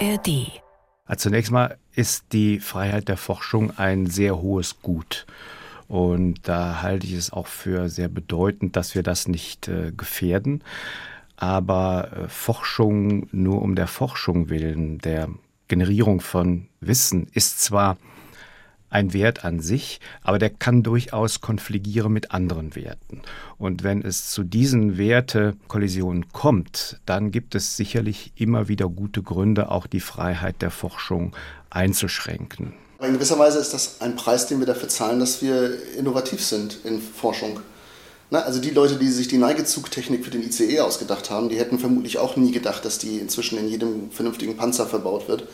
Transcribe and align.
ARD. 0.00 0.60
Also 1.06 1.28
zunächst 1.28 1.52
mal 1.52 1.76
ist 1.94 2.26
die 2.32 2.58
Freiheit 2.58 3.08
der 3.08 3.16
Forschung 3.16 3.76
ein 3.78 4.06
sehr 4.06 4.40
hohes 4.40 4.80
Gut. 4.80 5.26
Und 5.86 6.48
da 6.48 6.82
halte 6.82 7.06
ich 7.06 7.12
es 7.12 7.32
auch 7.32 7.46
für 7.46 7.88
sehr 7.88 8.08
bedeutend, 8.08 8.76
dass 8.76 8.94
wir 8.94 9.02
das 9.02 9.28
nicht 9.28 9.68
äh, 9.68 9.92
gefährden. 9.92 10.64
Aber 11.36 12.10
äh, 12.12 12.28
Forschung 12.28 13.28
nur 13.32 13.62
um 13.62 13.74
der 13.74 13.86
Forschung 13.86 14.48
willen, 14.48 14.98
der 14.98 15.28
Generierung 15.68 16.20
von 16.20 16.68
Wissen, 16.80 17.28
ist 17.32 17.62
zwar 17.62 17.96
ein 18.94 19.12
Wert 19.12 19.44
an 19.44 19.60
sich, 19.60 20.00
aber 20.22 20.38
der 20.38 20.50
kann 20.50 20.84
durchaus 20.84 21.40
konfligieren 21.40 22.12
mit 22.12 22.30
anderen 22.30 22.76
Werten. 22.76 23.22
Und 23.58 23.82
wenn 23.82 24.02
es 24.02 24.30
zu 24.30 24.44
diesen 24.44 24.96
Wertekollisionen 24.96 26.32
kommt, 26.32 27.00
dann 27.04 27.32
gibt 27.32 27.56
es 27.56 27.76
sicherlich 27.76 28.32
immer 28.36 28.68
wieder 28.68 28.88
gute 28.88 29.22
Gründe, 29.22 29.70
auch 29.70 29.88
die 29.88 30.00
Freiheit 30.00 30.62
der 30.62 30.70
Forschung 30.70 31.34
einzuschränken. 31.70 32.72
In 33.02 33.12
gewisser 33.12 33.38
Weise 33.38 33.58
ist 33.58 33.74
das 33.74 34.00
ein 34.00 34.14
Preis, 34.14 34.46
den 34.46 34.60
wir 34.60 34.66
dafür 34.66 34.88
zahlen, 34.88 35.18
dass 35.18 35.42
wir 35.42 35.76
innovativ 35.98 36.42
sind 36.42 36.78
in 36.84 37.02
Forschung. 37.02 37.60
Na, 38.30 38.40
also 38.42 38.60
die 38.60 38.70
Leute, 38.70 38.96
die 38.96 39.08
sich 39.08 39.26
die 39.26 39.38
Neigezugtechnik 39.38 40.24
für 40.24 40.30
den 40.30 40.42
ICE 40.42 40.80
ausgedacht 40.80 41.30
haben, 41.30 41.48
die 41.48 41.58
hätten 41.58 41.80
vermutlich 41.80 42.18
auch 42.18 42.36
nie 42.36 42.52
gedacht, 42.52 42.84
dass 42.84 42.98
die 42.98 43.18
inzwischen 43.18 43.58
in 43.58 43.68
jedem 43.68 44.10
vernünftigen 44.12 44.56
Panzer 44.56 44.86
verbaut 44.86 45.28
wird 45.28 45.48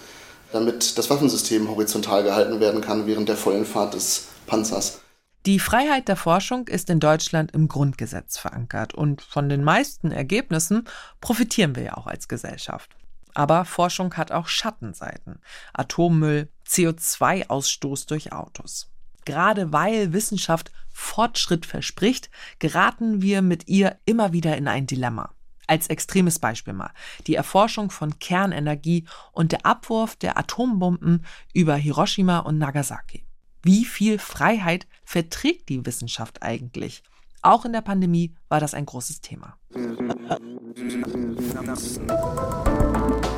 damit 0.53 0.99
das 0.99 1.11
Waffensystem 1.11 1.69
horizontal 1.69 2.23
gehalten 2.23 2.61
werden 2.61 2.81
kann 2.81 3.07
während 3.07 3.29
der 3.29 3.37
vollen 3.37 3.65
Fahrt 3.65 3.95
des 3.95 4.29
Panzers. 4.47 5.01
Die 5.47 5.59
Freiheit 5.59 6.09
der 6.09 6.17
Forschung 6.17 6.69
ist 6.69 6.91
in 6.91 7.01
Deutschland 7.01 7.53
im 7.53 7.67
Grundgesetz 7.67 8.37
verankert 8.37 8.95
und 8.95 9.23
von 9.23 9.49
den 9.49 9.65
meisten 9.65 10.13
Ergebnissen 10.13 10.87
profitieren 11.23 11.77
wir 11.77 11.83
ja 11.85 11.97
auch 11.97 12.07
als 12.07 12.29
Gesellschaft. 12.29 12.91
Aber 13.35 13.65
Forschung 13.65 14.15
hat 14.15 14.33
auch 14.33 14.49
Schattenseiten. 14.49 15.41
Atommüll, 15.73 16.49
CO2-Ausstoß 16.69 18.07
durch 18.07 18.33
Autos. 18.33 18.91
Gerade 19.25 19.73
weil 19.73 20.13
Wissenschaft 20.13 20.73
Fortschritt 20.93 21.65
verspricht, 21.65 22.31
geraten 22.59 23.23
wir 23.23 23.41
mit 23.41 23.69
ihr 23.69 23.97
immer 24.05 24.33
wieder 24.33 24.57
in 24.59 24.69
ein 24.69 24.87
Dilemma. 24.87 25.33
Als 25.71 25.87
extremes 25.87 26.41
Beispiel 26.41 26.75
mal 26.75 26.91
die 27.29 27.37
Erforschung 27.37 27.93
von 27.93 28.19
Kernenergie 28.19 29.05
und 29.31 29.53
der 29.53 29.65
Abwurf 29.65 30.17
der 30.17 30.37
Atombomben 30.37 31.25
über 31.55 31.77
Hiroshima 31.77 32.41
und 32.41 32.59
Nagasaki. 32.59 33.25
Wie 33.63 33.85
viel 33.85 34.19
Freiheit 34.19 34.89
verträgt 35.05 35.69
die 35.69 35.87
Wissenschaft 35.87 36.43
eigentlich? 36.43 37.05
Auch 37.43 37.65
in 37.65 37.73
der 37.73 37.83
Pandemie 37.83 38.35
war 38.49 38.59
das 38.59 38.75
ein 38.75 38.85
großes 38.85 39.21
Thema. 39.21 39.59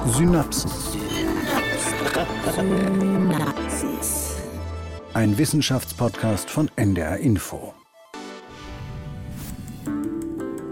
Synapsen. 0.06 0.70
Ein 5.12 5.36
Wissenschaftspodcast 5.36 6.48
von 6.48 6.70
NDR 6.77 7.19
Info. 7.19 7.75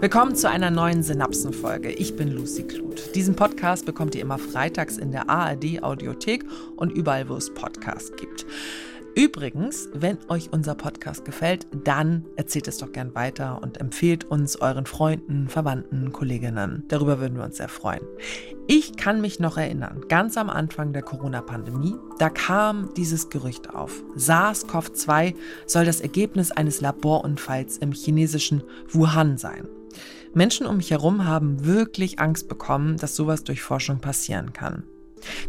Willkommen 0.01 0.35
zu 0.35 0.49
einer 0.49 0.71
neuen 0.71 1.03
Synapsenfolge. 1.03 1.91
Ich 1.91 2.15
bin 2.15 2.31
Lucy 2.31 2.63
Kluth. 2.63 3.13
Diesen 3.13 3.35
Podcast 3.35 3.85
bekommt 3.85 4.15
ihr 4.15 4.21
immer 4.21 4.39
freitags 4.39 4.97
in 4.97 5.11
der 5.11 5.29
ARD 5.29 5.83
Audiothek 5.83 6.43
und 6.75 6.91
überall, 6.91 7.29
wo 7.29 7.35
es 7.35 7.53
Podcasts 7.53 8.11
gibt. 8.15 8.47
Übrigens, 9.13 9.89
wenn 9.93 10.17
euch 10.27 10.51
unser 10.51 10.73
Podcast 10.73 11.23
gefällt, 11.23 11.67
dann 11.83 12.25
erzählt 12.35 12.67
es 12.67 12.79
doch 12.79 12.91
gern 12.91 13.13
weiter 13.13 13.61
und 13.61 13.79
empfehlt 13.79 14.23
uns 14.23 14.59
euren 14.59 14.87
Freunden, 14.87 15.49
Verwandten, 15.49 16.11
Kolleginnen. 16.11 16.83
Darüber 16.87 17.19
würden 17.19 17.37
wir 17.37 17.43
uns 17.43 17.57
sehr 17.57 17.69
freuen. 17.69 18.01
Ich 18.65 18.97
kann 18.97 19.21
mich 19.21 19.39
noch 19.39 19.59
erinnern, 19.59 20.05
ganz 20.09 20.35
am 20.35 20.49
Anfang 20.49 20.93
der 20.93 21.03
Corona-Pandemie, 21.03 21.93
da 22.17 22.31
kam 22.31 22.89
dieses 22.97 23.29
Gerücht 23.29 23.69
auf. 23.69 24.01
SARS-CoV-2 24.17 25.35
soll 25.67 25.85
das 25.85 26.01
Ergebnis 26.01 26.49
eines 26.49 26.81
Laborunfalls 26.81 27.77
im 27.77 27.91
chinesischen 27.91 28.63
Wuhan 28.89 29.37
sein. 29.37 29.67
Menschen 30.33 30.65
um 30.65 30.77
mich 30.77 30.91
herum 30.91 31.25
haben 31.25 31.65
wirklich 31.65 32.19
Angst 32.19 32.47
bekommen, 32.47 32.97
dass 32.97 33.15
sowas 33.15 33.43
durch 33.43 33.61
Forschung 33.61 33.99
passieren 33.99 34.53
kann. 34.53 34.83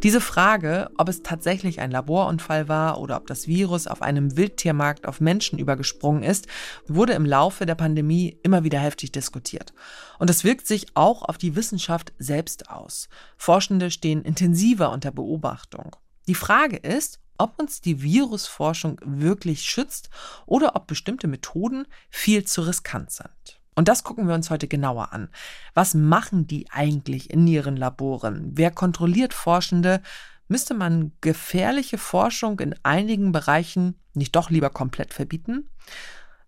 Diese 0.02 0.20
Frage, 0.20 0.90
ob 0.98 1.08
es 1.08 1.22
tatsächlich 1.22 1.80
ein 1.80 1.90
Laborunfall 1.90 2.68
war 2.68 3.00
oder 3.00 3.16
ob 3.16 3.26
das 3.26 3.46
Virus 3.46 3.86
auf 3.86 4.02
einem 4.02 4.36
Wildtiermarkt 4.36 5.06
auf 5.06 5.20
Menschen 5.20 5.58
übergesprungen 5.58 6.22
ist, 6.22 6.46
wurde 6.86 7.14
im 7.14 7.24
Laufe 7.24 7.66
der 7.66 7.74
Pandemie 7.74 8.38
immer 8.42 8.64
wieder 8.64 8.78
heftig 8.78 9.12
diskutiert. 9.12 9.72
Und 10.18 10.30
das 10.30 10.44
wirkt 10.44 10.66
sich 10.66 10.86
auch 10.94 11.22
auf 11.22 11.38
die 11.38 11.56
Wissenschaft 11.56 12.12
selbst 12.18 12.70
aus. 12.70 13.08
Forschende 13.36 13.90
stehen 13.90 14.22
intensiver 14.22 14.90
unter 14.92 15.10
Beobachtung. 15.10 15.96
Die 16.28 16.34
Frage 16.34 16.76
ist, 16.76 17.18
ob 17.38 17.58
uns 17.58 17.80
die 17.80 18.02
Virusforschung 18.02 19.00
wirklich 19.04 19.62
schützt 19.62 20.10
oder 20.46 20.76
ob 20.76 20.86
bestimmte 20.86 21.26
Methoden 21.26 21.86
viel 22.10 22.44
zu 22.44 22.62
riskant 22.62 23.10
sind. 23.10 23.61
Und 23.74 23.88
das 23.88 24.04
gucken 24.04 24.28
wir 24.28 24.34
uns 24.34 24.50
heute 24.50 24.68
genauer 24.68 25.12
an. 25.12 25.28
Was 25.74 25.94
machen 25.94 26.46
die 26.46 26.70
eigentlich 26.70 27.30
in 27.30 27.46
ihren 27.46 27.76
Laboren? 27.76 28.50
Wer 28.54 28.70
kontrolliert 28.70 29.32
Forschende? 29.32 30.02
Müsste 30.48 30.74
man 30.74 31.12
gefährliche 31.20 31.96
Forschung 31.96 32.60
in 32.60 32.74
einigen 32.82 33.32
Bereichen 33.32 33.96
nicht 34.14 34.36
doch 34.36 34.50
lieber 34.50 34.68
komplett 34.68 35.14
verbieten? 35.14 35.70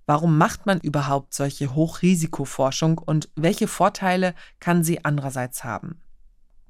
Warum 0.06 0.36
macht 0.36 0.66
man 0.66 0.80
überhaupt 0.80 1.32
solche 1.32 1.74
Hochrisikoforschung 1.74 2.98
und 2.98 3.30
welche 3.36 3.68
Vorteile 3.68 4.34
kann 4.60 4.84
sie 4.84 5.04
andererseits 5.04 5.64
haben? 5.64 6.03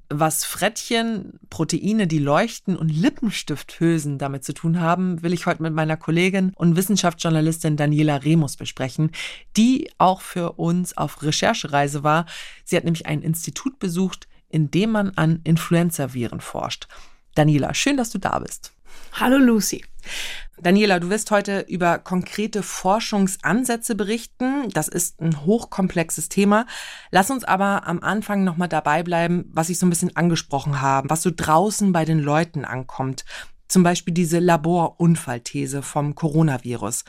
Was 0.09 0.45
Frettchen, 0.45 1.39
Proteine, 1.49 2.05
die 2.05 2.19
leuchten 2.19 2.75
und 2.75 2.89
Lippenstifthülsen 2.89 4.17
damit 4.19 4.43
zu 4.43 4.53
tun 4.53 4.79
haben, 4.79 5.23
will 5.23 5.33
ich 5.33 5.47
heute 5.47 5.63
mit 5.63 5.73
meiner 5.73 5.97
Kollegin 5.97 6.51
und 6.55 6.75
Wissenschaftsjournalistin 6.75 7.75
Daniela 7.75 8.17
Remus 8.17 8.55
besprechen, 8.55 9.11
die 9.57 9.89
auch 9.97 10.21
für 10.21 10.53
uns 10.53 10.95
auf 10.95 11.23
Recherchereise 11.23 12.03
war. 12.03 12.27
Sie 12.65 12.77
hat 12.77 12.83
nämlich 12.83 13.07
ein 13.07 13.23
Institut 13.23 13.79
besucht, 13.79 14.27
in 14.49 14.69
dem 14.69 14.91
man 14.91 15.11
an 15.15 15.39
Influenza-Viren 15.43 16.39
forscht. 16.39 16.87
Daniela, 17.33 17.73
schön, 17.73 17.97
dass 17.97 18.11
du 18.11 18.19
da 18.19 18.37
bist. 18.39 18.74
Hallo 19.13 19.37
Lucy. 19.37 19.83
Daniela, 20.57 20.99
du 20.99 21.09
wirst 21.09 21.31
heute 21.31 21.65
über 21.67 21.99
konkrete 21.99 22.63
Forschungsansätze 22.63 23.95
berichten. 23.95 24.69
Das 24.69 24.87
ist 24.87 25.19
ein 25.19 25.45
hochkomplexes 25.45 26.29
Thema. 26.29 26.65
Lass 27.11 27.29
uns 27.29 27.43
aber 27.43 27.87
am 27.87 27.99
Anfang 27.99 28.43
nochmal 28.43 28.69
dabei 28.69 29.03
bleiben, 29.03 29.49
was 29.51 29.69
ich 29.69 29.77
so 29.77 29.85
ein 29.85 29.89
bisschen 29.89 30.15
angesprochen 30.15 30.81
habe, 30.81 31.09
was 31.09 31.21
so 31.21 31.31
draußen 31.35 31.91
bei 31.91 32.05
den 32.05 32.19
Leuten 32.19 32.63
ankommt. 32.63 33.25
Zum 33.67 33.83
Beispiel 33.83 34.13
diese 34.13 34.39
Laborunfallthese 34.39 35.81
vom 35.81 36.15
Coronavirus. 36.15 37.03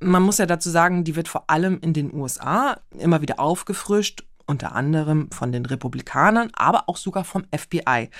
Man 0.00 0.22
muss 0.22 0.38
ja 0.38 0.46
dazu 0.46 0.68
sagen, 0.68 1.04
die 1.04 1.16
wird 1.16 1.28
vor 1.28 1.44
allem 1.48 1.78
in 1.80 1.94
den 1.94 2.12
USA 2.12 2.80
immer 2.98 3.22
wieder 3.22 3.40
aufgefrischt, 3.40 4.24
unter 4.46 4.74
anderem 4.74 5.30
von 5.30 5.52
den 5.52 5.64
Republikanern, 5.64 6.50
aber 6.54 6.88
auch 6.88 6.96
sogar 6.96 7.24
vom 7.24 7.44
FBI. 7.56 8.10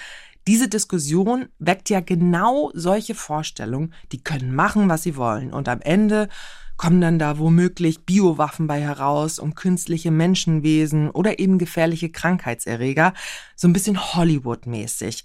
Diese 0.50 0.66
Diskussion 0.66 1.48
weckt 1.60 1.90
ja 1.90 2.00
genau 2.00 2.72
solche 2.74 3.14
Vorstellungen, 3.14 3.94
die 4.10 4.20
können 4.20 4.52
machen, 4.52 4.88
was 4.88 5.04
sie 5.04 5.14
wollen. 5.14 5.52
Und 5.52 5.68
am 5.68 5.80
Ende 5.80 6.28
kommen 6.76 7.00
dann 7.00 7.20
da 7.20 7.38
womöglich 7.38 8.04
Biowaffen 8.04 8.66
bei 8.66 8.80
heraus 8.80 9.38
und 9.38 9.54
künstliche 9.54 10.10
Menschenwesen 10.10 11.08
oder 11.10 11.38
eben 11.38 11.58
gefährliche 11.58 12.10
Krankheitserreger, 12.10 13.14
so 13.54 13.68
ein 13.68 13.72
bisschen 13.72 13.96
Hollywood-mäßig. 13.96 15.22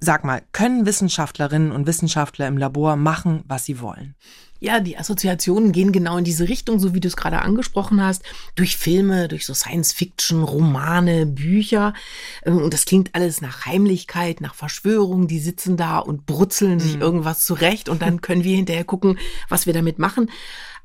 Sag 0.00 0.24
mal, 0.24 0.40
können 0.52 0.86
Wissenschaftlerinnen 0.86 1.70
und 1.70 1.86
Wissenschaftler 1.86 2.48
im 2.48 2.56
Labor 2.56 2.96
machen, 2.96 3.42
was 3.44 3.66
sie 3.66 3.78
wollen? 3.78 4.14
Ja, 4.62 4.78
die 4.78 4.96
Assoziationen 4.96 5.72
gehen 5.72 5.90
genau 5.90 6.18
in 6.18 6.22
diese 6.22 6.48
Richtung, 6.48 6.78
so 6.78 6.94
wie 6.94 7.00
du 7.00 7.08
es 7.08 7.16
gerade 7.16 7.42
angesprochen 7.42 8.00
hast, 8.00 8.22
durch 8.54 8.76
Filme, 8.76 9.26
durch 9.26 9.44
so 9.44 9.54
Science-Fiction, 9.54 10.44
Romane, 10.44 11.26
Bücher. 11.26 11.94
Ähm, 12.44 12.58
und 12.58 12.72
das 12.72 12.84
klingt 12.84 13.12
alles 13.16 13.40
nach 13.40 13.66
Heimlichkeit, 13.66 14.40
nach 14.40 14.54
Verschwörung. 14.54 15.26
Die 15.26 15.40
sitzen 15.40 15.76
da 15.76 15.98
und 15.98 16.26
brutzeln 16.26 16.78
sich 16.78 16.94
mhm. 16.94 17.02
irgendwas 17.02 17.44
zurecht 17.44 17.88
und 17.88 18.02
dann 18.02 18.20
können 18.20 18.44
wir 18.44 18.54
hinterher 18.54 18.84
gucken, 18.84 19.18
was 19.48 19.66
wir 19.66 19.72
damit 19.72 19.98
machen. 19.98 20.30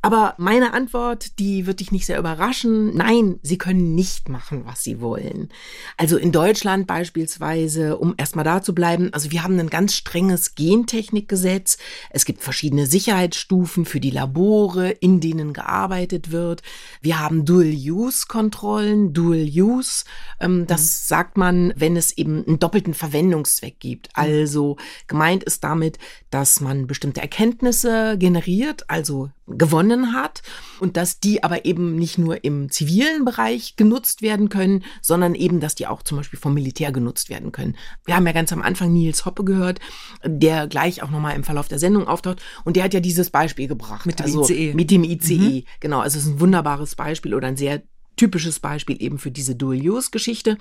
Aber 0.01 0.35
meine 0.37 0.73
Antwort, 0.73 1.39
die 1.39 1.65
wird 1.65 1.79
dich 1.79 1.91
nicht 1.91 2.05
sehr 2.05 2.19
überraschen. 2.19 2.95
Nein, 2.95 3.39
sie 3.41 3.57
können 3.57 3.95
nicht 3.95 4.29
machen, 4.29 4.65
was 4.65 4.83
sie 4.83 5.01
wollen. 5.01 5.49
Also 5.97 6.17
in 6.17 6.31
Deutschland 6.31 6.85
beispielsweise, 6.85 7.97
um 7.97 8.13
erstmal 8.17 8.45
da 8.45 8.61
zu 8.61 8.75
bleiben, 8.75 9.11
also 9.11 9.31
wir 9.31 9.43
haben 9.43 9.59
ein 9.59 9.69
ganz 9.69 9.95
strenges 9.95 10.55
Gentechnikgesetz. 10.55 11.77
Es 12.11 12.25
gibt 12.25 12.43
verschiedene 12.43 12.85
Sicherheitsstufen 12.85 13.85
für 13.85 13.99
die 13.99 14.11
Labore, 14.11 14.91
in 14.91 15.19
denen 15.19 15.53
gearbeitet 15.53 16.31
wird. 16.31 16.61
Wir 17.01 17.19
haben 17.19 17.43
Dual-Use-Kontrollen, 17.43 19.13
Dual-Use. 19.13 20.05
Ähm, 20.39 20.67
das 20.67 20.81
mhm. 20.81 21.07
sagt 21.07 21.37
man, 21.37 21.73
wenn 21.75 21.97
es 21.97 22.15
eben 22.17 22.45
einen 22.45 22.59
doppelten 22.59 22.93
Verwendungszweck 22.93 23.79
gibt. 23.79 24.09
Mhm. 24.09 24.23
Also 24.23 24.77
gemeint 25.07 25.43
ist 25.43 25.63
damit, 25.63 25.97
dass 26.29 26.61
man 26.61 26.85
bestimmte 26.85 27.21
Erkenntnisse 27.21 28.17
generiert, 28.17 28.89
also 28.89 29.31
gewonnen 29.47 29.86
begonnen 29.87 30.13
hat 30.13 30.41
und 30.79 30.97
dass 30.97 31.19
die 31.19 31.43
aber 31.43 31.65
eben 31.65 31.95
nicht 31.95 32.17
nur 32.17 32.43
im 32.43 32.69
zivilen 32.69 33.25
Bereich 33.25 33.75
genutzt 33.75 34.21
werden 34.21 34.49
können, 34.49 34.83
sondern 35.01 35.35
eben, 35.35 35.59
dass 35.59 35.75
die 35.75 35.87
auch 35.87 36.03
zum 36.03 36.17
Beispiel 36.17 36.39
vom 36.39 36.53
Militär 36.53 36.91
genutzt 36.91 37.29
werden 37.29 37.51
können. 37.51 37.75
Wir 38.05 38.15
haben 38.15 38.25
ja 38.25 38.33
ganz 38.33 38.51
am 38.53 38.61
Anfang 38.61 38.93
Nils 38.93 39.25
Hoppe 39.25 39.43
gehört, 39.43 39.79
der 40.23 40.67
gleich 40.67 41.03
auch 41.03 41.09
nochmal 41.09 41.35
im 41.35 41.43
Verlauf 41.43 41.67
der 41.67 41.79
Sendung 41.79 42.07
auftaucht 42.07 42.41
und 42.65 42.75
der 42.75 42.83
hat 42.83 42.93
ja 42.93 42.99
dieses 42.99 43.29
Beispiel 43.29 43.67
gebracht. 43.67 44.05
Mit 44.05 44.19
dem 44.19 44.25
also, 44.25 44.43
ICE. 44.43 44.73
Mit 44.73 44.91
dem 44.91 45.03
ICE, 45.03 45.37
mhm. 45.37 45.63
genau. 45.79 45.99
Also 45.99 46.17
es 46.17 46.25
ist 46.25 46.31
ein 46.31 46.39
wunderbares 46.39 46.95
Beispiel 46.95 47.33
oder 47.33 47.47
ein 47.47 47.57
sehr 47.57 47.83
typisches 48.15 48.59
Beispiel 48.59 49.01
eben 49.01 49.19
für 49.19 49.31
diese 49.31 49.55
Dual-Use-Geschichte. 49.55 50.57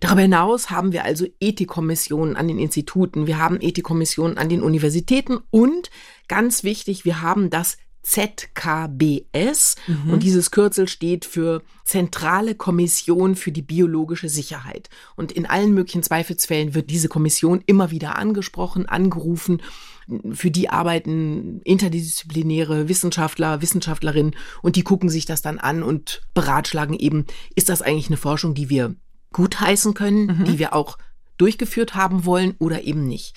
Darüber 0.00 0.22
hinaus 0.22 0.70
haben 0.70 0.92
wir 0.92 1.04
also 1.04 1.26
Ethikkommissionen 1.40 2.34
an 2.34 2.48
den 2.48 2.58
Instituten, 2.58 3.26
wir 3.26 3.38
haben 3.38 3.60
Ethikkommissionen 3.60 4.38
an 4.38 4.48
den 4.48 4.62
Universitäten 4.62 5.38
und 5.50 5.90
ganz 6.26 6.64
wichtig, 6.64 7.04
wir 7.04 7.20
haben 7.20 7.50
das 7.50 7.76
ZKBS 8.02 9.76
mhm. 9.86 10.12
und 10.12 10.22
dieses 10.22 10.50
Kürzel 10.50 10.88
steht 10.88 11.24
für 11.24 11.62
Zentrale 11.84 12.54
Kommission 12.54 13.34
für 13.36 13.52
die 13.52 13.62
biologische 13.62 14.28
Sicherheit. 14.28 14.88
Und 15.16 15.32
in 15.32 15.46
allen 15.46 15.74
möglichen 15.74 16.02
Zweifelsfällen 16.02 16.74
wird 16.74 16.90
diese 16.90 17.08
Kommission 17.08 17.62
immer 17.66 17.90
wieder 17.90 18.16
angesprochen, 18.16 18.86
angerufen. 18.86 19.60
Für 20.32 20.50
die 20.50 20.70
arbeiten 20.70 21.60
interdisziplinäre 21.62 22.88
Wissenschaftler, 22.88 23.60
Wissenschaftlerinnen 23.60 24.34
und 24.62 24.76
die 24.76 24.82
gucken 24.82 25.08
sich 25.08 25.26
das 25.26 25.42
dann 25.42 25.58
an 25.58 25.82
und 25.82 26.22
beratschlagen 26.34 26.98
eben, 26.98 27.26
ist 27.54 27.68
das 27.68 27.82
eigentlich 27.82 28.08
eine 28.08 28.16
Forschung, 28.16 28.54
die 28.54 28.70
wir 28.70 28.94
gutheißen 29.32 29.94
können, 29.94 30.38
mhm. 30.38 30.44
die 30.44 30.58
wir 30.58 30.74
auch 30.74 30.96
durchgeführt 31.38 31.94
haben 31.94 32.24
wollen 32.24 32.54
oder 32.58 32.82
eben 32.82 33.06
nicht. 33.06 33.34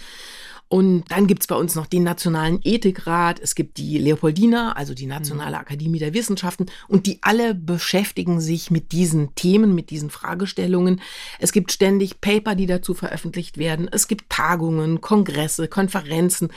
Und 0.73 1.03
dann 1.09 1.27
gibt's 1.27 1.45
bei 1.45 1.53
uns 1.53 1.75
noch 1.75 1.85
den 1.85 2.01
Nationalen 2.01 2.59
Ethikrat, 2.63 3.39
es 3.39 3.53
gibt 3.53 3.77
die 3.77 3.99
Leopoldina, 3.99 4.71
also 4.71 4.95
die 4.95 5.05
Nationale 5.05 5.51
mhm. 5.51 5.61
Akademie 5.61 5.99
der 5.99 6.15
Wissenschaften, 6.15 6.65
und 6.87 7.05
die 7.05 7.19
alle 7.21 7.53
beschäftigen 7.53 8.41
sich 8.41 8.71
mit 8.71 8.91
diesen 8.91 9.35
Themen, 9.35 9.75
mit 9.75 9.91
diesen 9.91 10.09
Fragestellungen. 10.09 10.99
Es 11.37 11.51
gibt 11.51 11.71
ständig 11.71 12.21
Paper, 12.21 12.55
die 12.55 12.65
dazu 12.65 12.95
veröffentlicht 12.95 13.59
werden. 13.59 13.87
Es 13.91 14.07
gibt 14.07 14.31
Tagungen, 14.31 14.99
Kongresse, 14.99 15.67
Konferenzen. 15.67 16.49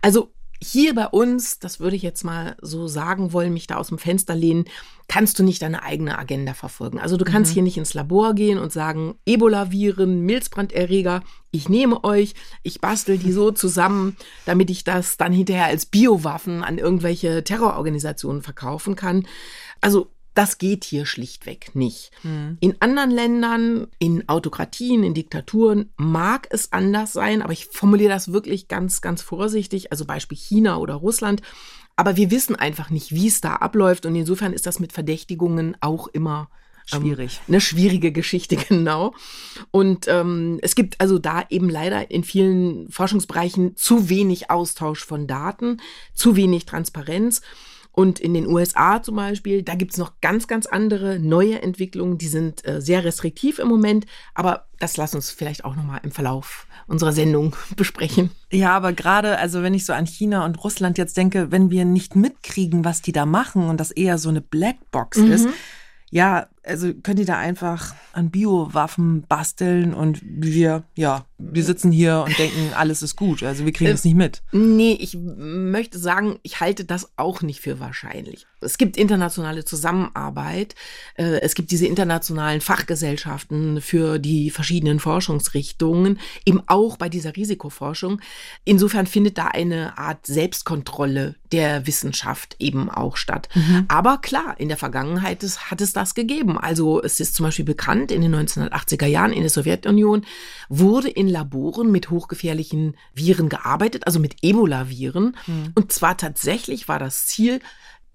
Also 0.00 0.30
hier 0.62 0.94
bei 0.94 1.06
uns, 1.06 1.58
das 1.58 1.80
würde 1.80 1.96
ich 1.96 2.02
jetzt 2.02 2.24
mal 2.24 2.56
so 2.60 2.88
sagen 2.88 3.32
wollen, 3.32 3.52
mich 3.52 3.66
da 3.66 3.76
aus 3.76 3.88
dem 3.88 3.98
Fenster 3.98 4.34
lehnen, 4.34 4.64
kannst 5.08 5.38
du 5.38 5.42
nicht 5.42 5.62
deine 5.62 5.82
eigene 5.82 6.18
Agenda 6.18 6.54
verfolgen. 6.54 6.98
Also 6.98 7.16
du 7.16 7.24
kannst 7.24 7.50
mhm. 7.50 7.54
hier 7.54 7.62
nicht 7.62 7.76
ins 7.76 7.94
Labor 7.94 8.34
gehen 8.34 8.58
und 8.58 8.72
sagen, 8.72 9.16
Ebola-Viren, 9.26 10.20
Milzbranderreger, 10.22 11.22
ich 11.50 11.68
nehme 11.68 12.02
euch, 12.04 12.34
ich 12.62 12.80
bastel 12.80 13.18
die 13.18 13.32
so 13.32 13.50
zusammen, 13.52 14.16
damit 14.44 14.70
ich 14.70 14.84
das 14.84 15.16
dann 15.16 15.32
hinterher 15.32 15.66
als 15.66 15.86
Biowaffen 15.86 16.64
an 16.64 16.78
irgendwelche 16.78 17.44
Terrororganisationen 17.44 18.42
verkaufen 18.42 18.96
kann. 18.96 19.26
Also 19.80 20.10
das 20.36 20.58
geht 20.58 20.84
hier 20.84 21.06
schlichtweg 21.06 21.74
nicht. 21.74 22.10
Mhm. 22.22 22.58
In 22.60 22.76
anderen 22.80 23.10
Ländern, 23.10 23.86
in 23.98 24.28
Autokratien, 24.28 25.02
in 25.02 25.14
Diktaturen 25.14 25.90
mag 25.96 26.46
es 26.50 26.72
anders 26.72 27.14
sein, 27.14 27.40
aber 27.40 27.52
ich 27.54 27.66
formuliere 27.66 28.10
das 28.10 28.32
wirklich 28.32 28.68
ganz, 28.68 29.00
ganz 29.00 29.22
vorsichtig. 29.22 29.90
Also 29.92 30.04
Beispiel 30.04 30.36
China 30.36 30.76
oder 30.76 30.94
Russland. 30.94 31.40
Aber 31.96 32.16
wir 32.16 32.30
wissen 32.30 32.54
einfach 32.54 32.90
nicht, 32.90 33.12
wie 33.12 33.28
es 33.28 33.40
da 33.40 33.54
abläuft. 33.56 34.04
Und 34.04 34.14
insofern 34.14 34.52
ist 34.52 34.66
das 34.66 34.78
mit 34.78 34.92
Verdächtigungen 34.92 35.74
auch 35.80 36.06
immer 36.08 36.50
ähm, 36.92 37.00
schwierig. 37.00 37.38
Ähm, 37.38 37.54
eine 37.54 37.60
schwierige 37.62 38.12
Geschichte, 38.12 38.56
genau. 38.68 39.14
Und 39.70 40.06
ähm, 40.06 40.58
es 40.60 40.74
gibt 40.74 41.00
also 41.00 41.18
da 41.18 41.46
eben 41.48 41.70
leider 41.70 42.10
in 42.10 42.24
vielen 42.24 42.90
Forschungsbereichen 42.90 43.74
zu 43.76 44.10
wenig 44.10 44.50
Austausch 44.50 45.02
von 45.02 45.26
Daten, 45.26 45.80
zu 46.12 46.36
wenig 46.36 46.66
Transparenz. 46.66 47.40
Und 47.98 48.20
in 48.20 48.34
den 48.34 48.46
USA 48.46 49.02
zum 49.02 49.16
Beispiel, 49.16 49.62
da 49.62 49.74
gibt's 49.74 49.96
noch 49.96 50.20
ganz, 50.20 50.46
ganz 50.46 50.66
andere 50.66 51.18
neue 51.18 51.62
Entwicklungen, 51.62 52.18
die 52.18 52.28
sind 52.28 52.62
äh, 52.68 52.82
sehr 52.82 53.04
restriktiv 53.04 53.58
im 53.58 53.68
Moment. 53.68 54.04
Aber 54.34 54.66
das 54.78 54.98
lass 54.98 55.14
uns 55.14 55.30
vielleicht 55.30 55.64
auch 55.64 55.74
nochmal 55.76 56.00
im 56.02 56.10
Verlauf 56.10 56.66
unserer 56.86 57.12
Sendung 57.12 57.56
besprechen. 57.76 58.32
Ja, 58.52 58.76
aber 58.76 58.92
gerade, 58.92 59.38
also 59.38 59.62
wenn 59.62 59.72
ich 59.72 59.86
so 59.86 59.94
an 59.94 60.06
China 60.06 60.44
und 60.44 60.62
Russland 60.62 60.98
jetzt 60.98 61.16
denke, 61.16 61.50
wenn 61.50 61.70
wir 61.70 61.86
nicht 61.86 62.16
mitkriegen, 62.16 62.84
was 62.84 63.00
die 63.00 63.12
da 63.12 63.24
machen 63.24 63.70
und 63.70 63.80
das 63.80 63.92
eher 63.92 64.18
so 64.18 64.28
eine 64.28 64.42
Blackbox 64.42 65.16
mhm. 65.16 65.32
ist, 65.32 65.48
ja, 66.10 66.48
also 66.66 66.92
könnt 66.94 67.18
ihr 67.18 67.26
da 67.26 67.38
einfach 67.38 67.94
an 68.12 68.30
Biowaffen 68.30 69.22
basteln 69.22 69.94
und 69.94 70.20
wir, 70.22 70.84
ja, 70.96 71.24
wir 71.38 71.64
sitzen 71.64 71.92
hier 71.92 72.24
und 72.26 72.38
denken, 72.38 72.72
alles 72.76 73.02
ist 73.02 73.16
gut. 73.16 73.42
Also 73.42 73.64
wir 73.64 73.72
kriegen 73.72 73.92
es 73.92 74.04
äh, 74.04 74.08
nicht 74.08 74.16
mit. 74.16 74.42
Nee, 74.52 74.96
ich 75.00 75.16
möchte 75.16 75.98
sagen, 75.98 76.38
ich 76.42 76.60
halte 76.60 76.84
das 76.84 77.10
auch 77.16 77.42
nicht 77.42 77.60
für 77.60 77.78
wahrscheinlich. 77.78 78.46
Es 78.60 78.78
gibt 78.78 78.96
internationale 78.96 79.64
Zusammenarbeit. 79.64 80.74
Äh, 81.14 81.40
es 81.40 81.54
gibt 81.54 81.70
diese 81.70 81.86
internationalen 81.86 82.60
Fachgesellschaften 82.60 83.80
für 83.80 84.18
die 84.18 84.50
verschiedenen 84.50 84.98
Forschungsrichtungen, 84.98 86.18
eben 86.44 86.62
auch 86.66 86.96
bei 86.96 87.08
dieser 87.08 87.36
Risikoforschung. 87.36 88.20
Insofern 88.64 89.06
findet 89.06 89.38
da 89.38 89.46
eine 89.48 89.98
Art 89.98 90.26
Selbstkontrolle 90.26 91.36
der 91.52 91.86
Wissenschaft 91.86 92.56
eben 92.58 92.90
auch 92.90 93.16
statt. 93.16 93.48
Mhm. 93.54 93.84
Aber 93.88 94.18
klar, 94.18 94.58
in 94.58 94.68
der 94.68 94.76
Vergangenheit 94.76 95.42
hat 95.42 95.80
es 95.80 95.92
das 95.92 96.14
gegeben. 96.14 96.55
Also 96.58 97.02
es 97.02 97.20
ist 97.20 97.34
zum 97.34 97.44
Beispiel 97.44 97.64
bekannt, 97.64 98.10
in 98.10 98.22
den 98.22 98.34
1980er 98.34 99.06
Jahren 99.06 99.32
in 99.32 99.40
der 99.40 99.50
Sowjetunion 99.50 100.24
wurde 100.68 101.08
in 101.08 101.28
Laboren 101.28 101.90
mit 101.90 102.10
hochgefährlichen 102.10 102.96
Viren 103.14 103.48
gearbeitet, 103.48 104.06
also 104.06 104.18
mit 104.18 104.36
Ebola-Viren. 104.42 105.36
Mhm. 105.46 105.72
Und 105.74 105.92
zwar 105.92 106.16
tatsächlich 106.16 106.88
war 106.88 106.98
das 106.98 107.26
Ziel, 107.26 107.60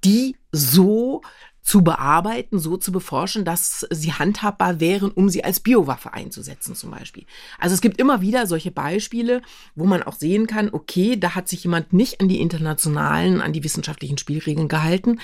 die 0.04 0.36
so 0.52 1.22
zu 1.62 1.84
bearbeiten, 1.84 2.60
so 2.60 2.76
zu 2.76 2.92
beforschen, 2.92 3.46
dass 3.46 3.86
sie 3.92 4.14
handhabbar 4.14 4.80
wären, 4.80 5.12
um 5.12 5.30
sie 5.30 5.44
als 5.44 5.60
Biowaffe 5.60 6.14
einzusetzen 6.14 6.76
zum 6.76 6.90
Beispiel. 6.92 7.26
Also 7.60 7.76
es 7.76 7.82
gibt 7.82 8.00
immer 8.00 8.22
wieder 8.22 8.48
solche 8.48 8.72
Beispiele, 8.72 9.42
wo 9.76 9.86
man 9.86 10.02
auch 10.02 10.16
sehen 10.16 10.48
kann, 10.48 10.70
okay, 10.72 11.18
da 11.20 11.36
hat 11.36 11.48
sich 11.48 11.64
jemand 11.64 11.94
nicht 11.94 12.20
an 12.20 12.28
die 12.28 12.42
internationalen, 12.42 13.42
an 13.42 13.54
die 13.54 13.64
wissenschaftlichen 13.64 14.18
Spielregeln 14.18 14.68
gehalten. 14.68 15.20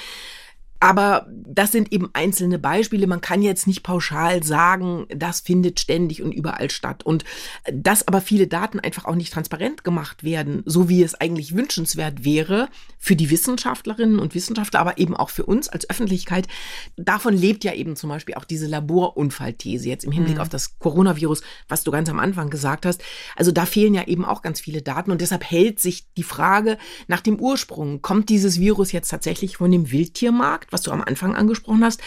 Aber 0.80 1.28
das 1.30 1.72
sind 1.72 1.92
eben 1.92 2.10
einzelne 2.14 2.60
Beispiele. 2.60 3.08
Man 3.08 3.22
kann 3.22 3.42
jetzt 3.42 3.68
nicht 3.68 3.84
pauschal 3.84 4.44
sagen, 4.44 5.08
das 5.10 5.40
findet 5.40 5.80
ständig 5.80 6.22
und 6.22 6.32
überall 6.32 6.70
statt. 6.70 7.04
Und 7.04 7.24
dass 7.72 8.08
aber 8.08 8.22
viele 8.22 8.48
Daten 8.48 8.80
einfach 8.80 9.06
auch 9.06 9.16
nicht 9.16 9.34
transparent 9.34 9.84
gemacht 9.84 10.24
werden, 10.24 10.62
so 10.66 10.90
wie 10.90 11.02
es 11.02 11.16
eigentlich 11.16 11.56
wünschenswert 11.56 12.24
wäre 12.24 12.70
für 13.00 13.16
die 13.16 13.30
Wissenschaftlerinnen 13.30 14.20
und 14.20 14.36
Wissenschaftler, 14.36 14.80
aber 14.80 14.98
eben 14.98 15.16
auch 15.16 15.30
für 15.30 15.46
uns 15.46 15.70
als 15.70 15.90
Öffentlichkeit. 15.90 16.48
Davon 16.96 17.36
lebt 17.36 17.64
ja 17.64 17.74
eben 17.74 17.96
zum 17.96 18.10
Beispiel 18.10 18.36
auch 18.36 18.46
diese 18.46 18.68
Laborunfallthese 18.68 19.88
jetzt 19.88 20.04
im 20.04 20.12
Hinblick 20.12 20.36
mhm. 20.36 20.42
auf 20.42 20.50
das 20.50 20.78
Coronavirus, 20.80 21.42
was 21.68 21.84
du 21.84 21.92
ganz 21.92 22.10
am 22.10 22.20
Anfang 22.20 22.50
gesagt 22.50 22.86
hast. 22.86 23.04
Also 23.36 23.52
da 23.52 23.66
fehlen 23.66 23.94
ja 23.94 24.08
eben 24.08 24.26
auch 24.26 24.42
ganz 24.42 24.60
viele 24.60 24.82
Daten 24.82 25.12
und 25.12 25.22
deshalb 25.22 25.44
hält 25.44 25.80
sich 25.80 26.06
die 26.16 26.24
Frage 26.24 26.78
nach 27.08 27.22
dem 27.22 27.40
Ursprung. 27.40 28.02
Kommt 28.02 28.30
dieses 28.30 28.60
Virus 28.60 28.92
jetzt 28.92 29.10
tatsächlich 29.10 29.58
von 29.58 29.72
dem 29.72 29.92
Wildtiermarkt? 29.92 30.67
Was 30.70 30.82
du 30.82 30.92
am 30.92 31.02
Anfang 31.02 31.36
angesprochen 31.36 31.84
hast, 31.84 32.02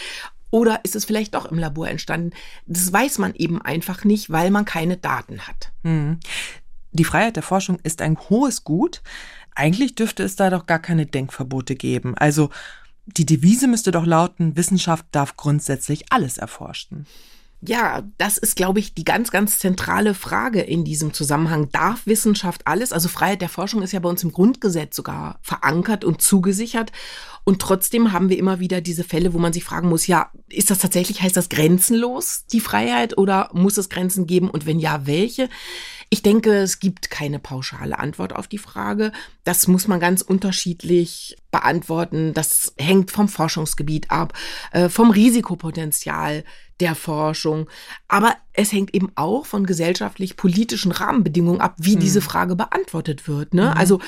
oder 0.51 0.81
ist 0.83 0.95
es 0.95 1.05
vielleicht 1.05 1.33
doch 1.33 1.45
im 1.45 1.57
Labor 1.57 1.87
entstanden? 1.87 2.31
Das 2.65 2.91
weiß 2.91 3.17
man 3.19 3.33
eben 3.35 3.61
einfach 3.61 4.03
nicht, 4.03 4.29
weil 4.29 4.51
man 4.51 4.65
keine 4.65 4.97
Daten 4.97 5.47
hat. 5.47 5.71
Hm. 5.83 6.19
Die 6.91 7.05
Freiheit 7.05 7.37
der 7.37 7.43
Forschung 7.43 7.79
ist 7.83 8.01
ein 8.01 8.19
hohes 8.29 8.65
Gut. 8.65 9.01
Eigentlich 9.55 9.95
dürfte 9.95 10.23
es 10.23 10.35
da 10.35 10.49
doch 10.49 10.65
gar 10.65 10.79
keine 10.79 11.05
Denkverbote 11.05 11.75
geben. 11.75 12.17
Also 12.17 12.49
die 13.05 13.25
Devise 13.25 13.67
müsste 13.67 13.91
doch 13.91 14.05
lauten, 14.05 14.57
Wissenschaft 14.57 15.05
darf 15.11 15.37
grundsätzlich 15.37 16.11
alles 16.11 16.37
erforschen. 16.37 17.07
Ja, 17.63 18.01
das 18.17 18.39
ist, 18.39 18.55
glaube 18.55 18.79
ich, 18.79 18.95
die 18.95 19.03
ganz, 19.03 19.29
ganz 19.29 19.59
zentrale 19.59 20.15
Frage 20.15 20.61
in 20.61 20.83
diesem 20.83 21.13
Zusammenhang. 21.13 21.69
Darf 21.71 22.07
Wissenschaft 22.07 22.65
alles? 22.65 22.91
Also 22.91 23.07
Freiheit 23.07 23.41
der 23.41 23.49
Forschung 23.49 23.83
ist 23.83 23.91
ja 23.91 23.99
bei 23.99 24.09
uns 24.09 24.23
im 24.23 24.31
Grundgesetz 24.31 24.95
sogar 24.95 25.37
verankert 25.43 26.03
und 26.03 26.21
zugesichert. 26.21 26.91
Und 27.43 27.61
trotzdem 27.61 28.13
haben 28.13 28.29
wir 28.29 28.39
immer 28.39 28.59
wieder 28.59 28.81
diese 28.81 29.03
Fälle, 29.03 29.33
wo 29.33 29.37
man 29.37 29.53
sich 29.53 29.63
fragen 29.63 29.89
muss, 29.89 30.07
ja, 30.07 30.31
ist 30.49 30.71
das 30.71 30.79
tatsächlich, 30.79 31.21
heißt 31.21 31.37
das 31.37 31.49
grenzenlos, 31.49 32.45
die 32.51 32.61
Freiheit, 32.61 33.17
oder 33.17 33.49
muss 33.53 33.77
es 33.77 33.89
Grenzen 33.89 34.25
geben? 34.25 34.49
Und 34.49 34.65
wenn 34.65 34.79
ja, 34.79 35.05
welche? 35.05 35.47
Ich 36.13 36.21
denke, 36.21 36.57
es 36.57 36.81
gibt 36.81 37.09
keine 37.09 37.39
pauschale 37.39 37.97
Antwort 37.97 38.35
auf 38.35 38.49
die 38.49 38.57
Frage. 38.57 39.13
Das 39.45 39.69
muss 39.69 39.87
man 39.87 40.01
ganz 40.01 40.21
unterschiedlich 40.21 41.37
beantworten. 41.51 42.33
Das 42.33 42.73
hängt 42.77 43.11
vom 43.11 43.29
Forschungsgebiet 43.29 44.11
ab, 44.11 44.33
äh, 44.73 44.89
vom 44.89 45.11
Risikopotenzial 45.11 46.43
der 46.81 46.95
Forschung. 46.95 47.69
Aber 48.09 48.35
es 48.51 48.73
hängt 48.73 48.93
eben 48.93 49.13
auch 49.15 49.45
von 49.45 49.65
gesellschaftlich-politischen 49.65 50.91
Rahmenbedingungen 50.91 51.61
ab, 51.61 51.75
wie 51.77 51.95
mhm. 51.95 52.01
diese 52.01 52.19
Frage 52.19 52.57
beantwortet 52.57 53.29
wird. 53.29 53.53
Ne? 53.53 53.67
Mhm. 53.67 53.77
Also 53.77 53.99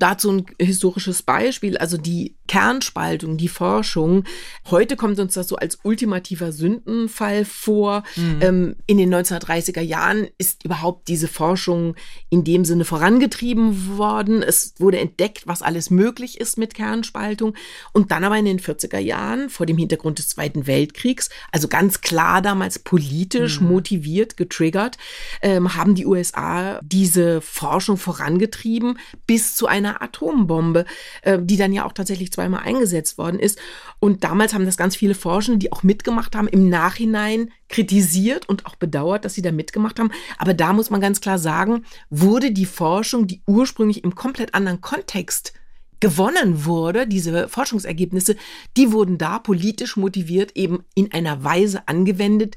dazu 0.00 0.30
ein 0.32 0.46
historisches 0.58 1.22
Beispiel, 1.22 1.76
also 1.76 1.96
die 1.96 2.36
Kernspaltung, 2.48 3.36
die 3.36 3.48
Forschung. 3.48 4.24
Heute 4.70 4.96
kommt 4.96 5.20
uns 5.20 5.34
das 5.34 5.46
so 5.46 5.56
als 5.56 5.78
ultimativer 5.84 6.50
Sündenfall 6.50 7.44
vor. 7.44 8.02
Mhm. 8.16 8.38
Ähm, 8.40 8.76
in 8.86 8.98
den 8.98 9.14
1930er 9.14 9.82
Jahren 9.82 10.26
ist 10.36 10.64
überhaupt 10.64 11.06
diese 11.06 11.28
Forschung 11.28 11.94
in 12.28 12.42
dem 12.42 12.64
Sinne 12.64 12.84
vorangetrieben 12.84 13.96
worden. 13.98 14.42
Es 14.42 14.74
wurde 14.78 14.98
entdeckt, 14.98 15.46
was 15.46 15.62
alles 15.62 15.90
möglich 15.90 16.40
ist 16.40 16.58
mit 16.58 16.74
Kernspaltung. 16.74 17.54
Und 17.92 18.10
dann 18.10 18.24
aber 18.24 18.38
in 18.38 18.46
den 18.46 18.58
40er 18.58 18.98
Jahren, 18.98 19.48
vor 19.48 19.66
dem 19.66 19.78
Hintergrund 19.78 20.18
des 20.18 20.28
Zweiten 20.28 20.66
Weltkriegs, 20.66 21.30
also 21.52 21.68
ganz 21.68 22.00
klar 22.00 22.42
damals 22.42 22.78
politisch 22.78 23.60
mhm. 23.60 23.68
motiviert, 23.68 24.36
getriggert, 24.36 24.96
ähm, 25.42 25.76
haben 25.76 25.94
die 25.94 26.06
USA 26.06 26.80
diese 26.82 27.40
Forschung 27.40 27.96
vorangetrieben 27.96 28.98
bis 29.26 29.54
zu 29.54 29.66
einer 29.66 29.89
Atombombe, 29.98 30.84
äh, 31.22 31.38
die 31.40 31.56
dann 31.56 31.72
ja 31.72 31.84
auch 31.84 31.92
tatsächlich 31.92 32.32
zweimal 32.32 32.62
eingesetzt 32.62 33.18
worden 33.18 33.38
ist. 33.38 33.58
Und 33.98 34.24
damals 34.24 34.54
haben 34.54 34.64
das 34.64 34.76
ganz 34.76 34.96
viele 34.96 35.14
Forschende, 35.14 35.58
die 35.58 35.72
auch 35.72 35.82
mitgemacht 35.82 36.36
haben, 36.36 36.48
im 36.48 36.68
Nachhinein 36.68 37.50
kritisiert 37.68 38.48
und 38.48 38.66
auch 38.66 38.76
bedauert, 38.76 39.24
dass 39.24 39.34
sie 39.34 39.42
da 39.42 39.52
mitgemacht 39.52 39.98
haben. 39.98 40.10
Aber 40.38 40.54
da 40.54 40.72
muss 40.72 40.90
man 40.90 41.00
ganz 41.00 41.20
klar 41.20 41.38
sagen, 41.38 41.84
wurde 42.10 42.52
die 42.52 42.66
Forschung, 42.66 43.26
die 43.26 43.42
ursprünglich 43.46 44.04
im 44.04 44.14
komplett 44.14 44.54
anderen 44.54 44.80
Kontext 44.80 45.54
gewonnen 46.00 46.64
wurde, 46.64 47.06
diese 47.06 47.48
Forschungsergebnisse, 47.48 48.36
die 48.76 48.90
wurden 48.90 49.18
da 49.18 49.38
politisch 49.38 49.96
motiviert 49.96 50.56
eben 50.56 50.82
in 50.94 51.12
einer 51.12 51.44
Weise 51.44 51.86
angewendet, 51.86 52.56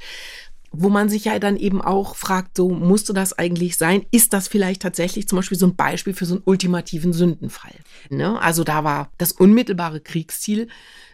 wo 0.75 0.89
man 0.89 1.07
sich 1.07 1.25
ja 1.25 1.37
dann 1.37 1.55
eben 1.55 1.81
auch 1.81 2.15
fragt, 2.15 2.57
so 2.57 2.69
musste 2.69 3.13
das 3.13 3.37
eigentlich 3.37 3.77
sein? 3.77 4.05
Ist 4.11 4.33
das 4.33 4.47
vielleicht 4.47 4.81
tatsächlich 4.81 5.27
zum 5.27 5.37
Beispiel 5.37 5.57
so 5.57 5.67
ein 5.67 5.75
Beispiel 5.75 6.13
für 6.13 6.25
so 6.25 6.35
einen 6.35 6.43
ultimativen 6.45 7.13
Sündenfall? 7.13 7.75
Ne? 8.09 8.41
Also 8.41 8.63
da 8.63 8.83
war 8.83 9.11
das 9.17 9.31
unmittelbare 9.31 10.01
Kriegsziel 10.01 10.67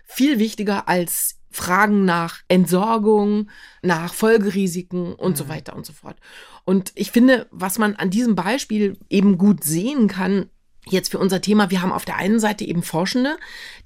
viel 0.06 0.40
wichtiger 0.40 0.88
als 0.88 1.36
Fragen 1.52 2.06
nach 2.06 2.42
Entsorgung, 2.48 3.50
nach 3.82 4.14
Folgerisiken 4.14 5.14
und 5.14 5.32
mhm. 5.32 5.36
so 5.36 5.50
weiter 5.50 5.76
und 5.76 5.86
so 5.86 5.94
fort. 5.94 6.18
Und 6.64 6.92
ich 6.96 7.12
finde, 7.12 7.48
was 7.52 7.80
man 7.80 7.96
an 7.96 8.10
diesem 8.10 8.36
Beispiel 8.36 8.98
eben 9.10 9.38
gut 9.38 9.64
sehen 9.64 10.08
kann, 10.08 10.50
jetzt 10.92 11.12
für 11.12 11.20
unser 11.20 11.42
Thema, 11.42 11.70
wir 11.70 11.82
haben 11.82 11.92
auf 11.92 12.06
der 12.06 12.18
einen 12.18 12.40
Seite 12.40 12.66
eben 12.66 12.84
Forschende, 12.84 13.38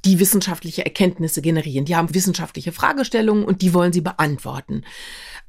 die 0.06 0.20
wissenschaftliche 0.20 0.86
Erkenntnisse 0.86 1.42
generieren. 1.42 1.86
Die 1.86 1.96
haben 1.96 2.14
wissenschaftliche 2.14 2.72
Fragestellungen 2.72 3.46
und 3.46 3.62
die 3.62 3.74
wollen 3.74 3.94
sie 3.94 4.02
beantworten. 4.02 4.84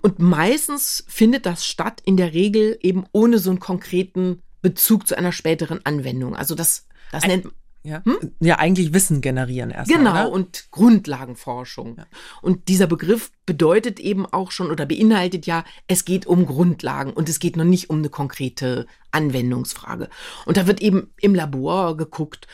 Und 0.03 0.19
meistens 0.19 1.05
findet 1.09 1.47
das 1.47 1.67
statt, 1.67 2.03
in 2.05 2.17
der 2.17 2.35
Regel 2.35 2.79
eben 2.83 3.05
ohne 3.13 3.39
so 3.39 3.51
einen 3.51 3.61
konkreten 3.61 4.43
Bezug 4.61 5.07
zu 5.07 5.17
einer 5.17 5.33
späteren 5.33 5.81
Anwendung. 5.85 6.37
Also 6.37 6.55
das, 6.55 6.87
das 7.13 7.25
Ein, 7.25 7.29
nennt 7.29 7.49
ja. 7.85 8.03
Hm? 8.05 8.33
ja, 8.41 8.59
eigentlich 8.59 8.95
Wissen 8.95 9.21
generieren 9.21 9.71
erst. 9.71 9.91
Genau, 9.91 10.11
oder? 10.11 10.33
und 10.33 10.69
Grundlagenforschung. 10.71 11.97
Ja. 11.99 12.07
Und 12.41 12.69
dieser 12.69 12.87
Begriff 12.87 13.31
bedeutet 13.45 14.01
eben 14.01 14.25
auch 14.25 14.51
schon 14.51 14.71
oder 14.71 14.87
beinhaltet 14.87 15.47
ja, 15.47 15.65
es 15.87 16.07
geht 16.07 16.27
um 16.27 16.47
Grundlagen 16.47 17.13
und 17.13 17.29
es 17.29 17.39
geht 17.39 17.57
noch 17.57 17.65
nicht 17.65 17.91
um 17.91 17.99
eine 17.99 18.09
konkrete 18.09 18.87
Anwendungsfrage. 19.11 20.09
Und 20.47 20.57
da 20.57 20.67
wird 20.67 20.81
eben 20.81 21.13
im 21.21 21.35
Labor 21.35 21.97
geguckt, 21.99 22.49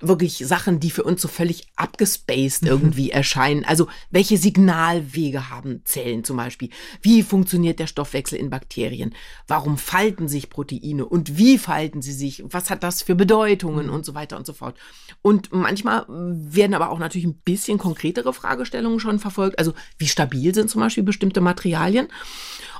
wirklich 0.00 0.38
Sachen, 0.38 0.78
die 0.78 0.90
für 0.90 1.04
uns 1.04 1.22
so 1.22 1.28
völlig 1.28 1.66
abgespaced 1.76 2.62
mhm. 2.62 2.68
irgendwie 2.68 3.10
erscheinen. 3.10 3.64
Also 3.64 3.88
welche 4.10 4.36
Signalwege 4.36 5.48
haben 5.50 5.82
Zellen 5.84 6.22
zum 6.22 6.36
Beispiel? 6.36 6.68
Wie 7.00 7.22
funktioniert 7.22 7.78
der 7.78 7.86
Stoffwechsel 7.86 8.38
in 8.38 8.50
Bakterien? 8.50 9.14
Warum 9.46 9.78
falten 9.78 10.28
sich 10.28 10.50
Proteine 10.50 11.06
und 11.06 11.38
wie 11.38 11.56
falten 11.58 12.02
sie 12.02 12.12
sich? 12.12 12.44
Was 12.46 12.68
hat 12.68 12.82
das 12.82 13.02
für 13.02 13.14
Bedeutungen 13.14 13.86
mhm. 13.86 13.94
und 13.94 14.04
so 14.04 14.14
weiter 14.14 14.36
und 14.36 14.46
so 14.46 14.52
fort? 14.52 14.76
Und 15.22 15.52
manchmal 15.52 16.04
werden 16.08 16.74
aber 16.74 16.90
auch 16.90 16.98
natürlich 16.98 17.26
ein 17.26 17.40
bisschen 17.44 17.78
konkretere 17.78 18.32
Fragestellungen 18.32 19.00
schon 19.00 19.18
verfolgt. 19.18 19.58
Also 19.58 19.72
wie 19.98 20.08
stabil 20.08 20.54
sind 20.54 20.68
zum 20.68 20.82
Beispiel 20.82 21.04
bestimmte 21.04 21.40
Materialien? 21.40 22.08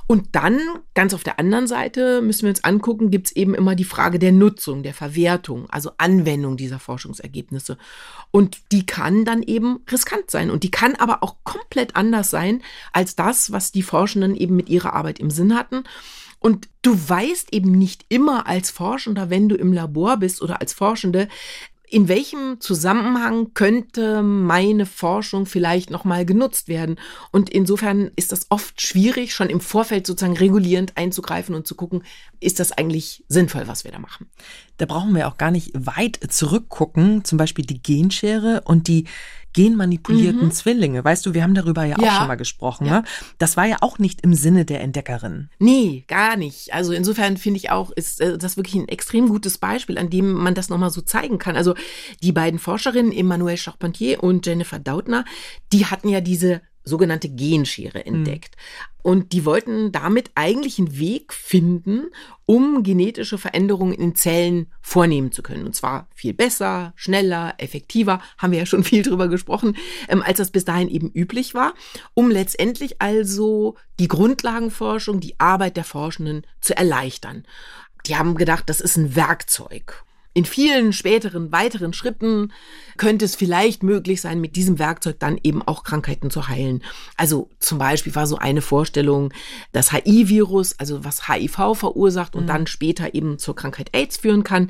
Und 0.07 0.35
dann, 0.35 0.59
ganz 0.93 1.13
auf 1.13 1.25
der 1.25 1.37
anderen 1.37 1.67
Seite, 1.67 2.21
müssen 2.21 2.43
wir 2.43 2.49
uns 2.49 2.63
angucken, 2.63 3.11
gibt 3.11 3.27
es 3.27 3.35
eben 3.35 3.53
immer 3.53 3.75
die 3.75 3.83
Frage 3.83 4.19
der 4.19 4.31
Nutzung, 4.31 4.81
der 4.81 4.93
Verwertung, 4.93 5.69
also 5.69 5.91
Anwendung 5.97 6.55
dieser 6.55 6.79
Forschungsergebnisse. 6.79 7.77
Und 8.31 8.57
die 8.71 8.85
kann 8.85 9.25
dann 9.25 9.43
eben 9.43 9.81
riskant 9.91 10.31
sein. 10.31 10.49
Und 10.49 10.63
die 10.63 10.71
kann 10.71 10.95
aber 10.95 11.23
auch 11.23 11.35
komplett 11.43 11.97
anders 11.97 12.29
sein 12.29 12.63
als 12.93 13.17
das, 13.17 13.51
was 13.51 13.73
die 13.73 13.83
Forschenden 13.83 14.35
eben 14.35 14.55
mit 14.55 14.69
ihrer 14.69 14.93
Arbeit 14.93 15.19
im 15.19 15.29
Sinn 15.29 15.53
hatten. 15.53 15.83
Und 16.39 16.69
du 16.83 16.97
weißt 17.09 17.53
eben 17.53 17.71
nicht 17.71 18.05
immer 18.07 18.47
als 18.47 18.71
Forschender, 18.71 19.29
wenn 19.29 19.49
du 19.49 19.55
im 19.55 19.73
Labor 19.73 20.17
bist 20.17 20.41
oder 20.41 20.61
als 20.61 20.71
Forschende, 20.71 21.27
in 21.89 22.09
welchem 22.09 22.59
Zusammenhang 22.59 23.53
könnte 23.53 24.21
meine 24.21 24.85
Forschung 24.85 25.45
vielleicht 25.45 25.89
nochmal 25.89 26.25
genutzt 26.25 26.67
werden? 26.67 26.99
Und 27.31 27.49
insofern 27.49 28.11
ist 28.17 28.33
das 28.33 28.47
oft 28.49 28.81
schwierig, 28.81 29.33
schon 29.33 29.49
im 29.49 29.61
Vorfeld 29.61 30.05
sozusagen 30.05 30.37
regulierend 30.37 30.97
einzugreifen 30.97 31.55
und 31.55 31.65
zu 31.65 31.75
gucken, 31.75 32.03
ist 32.39 32.59
das 32.59 32.73
eigentlich 32.73 33.23
sinnvoll, 33.29 33.67
was 33.67 33.85
wir 33.85 33.91
da 33.91 33.99
machen? 33.99 34.29
Da 34.77 34.85
brauchen 34.85 35.15
wir 35.15 35.27
auch 35.27 35.37
gar 35.37 35.51
nicht 35.51 35.71
weit 35.73 36.19
zurückgucken, 36.29 37.23
zum 37.23 37.37
Beispiel 37.37 37.65
die 37.65 37.81
Genschere 37.81 38.61
und 38.65 38.87
die 38.87 39.05
genmanipulierten 39.57 40.45
mhm. 40.45 40.51
Zwillinge. 40.51 41.03
Weißt 41.03 41.25
du, 41.25 41.33
wir 41.33 41.41
haben 41.41 41.55
darüber 41.55 41.83
ja, 41.83 41.97
ja. 41.99 42.09
auch 42.09 42.17
schon 42.19 42.27
mal 42.27 42.35
gesprochen. 42.35 42.85
Ja. 42.85 42.99
Ne? 42.99 43.03
Das 43.39 43.57
war 43.57 43.65
ja 43.65 43.77
auch 43.81 43.97
nicht 43.97 44.21
im 44.21 44.35
Sinne 44.35 44.65
der 44.65 44.81
Entdeckerin. 44.81 45.49
Nee, 45.57 46.05
gar 46.07 46.37
nicht. 46.37 46.75
Also 46.75 46.93
insofern 46.93 47.37
finde 47.37 47.57
ich 47.57 47.71
auch, 47.71 47.89
ist 47.89 48.21
äh, 48.21 48.37
das 48.37 48.55
wirklich 48.55 48.75
ein 48.75 48.87
extrem 48.87 49.29
gutes 49.29 49.57
Beispiel, 49.57 49.97
an 49.97 50.11
dem 50.11 50.31
man 50.33 50.53
das 50.53 50.69
nochmal 50.69 50.91
so 50.91 51.01
zeigen 51.01 51.39
kann. 51.39 51.55
Also 51.55 51.73
die 52.21 52.31
beiden 52.31 52.59
Forscherinnen, 52.59 53.11
Emmanuelle 53.11 53.57
Charpentier 53.57 54.23
und 54.23 54.45
Jennifer 54.45 54.77
Dautner, 54.77 55.25
die 55.73 55.87
hatten 55.87 56.09
ja 56.09 56.21
diese 56.21 56.61
sogenannte 56.83 57.29
Genschere 57.29 58.03
mhm. 58.05 58.15
entdeckt. 58.15 58.55
Mhm. 58.55 58.96
Und 59.07 59.31
die 59.31 59.45
wollten 59.45 59.93
damit 59.93 60.31
eigentlich 60.35 60.79
einen 60.79 60.99
Weg 60.99 61.31
finden, 61.31 62.07
um 62.45 62.83
genetische 62.83 63.37
Veränderungen 63.37 63.93
in 63.93 64.15
Zellen 64.15 64.69
vornehmen 64.81 65.31
zu 65.31 65.41
können. 65.41 65.65
Und 65.65 65.73
zwar 65.73 66.09
viel 66.13 66.33
besser, 66.33 66.91
schneller, 66.97 67.53
effektiver, 67.57 68.19
haben 68.37 68.51
wir 68.51 68.59
ja 68.59 68.65
schon 68.65 68.83
viel 68.83 69.03
drüber 69.03 69.29
gesprochen, 69.29 69.77
ähm, 70.09 70.21
als 70.21 70.39
das 70.39 70.51
bis 70.51 70.65
dahin 70.65 70.89
eben 70.89 71.09
üblich 71.09 71.53
war, 71.53 71.73
um 72.15 72.29
letztendlich 72.29 73.01
also 73.01 73.77
die 73.97 74.09
Grundlagenforschung, 74.09 75.21
die 75.21 75.39
Arbeit 75.39 75.77
der 75.77 75.85
Forschenden 75.85 76.45
zu 76.59 76.75
erleichtern. 76.75 77.45
Die 78.07 78.17
haben 78.17 78.35
gedacht, 78.35 78.65
das 78.67 78.81
ist 78.81 78.97
ein 78.97 79.15
Werkzeug 79.15 80.03
in 80.37 80.45
vielen 80.45 80.93
späteren 80.93 81.51
weiteren 81.51 81.93
Schritten 81.93 82.53
könnte 82.97 83.25
es 83.25 83.33
vielleicht 83.33 83.81
möglich 83.81 84.21
sein, 84.21 84.39
mit 84.39 84.55
diesem 84.55 84.77
Werkzeug 84.77 85.17
dann 85.17 85.39
eben 85.41 85.63
auch 85.63 85.83
Krankheiten 85.83 86.29
zu 86.29 86.47
heilen. 86.47 86.83
Also 87.15 87.49
zum 87.57 87.79
Beispiel 87.79 88.13
war 88.13 88.27
so 88.27 88.37
eine 88.37 88.61
Vorstellung, 88.61 89.33
das 89.71 89.91
HIV-Virus, 89.91 90.79
also 90.79 91.03
was 91.03 91.27
HIV 91.27 91.73
verursacht 91.73 92.35
und 92.35 92.43
mhm. 92.43 92.47
dann 92.49 92.67
später 92.67 93.15
eben 93.15 93.39
zur 93.39 93.55
Krankheit 93.55 93.89
AIDS 93.95 94.17
führen 94.17 94.43
kann, 94.43 94.69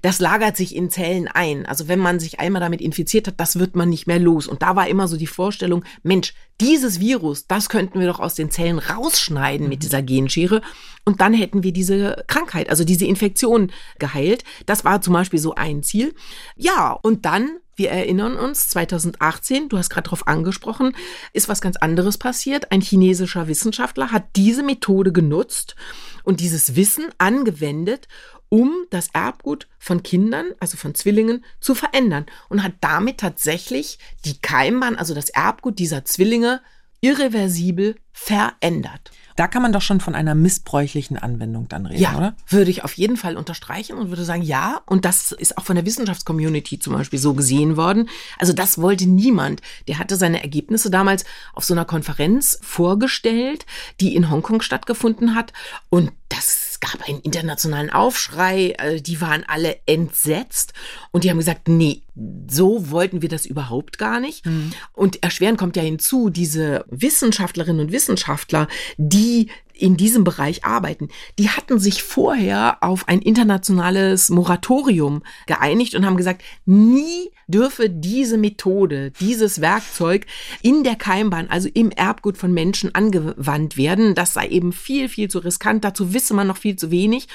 das 0.00 0.18
lagert 0.18 0.56
sich 0.56 0.74
in 0.74 0.88
Zellen 0.88 1.28
ein. 1.28 1.66
Also 1.66 1.88
wenn 1.88 1.98
man 1.98 2.18
sich 2.18 2.40
einmal 2.40 2.60
damit 2.60 2.80
infiziert 2.80 3.26
hat, 3.26 3.38
das 3.38 3.58
wird 3.58 3.76
man 3.76 3.90
nicht 3.90 4.06
mehr 4.06 4.18
los. 4.18 4.46
Und 4.46 4.62
da 4.62 4.76
war 4.76 4.88
immer 4.88 5.08
so 5.08 5.18
die 5.18 5.26
Vorstellung, 5.26 5.84
Mensch, 6.02 6.32
dieses 6.62 7.00
Virus, 7.00 7.46
das 7.46 7.68
könnten 7.68 7.98
wir 7.98 8.06
doch 8.06 8.20
aus 8.20 8.34
den 8.34 8.50
Zellen 8.50 8.78
rausschneiden 8.78 9.66
mhm. 9.66 9.70
mit 9.70 9.82
dieser 9.82 10.00
Genschere 10.00 10.62
und 11.04 11.20
dann 11.20 11.34
hätten 11.34 11.62
wir 11.62 11.72
diese 11.72 12.24
Krankheit, 12.28 12.70
also 12.70 12.84
diese 12.84 13.04
Infektion 13.04 13.72
geheilt. 13.98 14.44
Das 14.66 14.84
war 14.84 15.00
zum 15.00 15.12
Beispiel 15.12 15.40
so 15.40 15.54
ein 15.54 15.82
Ziel. 15.82 16.14
Ja, 16.56 16.92
und 16.92 17.24
dann 17.26 17.58
wir 17.74 17.90
erinnern 17.90 18.36
uns, 18.36 18.68
2018, 18.68 19.70
du 19.70 19.78
hast 19.78 19.88
gerade 19.88 20.04
darauf 20.04 20.26
angesprochen, 20.28 20.94
ist 21.32 21.48
was 21.48 21.62
ganz 21.62 21.76
anderes 21.78 22.18
passiert. 22.18 22.70
Ein 22.70 22.82
chinesischer 22.82 23.48
Wissenschaftler 23.48 24.12
hat 24.12 24.24
diese 24.36 24.62
Methode 24.62 25.10
genutzt 25.10 25.74
und 26.22 26.40
dieses 26.40 26.76
Wissen 26.76 27.06
angewendet, 27.16 28.08
um 28.52 28.84
das 28.90 29.08
Erbgut 29.14 29.66
von 29.78 30.02
Kindern, 30.02 30.44
also 30.60 30.76
von 30.76 30.94
Zwillingen, 30.94 31.42
zu 31.58 31.74
verändern 31.74 32.26
und 32.50 32.62
hat 32.62 32.74
damit 32.82 33.16
tatsächlich 33.16 33.98
die 34.26 34.42
Keimbahn, 34.42 34.96
also 34.96 35.14
das 35.14 35.30
Erbgut 35.30 35.78
dieser 35.78 36.04
Zwillinge, 36.04 36.60
irreversibel 37.00 37.96
verändert. 38.12 39.10
Da 39.36 39.46
kann 39.46 39.62
man 39.62 39.72
doch 39.72 39.80
schon 39.80 40.00
von 40.00 40.14
einer 40.14 40.34
missbräuchlichen 40.34 41.16
Anwendung 41.16 41.66
dann 41.68 41.86
reden, 41.86 42.02
ja, 42.02 42.14
oder? 42.14 42.36
Würde 42.46 42.70
ich 42.70 42.84
auf 42.84 42.92
jeden 42.92 43.16
Fall 43.16 43.38
unterstreichen 43.38 43.96
und 43.96 44.10
würde 44.10 44.26
sagen, 44.26 44.42
ja. 44.42 44.82
Und 44.84 45.06
das 45.06 45.32
ist 45.32 45.56
auch 45.56 45.64
von 45.64 45.76
der 45.76 45.86
Wissenschaftscommunity 45.86 46.78
zum 46.78 46.92
Beispiel 46.92 47.18
so 47.18 47.32
gesehen 47.32 47.78
worden. 47.78 48.10
Also 48.38 48.52
das 48.52 48.76
wollte 48.76 49.06
niemand. 49.06 49.62
Der 49.88 49.98
hatte 49.98 50.16
seine 50.16 50.42
Ergebnisse 50.42 50.90
damals 50.90 51.24
auf 51.54 51.64
so 51.64 51.72
einer 51.72 51.86
Konferenz 51.86 52.58
vorgestellt, 52.60 53.64
die 54.00 54.14
in 54.14 54.30
Hongkong 54.30 54.60
stattgefunden 54.60 55.34
hat. 55.34 55.54
Und 55.88 56.12
das 56.28 56.61
gab 56.82 57.08
einen 57.08 57.20
internationalen 57.20 57.90
Aufschrei, 57.90 58.74
äh, 58.78 59.00
die 59.00 59.20
waren 59.20 59.44
alle 59.46 59.78
entsetzt 59.86 60.74
und 61.12 61.24
die 61.24 61.30
haben 61.30 61.38
gesagt, 61.38 61.68
nee, 61.68 62.02
so 62.48 62.90
wollten 62.90 63.22
wir 63.22 63.28
das 63.28 63.46
überhaupt 63.46 63.98
gar 63.98 64.20
nicht. 64.20 64.44
Mhm. 64.44 64.72
Und 64.92 65.22
erschwerend 65.22 65.58
kommt 65.58 65.76
ja 65.76 65.82
hinzu, 65.82 66.28
diese 66.28 66.84
Wissenschaftlerinnen 66.90 67.86
und 67.86 67.92
Wissenschaftler, 67.92 68.66
die 68.98 69.48
in 69.74 69.96
diesem 69.96 70.24
Bereich 70.24 70.64
arbeiten, 70.64 71.08
die 71.38 71.48
hatten 71.48 71.78
sich 71.78 72.02
vorher 72.02 72.78
auf 72.82 73.08
ein 73.08 73.20
internationales 73.20 74.30
Moratorium 74.30 75.22
geeinigt 75.46 75.94
und 75.94 76.06
haben 76.06 76.16
gesagt, 76.16 76.42
nie 76.64 77.30
dürfe 77.46 77.90
diese 77.90 78.38
Methode, 78.38 79.10
dieses 79.12 79.60
Werkzeug 79.60 80.26
in 80.62 80.84
der 80.84 80.96
Keimbahn, 80.96 81.48
also 81.50 81.68
im 81.72 81.90
Erbgut 81.90 82.36
von 82.36 82.52
Menschen 82.52 82.94
angewandt 82.94 83.76
werden. 83.76 84.14
Das 84.14 84.32
sei 84.32 84.48
eben 84.48 84.72
viel, 84.72 85.08
viel 85.08 85.28
zu 85.28 85.38
riskant. 85.38 85.84
Dazu 85.84 86.14
wisse 86.14 86.34
man 86.34 86.46
noch 86.46 86.56
viel 86.56 86.76
zu 86.76 86.90
wenig. 86.90 87.28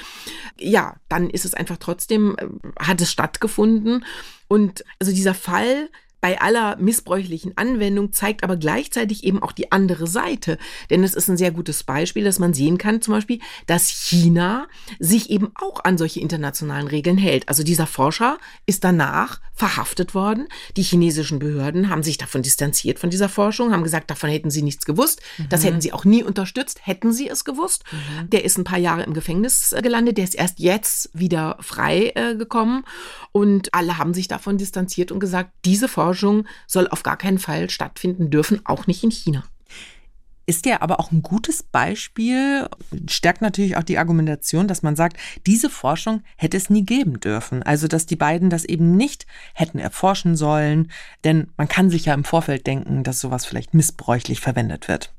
Ja, 0.58 0.96
dann 1.08 1.30
ist 1.30 1.44
es 1.44 1.54
einfach 1.54 1.76
trotzdem, 1.78 2.36
äh, 2.38 2.46
hat 2.80 3.00
es 3.00 3.10
stattgefunden. 3.10 4.04
Und 4.48 4.84
also 4.98 5.12
dieser 5.12 5.34
Fall 5.34 5.88
bei 6.20 6.40
aller 6.40 6.76
missbräuchlichen 6.76 7.56
Anwendung 7.56 8.12
zeigt 8.12 8.42
aber 8.42 8.56
gleichzeitig 8.56 9.24
eben 9.24 9.42
auch 9.42 9.52
die 9.52 9.70
andere 9.70 10.06
Seite. 10.06 10.58
Denn 10.90 11.04
es 11.04 11.14
ist 11.14 11.28
ein 11.28 11.36
sehr 11.36 11.52
gutes 11.52 11.84
Beispiel, 11.84 12.24
dass 12.24 12.38
man 12.38 12.54
sehen 12.54 12.78
kann, 12.78 13.00
zum 13.00 13.14
Beispiel, 13.14 13.40
dass 13.66 13.88
China 13.88 14.66
sich 14.98 15.30
eben 15.30 15.50
auch 15.54 15.84
an 15.84 15.96
solche 15.96 16.20
internationalen 16.20 16.88
Regeln 16.88 17.18
hält. 17.18 17.48
Also 17.48 17.62
dieser 17.62 17.86
Forscher 17.86 18.38
ist 18.66 18.84
danach 18.84 19.40
verhaftet 19.54 20.14
worden. 20.14 20.48
Die 20.76 20.82
chinesischen 20.82 21.38
Behörden 21.38 21.88
haben 21.88 22.02
sich 22.02 22.18
davon 22.18 22.42
distanziert 22.42 22.98
von 22.98 23.10
dieser 23.10 23.28
Forschung, 23.28 23.72
haben 23.72 23.82
gesagt, 23.82 24.10
davon 24.10 24.30
hätten 24.30 24.50
sie 24.50 24.62
nichts 24.62 24.86
gewusst. 24.86 25.20
Mhm. 25.36 25.48
Das 25.48 25.64
hätten 25.64 25.80
sie 25.80 25.92
auch 25.92 26.04
nie 26.04 26.22
unterstützt, 26.22 26.80
hätten 26.86 27.12
sie 27.12 27.28
es 27.28 27.44
gewusst. 27.44 27.84
Mhm. 27.90 28.30
Der 28.30 28.44
ist 28.44 28.58
ein 28.58 28.64
paar 28.64 28.78
Jahre 28.78 29.02
im 29.02 29.14
Gefängnis 29.14 29.72
äh, 29.72 29.82
gelandet. 29.82 30.18
Der 30.18 30.24
ist 30.24 30.34
erst 30.34 30.58
jetzt 30.58 31.10
wieder 31.12 31.56
frei 31.60 32.12
äh, 32.14 32.36
gekommen. 32.36 32.84
Und 33.32 33.74
alle 33.74 33.98
haben 33.98 34.14
sich 34.14 34.28
davon 34.28 34.58
distanziert 34.58 35.12
und 35.12 35.20
gesagt, 35.20 35.50
diese 35.64 35.88
Forschung 35.88 36.07
Forschung 36.08 36.46
soll 36.66 36.88
auf 36.88 37.02
gar 37.02 37.18
keinen 37.18 37.38
Fall 37.38 37.68
stattfinden 37.68 38.30
dürfen, 38.30 38.64
auch 38.64 38.86
nicht 38.86 39.04
in 39.04 39.10
China. 39.10 39.44
Ist 40.46 40.64
ja 40.64 40.80
aber 40.80 40.98
auch 40.98 41.12
ein 41.12 41.20
gutes 41.20 41.62
Beispiel, 41.62 42.66
stärkt 43.06 43.42
natürlich 43.42 43.76
auch 43.76 43.82
die 43.82 43.98
Argumentation, 43.98 44.66
dass 44.66 44.82
man 44.82 44.96
sagt, 44.96 45.18
diese 45.46 45.68
Forschung 45.68 46.22
hätte 46.36 46.56
es 46.56 46.70
nie 46.70 46.86
geben 46.86 47.20
dürfen. 47.20 47.62
Also, 47.62 47.86
dass 47.86 48.06
die 48.06 48.16
beiden 48.16 48.48
das 48.48 48.64
eben 48.64 48.96
nicht 48.96 49.26
hätten 49.52 49.78
erforschen 49.78 50.34
sollen, 50.34 50.90
denn 51.24 51.48
man 51.58 51.68
kann 51.68 51.90
sich 51.90 52.06
ja 52.06 52.14
im 52.14 52.24
Vorfeld 52.24 52.66
denken, 52.66 53.04
dass 53.04 53.20
sowas 53.20 53.44
vielleicht 53.44 53.74
missbräuchlich 53.74 54.40
verwendet 54.40 54.88
wird. 54.88 55.12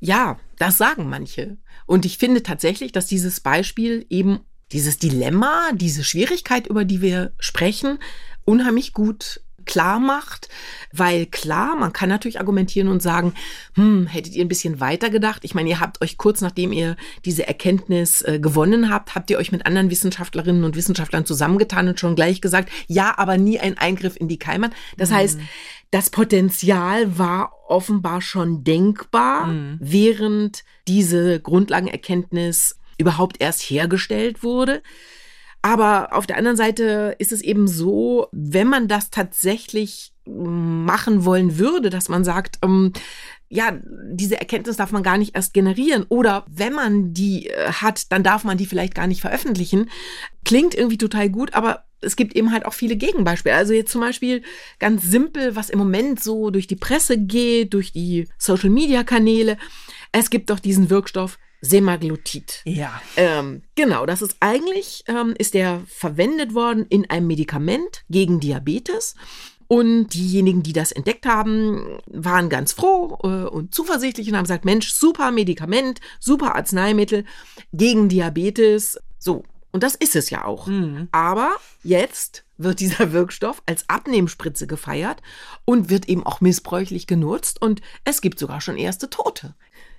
Ja, 0.00 0.38
das 0.56 0.78
sagen 0.78 1.10
manche. 1.10 1.58
Und 1.84 2.06
ich 2.06 2.16
finde 2.16 2.42
tatsächlich, 2.42 2.92
dass 2.92 3.04
dieses 3.04 3.40
Beispiel 3.40 4.06
eben 4.08 4.40
dieses 4.72 4.96
Dilemma, 4.96 5.72
diese 5.74 6.02
Schwierigkeit, 6.02 6.66
über 6.68 6.86
die 6.86 7.02
wir 7.02 7.34
sprechen, 7.38 7.98
unheimlich 8.46 8.94
gut 8.94 9.43
klar 9.64 9.98
macht, 9.98 10.48
weil 10.92 11.26
klar, 11.26 11.76
man 11.76 11.92
kann 11.92 12.08
natürlich 12.08 12.38
argumentieren 12.38 12.88
und 12.88 13.02
sagen, 13.02 13.34
hm, 13.74 14.06
hättet 14.06 14.34
ihr 14.34 14.44
ein 14.44 14.48
bisschen 14.48 14.80
weiter 14.80 15.10
gedacht? 15.10 15.44
Ich 15.44 15.54
meine, 15.54 15.68
ihr 15.68 15.80
habt 15.80 16.00
euch 16.02 16.16
kurz 16.16 16.40
nachdem 16.40 16.72
ihr 16.72 16.96
diese 17.24 17.46
Erkenntnis 17.46 18.22
äh, 18.22 18.38
gewonnen 18.38 18.90
habt, 18.90 19.14
habt 19.14 19.30
ihr 19.30 19.38
euch 19.38 19.52
mit 19.52 19.66
anderen 19.66 19.90
Wissenschaftlerinnen 19.90 20.64
und 20.64 20.76
Wissenschaftlern 20.76 21.26
zusammengetan 21.26 21.88
und 21.88 22.00
schon 22.00 22.14
gleich 22.14 22.40
gesagt, 22.40 22.70
ja, 22.86 23.14
aber 23.16 23.36
nie 23.36 23.58
ein 23.58 23.78
Eingriff 23.78 24.16
in 24.16 24.28
die 24.28 24.38
Keimern. 24.38 24.72
Das 24.96 25.10
mhm. 25.10 25.14
heißt, 25.14 25.38
das 25.90 26.10
Potenzial 26.10 27.18
war 27.18 27.52
offenbar 27.68 28.20
schon 28.20 28.64
denkbar, 28.64 29.46
mhm. 29.46 29.78
während 29.80 30.64
diese 30.88 31.40
Grundlagenerkenntnis 31.40 32.78
überhaupt 32.98 33.40
erst 33.40 33.62
hergestellt 33.62 34.42
wurde. 34.42 34.82
Aber 35.64 36.12
auf 36.12 36.26
der 36.26 36.36
anderen 36.36 36.58
Seite 36.58 37.16
ist 37.18 37.32
es 37.32 37.40
eben 37.40 37.66
so, 37.66 38.28
wenn 38.32 38.68
man 38.68 38.86
das 38.86 39.08
tatsächlich 39.08 40.12
machen 40.26 41.24
wollen 41.24 41.58
würde, 41.58 41.88
dass 41.88 42.10
man 42.10 42.22
sagt, 42.22 42.58
ähm, 42.62 42.92
ja, 43.48 43.78
diese 44.10 44.38
Erkenntnis 44.38 44.76
darf 44.76 44.92
man 44.92 45.02
gar 45.02 45.16
nicht 45.16 45.34
erst 45.34 45.54
generieren 45.54 46.04
oder 46.10 46.44
wenn 46.50 46.74
man 46.74 47.14
die 47.14 47.48
äh, 47.48 47.72
hat, 47.72 48.12
dann 48.12 48.22
darf 48.22 48.44
man 48.44 48.58
die 48.58 48.66
vielleicht 48.66 48.94
gar 48.94 49.06
nicht 49.06 49.22
veröffentlichen. 49.22 49.88
Klingt 50.44 50.74
irgendwie 50.74 50.98
total 50.98 51.30
gut, 51.30 51.54
aber 51.54 51.84
es 52.02 52.16
gibt 52.16 52.36
eben 52.36 52.52
halt 52.52 52.66
auch 52.66 52.74
viele 52.74 52.96
Gegenbeispiele. 52.96 53.54
Also 53.54 53.72
jetzt 53.72 53.90
zum 53.90 54.02
Beispiel 54.02 54.42
ganz 54.80 55.02
simpel, 55.02 55.56
was 55.56 55.70
im 55.70 55.78
Moment 55.78 56.22
so 56.22 56.50
durch 56.50 56.66
die 56.66 56.76
Presse 56.76 57.16
geht, 57.16 57.72
durch 57.72 57.90
die 57.90 58.28
Social-Media-Kanäle. 58.36 59.56
Es 60.12 60.28
gibt 60.28 60.50
doch 60.50 60.58
diesen 60.58 60.90
Wirkstoff 60.90 61.38
Semaglutid. 61.64 62.60
Ja. 62.64 63.00
Ähm, 63.16 63.62
genau, 63.74 64.06
das 64.06 64.22
ist 64.22 64.36
eigentlich, 64.40 65.04
ähm, 65.06 65.34
ist 65.38 65.54
der 65.54 65.82
verwendet 65.86 66.54
worden 66.54 66.86
in 66.88 67.08
einem 67.10 67.26
Medikament 67.26 68.04
gegen 68.10 68.40
Diabetes. 68.40 69.14
Und 69.66 70.08
diejenigen, 70.08 70.62
die 70.62 70.74
das 70.74 70.92
entdeckt 70.92 71.24
haben, 71.24 71.98
waren 72.06 72.50
ganz 72.50 72.72
froh 72.72 73.18
äh, 73.22 73.48
und 73.48 73.74
zuversichtlich 73.74 74.28
und 74.28 74.36
haben 74.36 74.44
gesagt, 74.44 74.66
Mensch, 74.66 74.92
super 74.92 75.30
Medikament, 75.30 76.00
super 76.20 76.54
Arzneimittel 76.54 77.24
gegen 77.72 78.10
Diabetes. 78.10 78.98
So, 79.18 79.42
und 79.72 79.82
das 79.82 79.94
ist 79.94 80.14
es 80.14 80.30
ja 80.30 80.44
auch. 80.44 80.66
Mhm. 80.66 81.08
Aber 81.10 81.56
jetzt 81.82 82.44
wird 82.58 82.78
dieser 82.78 83.12
Wirkstoff 83.12 83.62
als 83.66 83.88
Abnehmspritze 83.88 84.66
gefeiert 84.66 85.22
und 85.64 85.90
wird 85.90 86.08
eben 86.08 86.24
auch 86.24 86.40
missbräuchlich 86.40 87.06
genutzt 87.06 87.60
und 87.60 87.80
es 88.04 88.20
gibt 88.20 88.38
sogar 88.38 88.60
schon 88.60 88.76
erste 88.76 89.10
Tote. 89.10 89.54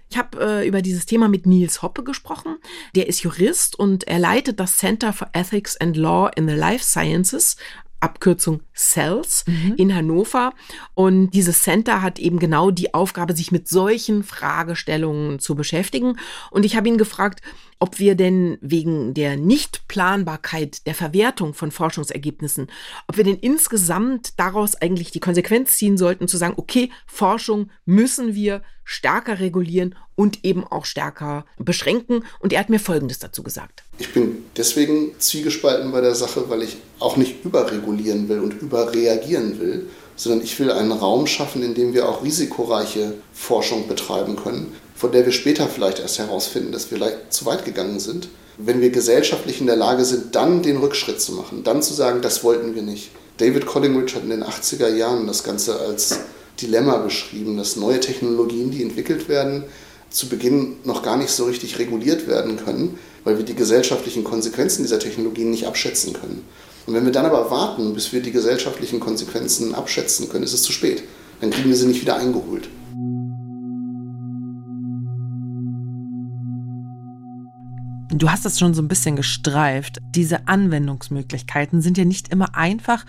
Ich 0.09 0.17
habe 0.17 0.39
äh, 0.39 0.67
über 0.67 0.81
dieses 0.81 1.05
Thema 1.05 1.27
mit 1.27 1.45
Niels 1.45 1.81
Hoppe 1.81 2.03
gesprochen. 2.03 2.57
Der 2.95 3.07
ist 3.07 3.23
Jurist 3.23 3.77
und 3.77 4.07
er 4.07 4.19
leitet 4.19 4.59
das 4.59 4.77
Center 4.77 5.13
for 5.13 5.29
Ethics 5.33 5.77
and 5.77 5.97
Law 5.97 6.29
in 6.35 6.47
the 6.47 6.53
Life 6.53 6.83
Sciences, 6.83 7.57
Abkürzung 7.99 8.61
CELS 8.75 9.45
mhm. 9.47 9.73
in 9.77 9.95
Hannover. 9.95 10.53
Und 10.93 11.31
dieses 11.31 11.63
Center 11.63 12.01
hat 12.01 12.19
eben 12.19 12.39
genau 12.39 12.69
die 12.71 12.93
Aufgabe, 12.93 13.35
sich 13.35 13.51
mit 13.51 13.67
solchen 13.67 14.23
Fragestellungen 14.23 15.39
zu 15.39 15.55
beschäftigen. 15.55 16.17
Und 16.51 16.65
ich 16.65 16.75
habe 16.75 16.87
ihn 16.87 16.97
gefragt, 16.97 17.41
ob 17.79 17.99
wir 17.99 18.15
denn 18.15 18.57
wegen 18.61 19.13
der 19.13 19.37
Nichtplanbarkeit 19.37 20.85
der 20.87 20.95
Verwertung 20.95 21.53
von 21.53 21.71
Forschungsergebnissen, 21.71 22.67
ob 23.07 23.17
wir 23.17 23.23
denn 23.23 23.37
insgesamt 23.37 24.39
daraus 24.39 24.75
eigentlich 24.75 25.11
die 25.11 25.19
Konsequenz 25.19 25.77
ziehen 25.77 25.97
sollten, 25.97 26.27
zu 26.27 26.37
sagen, 26.37 26.55
okay, 26.57 26.89
Forschung 27.05 27.69
müssen 27.85 28.33
wir 28.35 28.61
stärker 28.83 29.39
regulieren 29.39 29.95
und 30.15 30.45
eben 30.45 30.63
auch 30.63 30.85
stärker 30.85 31.45
beschränken. 31.57 32.23
Und 32.39 32.53
er 32.53 32.59
hat 32.59 32.69
mir 32.69 32.79
Folgendes 32.79 33.19
dazu 33.19 33.43
gesagt. 33.43 33.83
Ich 33.97 34.13
bin 34.13 34.45
deswegen 34.55 35.19
zwiegespalten 35.19 35.91
bei 35.91 36.01
der 36.01 36.15
Sache, 36.15 36.49
weil 36.49 36.61
ich 36.61 36.77
auch 36.99 37.17
nicht 37.17 37.43
überregulieren 37.43 38.29
will 38.29 38.39
und 38.39 38.61
überreagieren 38.61 39.59
will, 39.59 39.87
sondern 40.15 40.43
ich 40.43 40.57
will 40.59 40.71
einen 40.71 40.91
Raum 40.91 41.27
schaffen, 41.27 41.63
in 41.63 41.73
dem 41.73 41.93
wir 41.93 42.07
auch 42.07 42.23
risikoreiche 42.23 43.15
Forschung 43.33 43.87
betreiben 43.87 44.37
können 44.37 44.73
von 44.95 45.11
der 45.11 45.25
wir 45.25 45.33
später 45.33 45.67
vielleicht 45.67 45.99
erst 45.99 46.19
herausfinden, 46.19 46.71
dass 46.71 46.89
wir 46.89 46.99
zu 47.29 47.45
weit 47.45 47.65
gegangen 47.65 47.99
sind. 47.99 48.29
Wenn 48.57 48.79
wir 48.79 48.89
gesellschaftlich 48.89 49.59
in 49.59 49.67
der 49.67 49.75
Lage 49.75 50.05
sind, 50.05 50.33
dann 50.33 50.63
den 50.63 50.77
Rückschritt 50.77 51.21
zu 51.21 51.33
machen, 51.33 51.63
dann 51.63 51.83
zu 51.83 51.93
sagen, 51.93 52.21
das 52.21 52.43
wollten 52.43 52.73
wir 52.73 52.81
nicht. 52.81 53.11
David 53.37 53.65
Collingridge 53.65 54.15
hat 54.15 54.23
in 54.23 54.29
den 54.29 54.43
80er 54.43 54.87
Jahren 54.95 55.27
das 55.27 55.43
Ganze 55.43 55.77
als 55.77 56.19
Dilemma 56.61 56.97
beschrieben, 56.97 57.57
dass 57.57 57.75
neue 57.75 57.99
Technologien, 57.99 58.71
die 58.71 58.81
entwickelt 58.81 59.27
werden, 59.27 59.65
zu 60.09 60.29
Beginn 60.29 60.77
noch 60.85 61.03
gar 61.03 61.17
nicht 61.17 61.31
so 61.31 61.43
richtig 61.43 61.77
reguliert 61.77 62.27
werden 62.27 62.55
können, 62.55 62.97
weil 63.25 63.37
wir 63.37 63.43
die 63.43 63.55
gesellschaftlichen 63.55 64.23
Konsequenzen 64.23 64.83
dieser 64.83 64.99
Technologien 64.99 65.51
nicht 65.51 65.67
abschätzen 65.67 66.13
können. 66.13 66.45
Und 66.85 66.93
wenn 66.93 67.03
wir 67.03 67.11
dann 67.11 67.25
aber 67.25 67.51
warten, 67.51 67.93
bis 67.93 68.13
wir 68.13 68.21
die 68.21 68.31
gesellschaftlichen 68.31 69.01
Konsequenzen 69.01 69.75
abschätzen 69.75 70.29
können, 70.29 70.45
ist 70.45 70.53
es 70.53 70.63
zu 70.63 70.71
spät. 70.71 71.03
Dann 71.41 71.49
kriegen 71.49 71.67
wir 71.67 71.75
sie 71.75 71.87
nicht 71.87 72.01
wieder 72.01 72.15
eingeholt. 72.15 72.69
Du 78.17 78.31
hast 78.31 78.45
es 78.45 78.57
schon 78.57 78.73
so 78.73 78.81
ein 78.81 78.87
bisschen 78.87 79.17
gestreift. 79.17 79.97
Diese 80.11 80.47
Anwendungsmöglichkeiten 80.47 81.81
sind 81.81 81.97
ja 81.97 82.05
nicht 82.05 82.29
immer 82.29 82.55
einfach 82.55 83.05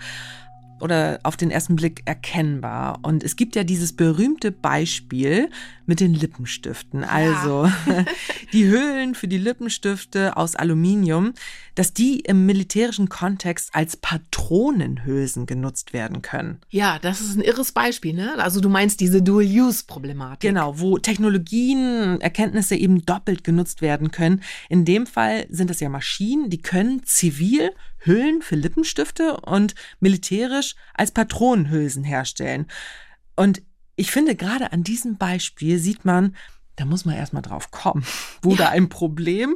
oder 0.81 1.19
auf 1.23 1.37
den 1.37 1.49
ersten 1.49 1.77
Blick 1.77 2.01
erkennbar. 2.05 2.99
Und 3.03 3.23
es 3.23 3.37
gibt 3.37 3.55
ja 3.55 3.63
dieses 3.63 3.93
berühmte 3.93 4.51
Beispiel 4.51 5.49
mit 5.85 6.01
den 6.01 6.13
Lippenstiften. 6.13 7.05
Also 7.05 7.65
ja. 7.65 8.05
die 8.53 8.67
Hüllen 8.67 9.15
für 9.15 9.29
die 9.29 9.37
Lippenstifte 9.37 10.35
aus 10.35 10.55
Aluminium, 10.55 11.33
dass 11.77 11.93
die 11.93 12.21
im 12.21 12.47
militärischen 12.47 13.07
Kontext 13.07 13.69
als 13.73 13.97
Patronenhülsen 13.97 15.45
genutzt 15.45 15.93
werden 15.93 16.23
können. 16.23 16.59
Ja, 16.69 16.97
das 16.97 17.21
ist 17.21 17.37
ein 17.37 17.43
irres 17.43 17.71
Beispiel, 17.71 18.15
ne? 18.15 18.33
Also 18.39 18.61
du 18.61 18.67
meinst 18.67 18.99
diese 18.99 19.21
Dual-Use-Problematik. 19.21 20.49
Genau, 20.49 20.79
wo 20.79 20.97
Technologien, 20.97 22.19
Erkenntnisse 22.19 22.75
eben 22.75 23.05
doppelt 23.05 23.43
genutzt 23.43 23.83
werden 23.83 24.09
können. 24.09 24.41
In 24.69 24.85
dem 24.85 25.05
Fall 25.05 25.45
sind 25.49 25.69
es 25.69 25.79
ja 25.79 25.87
Maschinen, 25.89 26.49
die 26.49 26.63
können 26.63 27.03
zivil 27.03 27.69
Hüllen 27.99 28.41
für 28.41 28.55
Lippenstifte 28.55 29.37
und 29.41 29.75
militärisch 29.99 30.75
als 30.95 31.11
Patronenhülsen 31.11 32.03
herstellen. 32.03 32.65
Und 33.35 33.61
ich 33.95 34.09
finde, 34.09 34.35
gerade 34.35 34.71
an 34.71 34.81
diesem 34.81 35.17
Beispiel 35.17 35.77
sieht 35.77 36.05
man, 36.05 36.35
da 36.75 36.85
muss 36.85 37.05
man 37.05 37.15
erstmal 37.15 37.43
drauf 37.43 37.69
kommen, 37.69 38.03
wo 38.41 38.51
ja. 38.51 38.57
da 38.57 38.69
ein 38.69 38.89
Problem 38.89 39.55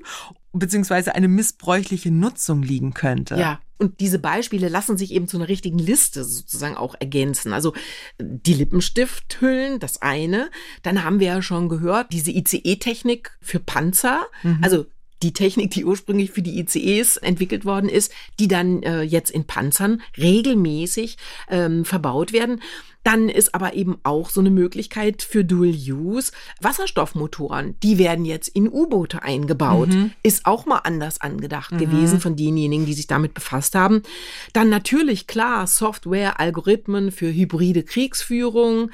beziehungsweise 0.54 1.16
eine 1.16 1.28
missbräuchliche 1.28 2.12
Nutzung 2.12 2.62
liegen 2.64 2.94
könnte. 2.94 3.36
Ja, 3.36 3.60
Und 3.78 4.00
diese 4.00 4.20
Beispiele 4.20 4.70
lassen 4.70 4.98
sich 4.98 5.12
eben 5.12 5.28
zu 5.28 5.38
einer 5.38 5.48
richtigen 5.48 5.80
Liste 5.80 6.24
sozusagen 6.24 6.76
auch 6.78 6.96
ergänzen. 7.00 7.54
Also 7.54 7.74
die 8.20 8.54
Lippenstifthüllen, 8.54 9.80
das 9.80 10.02
eine. 10.02 10.52
Dann 10.84 11.04
haben 11.04 11.20
wir 11.20 11.28
ja 11.28 11.42
schon 11.42 11.70
gehört, 11.70 12.14
diese 12.14 12.32
ICE-Technik 12.32 13.32
für 13.42 13.60
Panzer. 13.60 14.28
Mhm. 14.44 14.60
Also 14.62 14.86
die 15.24 15.34
Technik, 15.34 15.72
die 15.72 15.86
ursprünglich 15.86 16.32
für 16.32 16.42
die 16.42 16.60
ICEs 16.60 17.18
entwickelt 17.18 17.66
worden 17.66 17.90
ist, 17.90 18.12
die 18.40 18.48
dann 18.48 18.84
äh, 18.84 19.02
jetzt 19.02 19.32
in 19.32 19.46
Panzern 19.46 20.02
regelmäßig 20.18 21.18
ähm, 21.50 21.86
verbaut 21.86 22.34
werden. 22.34 22.62
Dann 23.04 23.30
ist 23.30 23.56
aber 23.56 23.74
eben 23.74 23.98
auch 24.04 24.30
so 24.30 24.42
eine 24.42 24.52
Möglichkeit 24.52 25.24
für 25.24 25.44
Dual 25.44 25.74
Use. 25.74 26.32
Wasserstoffmotoren, 26.62 27.76
die 27.82 27.98
werden 27.98 28.26
jetzt 28.26 28.50
in 28.50 28.72
U-Boote 28.72 29.24
eingebaut. 29.24 29.90
Mhm. 29.90 30.12
Ist 30.22 30.46
auch 30.46 30.68
mal 30.68 30.82
anders 30.84 31.20
angedacht 31.20 31.72
mhm. 31.72 31.80
gewesen 31.80 32.20
von 32.20 32.36
denjenigen, 32.36 32.86
die 32.86 32.94
sich 32.94 33.08
damit 33.08 33.34
befasst 33.34 33.74
haben. 33.74 34.04
Dann 34.54 34.70
natürlich 34.70 35.26
klar 35.26 35.66
Software, 35.66 36.40
Algorithmen 36.40 37.12
für 37.12 37.34
hybride 37.34 37.84
Kriegsführung 37.84 38.92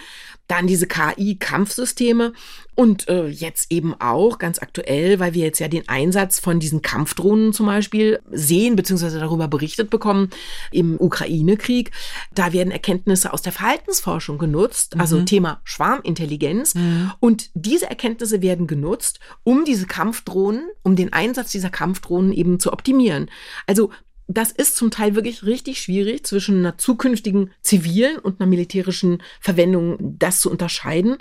dann 0.47 0.67
diese 0.67 0.87
KI-Kampfsysteme 0.87 2.33
und 2.77 3.07
äh, 3.07 3.25
jetzt 3.25 3.71
eben 3.71 3.95
auch 3.99 4.37
ganz 4.37 4.59
aktuell, 4.59 5.19
weil 5.19 5.33
wir 5.33 5.43
jetzt 5.43 5.57
ja 5.57 5.67
den 5.67 5.89
Einsatz 5.89 6.39
von 6.39 6.59
diesen 6.59 6.83
Kampfdrohnen 6.83 7.51
zum 7.51 7.65
Beispiel 7.65 8.19
sehen, 8.29 8.75
beziehungsweise 8.75 9.19
darüber 9.19 9.47
berichtet 9.47 9.89
bekommen 9.89 10.29
im 10.71 10.95
Ukraine-Krieg. 10.99 11.89
Da 12.35 12.53
werden 12.53 12.69
Erkenntnisse 12.69 13.33
aus 13.33 13.41
der 13.41 13.51
Verhaltensforschung 13.51 14.37
genutzt, 14.37 14.95
also 14.99 15.17
mhm. 15.17 15.25
Thema 15.25 15.61
Schwarmintelligenz. 15.63 16.75
Mhm. 16.75 17.11
Und 17.19 17.49
diese 17.55 17.89
Erkenntnisse 17.89 18.43
werden 18.43 18.67
genutzt, 18.67 19.19
um 19.43 19.65
diese 19.65 19.87
Kampfdrohnen, 19.87 20.69
um 20.83 20.95
den 20.95 21.11
Einsatz 21.11 21.51
dieser 21.51 21.71
Kampfdrohnen 21.71 22.31
eben 22.31 22.59
zu 22.59 22.71
optimieren. 22.71 23.31
Also 23.65 23.89
das 24.27 24.51
ist 24.51 24.75
zum 24.75 24.91
Teil 24.91 25.15
wirklich 25.15 25.43
richtig 25.43 25.79
schwierig 25.79 26.25
zwischen 26.25 26.59
einer 26.59 26.77
zukünftigen 26.77 27.51
zivilen 27.61 28.19
und 28.19 28.39
einer 28.39 28.49
militärischen 28.49 29.23
Verwendung 29.39 30.17
das 30.19 30.41
zu 30.41 30.51
unterscheiden. 30.51 31.17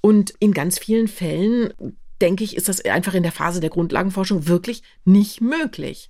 Und 0.00 0.34
in 0.40 0.52
ganz 0.52 0.78
vielen 0.78 1.06
Fällen, 1.06 1.72
denke 2.20 2.42
ich, 2.42 2.56
ist 2.56 2.68
das 2.68 2.84
einfach 2.84 3.14
in 3.14 3.22
der 3.22 3.32
Phase 3.32 3.60
der 3.60 3.70
Grundlagenforschung 3.70 4.48
wirklich 4.48 4.82
nicht 5.04 5.40
möglich. 5.40 6.08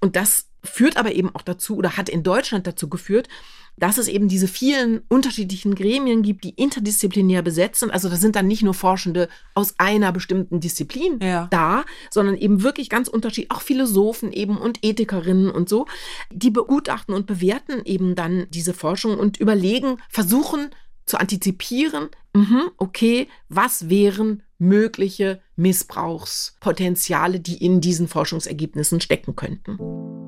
Und 0.00 0.14
das 0.14 0.48
führt 0.62 0.98
aber 0.98 1.12
eben 1.12 1.34
auch 1.34 1.42
dazu 1.42 1.76
oder 1.76 1.96
hat 1.96 2.08
in 2.08 2.22
Deutschland 2.22 2.66
dazu 2.66 2.88
geführt, 2.88 3.28
dass 3.76 3.98
es 3.98 4.08
eben 4.08 4.28
diese 4.28 4.48
vielen 4.48 5.00
unterschiedlichen 5.08 5.74
Gremien 5.74 6.22
gibt, 6.22 6.44
die 6.44 6.50
interdisziplinär 6.50 7.42
besetzt 7.42 7.80
sind. 7.80 7.90
Also 7.90 8.08
da 8.08 8.16
sind 8.16 8.36
dann 8.36 8.46
nicht 8.46 8.62
nur 8.62 8.74
Forschende 8.74 9.28
aus 9.54 9.74
einer 9.78 10.12
bestimmten 10.12 10.60
Disziplin 10.60 11.18
ja. 11.22 11.48
da, 11.50 11.84
sondern 12.10 12.36
eben 12.36 12.62
wirklich 12.62 12.88
ganz 12.88 13.08
unterschiedlich, 13.08 13.50
auch 13.50 13.62
Philosophen 13.62 14.32
eben 14.32 14.56
und 14.56 14.78
Ethikerinnen 14.82 15.50
und 15.50 15.68
so, 15.68 15.86
die 16.30 16.50
begutachten 16.50 17.14
und 17.14 17.26
bewerten 17.26 17.82
eben 17.84 18.14
dann 18.14 18.46
diese 18.50 18.74
Forschung 18.74 19.18
und 19.18 19.38
überlegen, 19.38 19.96
versuchen 20.08 20.70
zu 21.04 21.18
antizipieren, 21.18 22.08
mh, 22.34 22.72
okay, 22.76 23.28
was 23.48 23.88
wären 23.88 24.42
mögliche 24.58 25.40
Missbrauchspotenziale, 25.56 27.40
die 27.40 27.64
in 27.64 27.80
diesen 27.80 28.06
Forschungsergebnissen 28.06 29.00
stecken 29.00 29.34
könnten. 29.34 30.21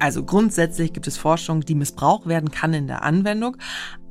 Also 0.00 0.24
grundsätzlich 0.24 0.92
gibt 0.92 1.08
es 1.08 1.18
Forschung, 1.18 1.62
die 1.62 1.74
missbraucht 1.74 2.26
werden 2.26 2.50
kann 2.50 2.72
in 2.72 2.86
der 2.86 3.02
Anwendung. 3.02 3.56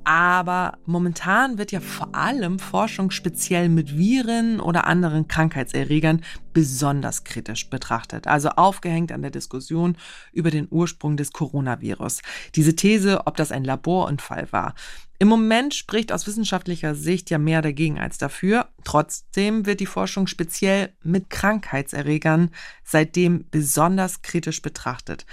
Aber 0.04 0.78
momentan 0.86 1.58
wird 1.58 1.74
ja 1.74 1.82
vor 1.82 2.16
allem 2.16 2.60
Forschung 2.60 3.12
speziell 3.12 3.68
mit 3.68 3.98
Viren 3.98 4.62
oder 4.62 4.88
anderen 4.88 5.28
Krankheitserregern 5.28 6.22
besonders 6.54 7.26
kritisch 7.26 7.70
betrachtet. 7.70 8.26
Also 8.26 8.50
aufgehängt 8.50 9.12
an 9.12 9.22
der 9.22 9.32
Diskussion 9.32 9.98
über 10.32 10.50
den 10.50 10.68
Ursprung 10.70 11.18
des 11.18 11.34
Coronavirus. 11.34 12.22
Diese 12.56 12.74
These, 12.74 13.28
ob 13.28 13.36
das 13.36 13.52
ein 13.52 13.66
Laborunfall 13.66 14.48
war. 14.52 14.76
Im 15.20 15.28
Moment 15.28 15.74
spricht 15.74 16.14
aus 16.14 16.26
wissenschaftlicher 16.26 16.96
Sicht 16.96 17.30
ja 17.30 17.38
mehr 17.38 17.62
dagegen 17.62 18.00
als 18.00 18.18
dafür. 18.18 18.70
Trotzdem 18.86 19.66
wird 19.66 19.82
die 19.82 19.88
Forschung 19.88 20.28
speziell 20.28 20.94
mit 21.04 21.30
Krankheitserregern 21.30 22.52
seitdem 22.84 23.46
besonders 23.50 24.22
kritisch 24.22 24.62
betrachtet. 24.62 25.26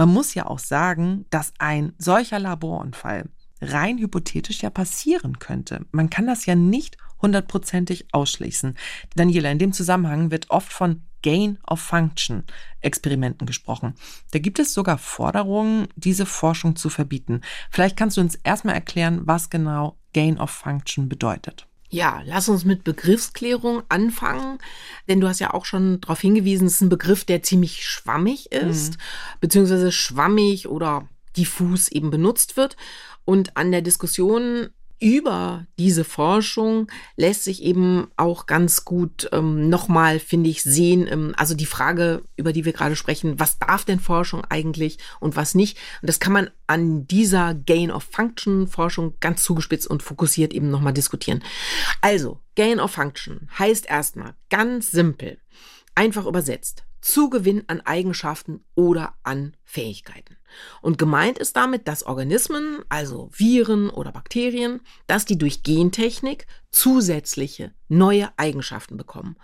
Man 0.00 0.14
muss 0.14 0.32
ja 0.32 0.46
auch 0.46 0.60
sagen, 0.60 1.26
dass 1.28 1.52
ein 1.58 1.92
solcher 1.98 2.38
Laborunfall 2.38 3.28
rein 3.60 3.98
hypothetisch 3.98 4.62
ja 4.62 4.70
passieren 4.70 5.38
könnte. 5.38 5.84
Man 5.92 6.08
kann 6.08 6.26
das 6.26 6.46
ja 6.46 6.54
nicht 6.54 6.96
hundertprozentig 7.20 8.06
ausschließen. 8.10 8.78
Daniela, 9.14 9.50
in 9.50 9.58
dem 9.58 9.74
Zusammenhang 9.74 10.30
wird 10.30 10.48
oft 10.48 10.72
von 10.72 11.02
Gain 11.20 11.58
of 11.68 11.80
Function 11.80 12.44
Experimenten 12.80 13.46
gesprochen. 13.46 13.92
Da 14.30 14.38
gibt 14.38 14.58
es 14.58 14.72
sogar 14.72 14.96
Forderungen, 14.96 15.88
diese 15.96 16.24
Forschung 16.24 16.76
zu 16.76 16.88
verbieten. 16.88 17.42
Vielleicht 17.70 17.98
kannst 17.98 18.16
du 18.16 18.22
uns 18.22 18.36
erstmal 18.36 18.76
erklären, 18.76 19.20
was 19.24 19.50
genau 19.50 19.98
Gain 20.14 20.40
of 20.40 20.48
Function 20.48 21.10
bedeutet. 21.10 21.66
Ja, 21.92 22.22
lass 22.24 22.48
uns 22.48 22.64
mit 22.64 22.84
Begriffsklärung 22.84 23.82
anfangen, 23.88 24.58
denn 25.08 25.20
du 25.20 25.26
hast 25.26 25.40
ja 25.40 25.52
auch 25.52 25.64
schon 25.64 26.00
darauf 26.00 26.20
hingewiesen, 26.20 26.68
es 26.68 26.74
ist 26.74 26.82
ein 26.82 26.88
Begriff, 26.88 27.24
der 27.24 27.42
ziemlich 27.42 27.84
schwammig 27.84 28.52
ist, 28.52 28.92
mhm. 28.92 29.02
beziehungsweise 29.40 29.90
schwammig 29.90 30.68
oder 30.68 31.08
diffus 31.36 31.88
eben 31.88 32.10
benutzt 32.10 32.56
wird. 32.56 32.76
Und 33.24 33.56
an 33.56 33.72
der 33.72 33.82
Diskussion 33.82 34.70
über 35.00 35.66
diese 35.78 36.04
Forschung 36.04 36.90
lässt 37.16 37.44
sich 37.44 37.62
eben 37.62 38.08
auch 38.16 38.46
ganz 38.46 38.84
gut 38.84 39.28
ähm, 39.32 39.68
nochmal, 39.68 40.20
finde 40.20 40.50
ich, 40.50 40.62
sehen. 40.62 41.08
Ähm, 41.10 41.34
also 41.36 41.54
die 41.54 41.66
Frage, 41.66 42.22
über 42.36 42.52
die 42.52 42.64
wir 42.64 42.72
gerade 42.72 42.96
sprechen, 42.96 43.40
was 43.40 43.58
darf 43.58 43.84
denn 43.84 43.98
Forschung 43.98 44.44
eigentlich 44.48 44.98
und 45.18 45.36
was 45.36 45.54
nicht? 45.54 45.78
Und 46.02 46.08
das 46.08 46.20
kann 46.20 46.34
man 46.34 46.50
an 46.66 47.06
dieser 47.06 47.54
Gain 47.54 47.90
of 47.90 48.04
Function 48.04 48.68
Forschung 48.68 49.14
ganz 49.20 49.42
zugespitzt 49.42 49.86
und 49.86 50.02
fokussiert 50.02 50.52
eben 50.52 50.70
nochmal 50.70 50.92
diskutieren. 50.92 51.42
Also, 52.02 52.40
Gain 52.54 52.78
of 52.78 52.90
Function 52.90 53.48
heißt 53.58 53.88
erstmal 53.88 54.34
ganz 54.50 54.90
simpel, 54.90 55.38
einfach 55.94 56.26
übersetzt, 56.26 56.84
Zugewinn 57.00 57.64
an 57.66 57.80
Eigenschaften 57.80 58.64
oder 58.74 59.14
an 59.22 59.56
Fähigkeiten. 59.64 60.36
Und 60.82 60.98
gemeint 60.98 61.38
ist 61.38 61.56
damit, 61.56 61.88
dass 61.88 62.04
Organismen, 62.04 62.80
also 62.88 63.30
Viren 63.32 63.88
oder 63.88 64.12
Bakterien, 64.12 64.80
dass 65.06 65.24
die 65.24 65.38
durch 65.38 65.62
Gentechnik 65.62 66.46
zusätzliche 66.70 67.72
neue 67.88 68.30
Eigenschaften 68.36 68.96
bekommen. 68.96 69.36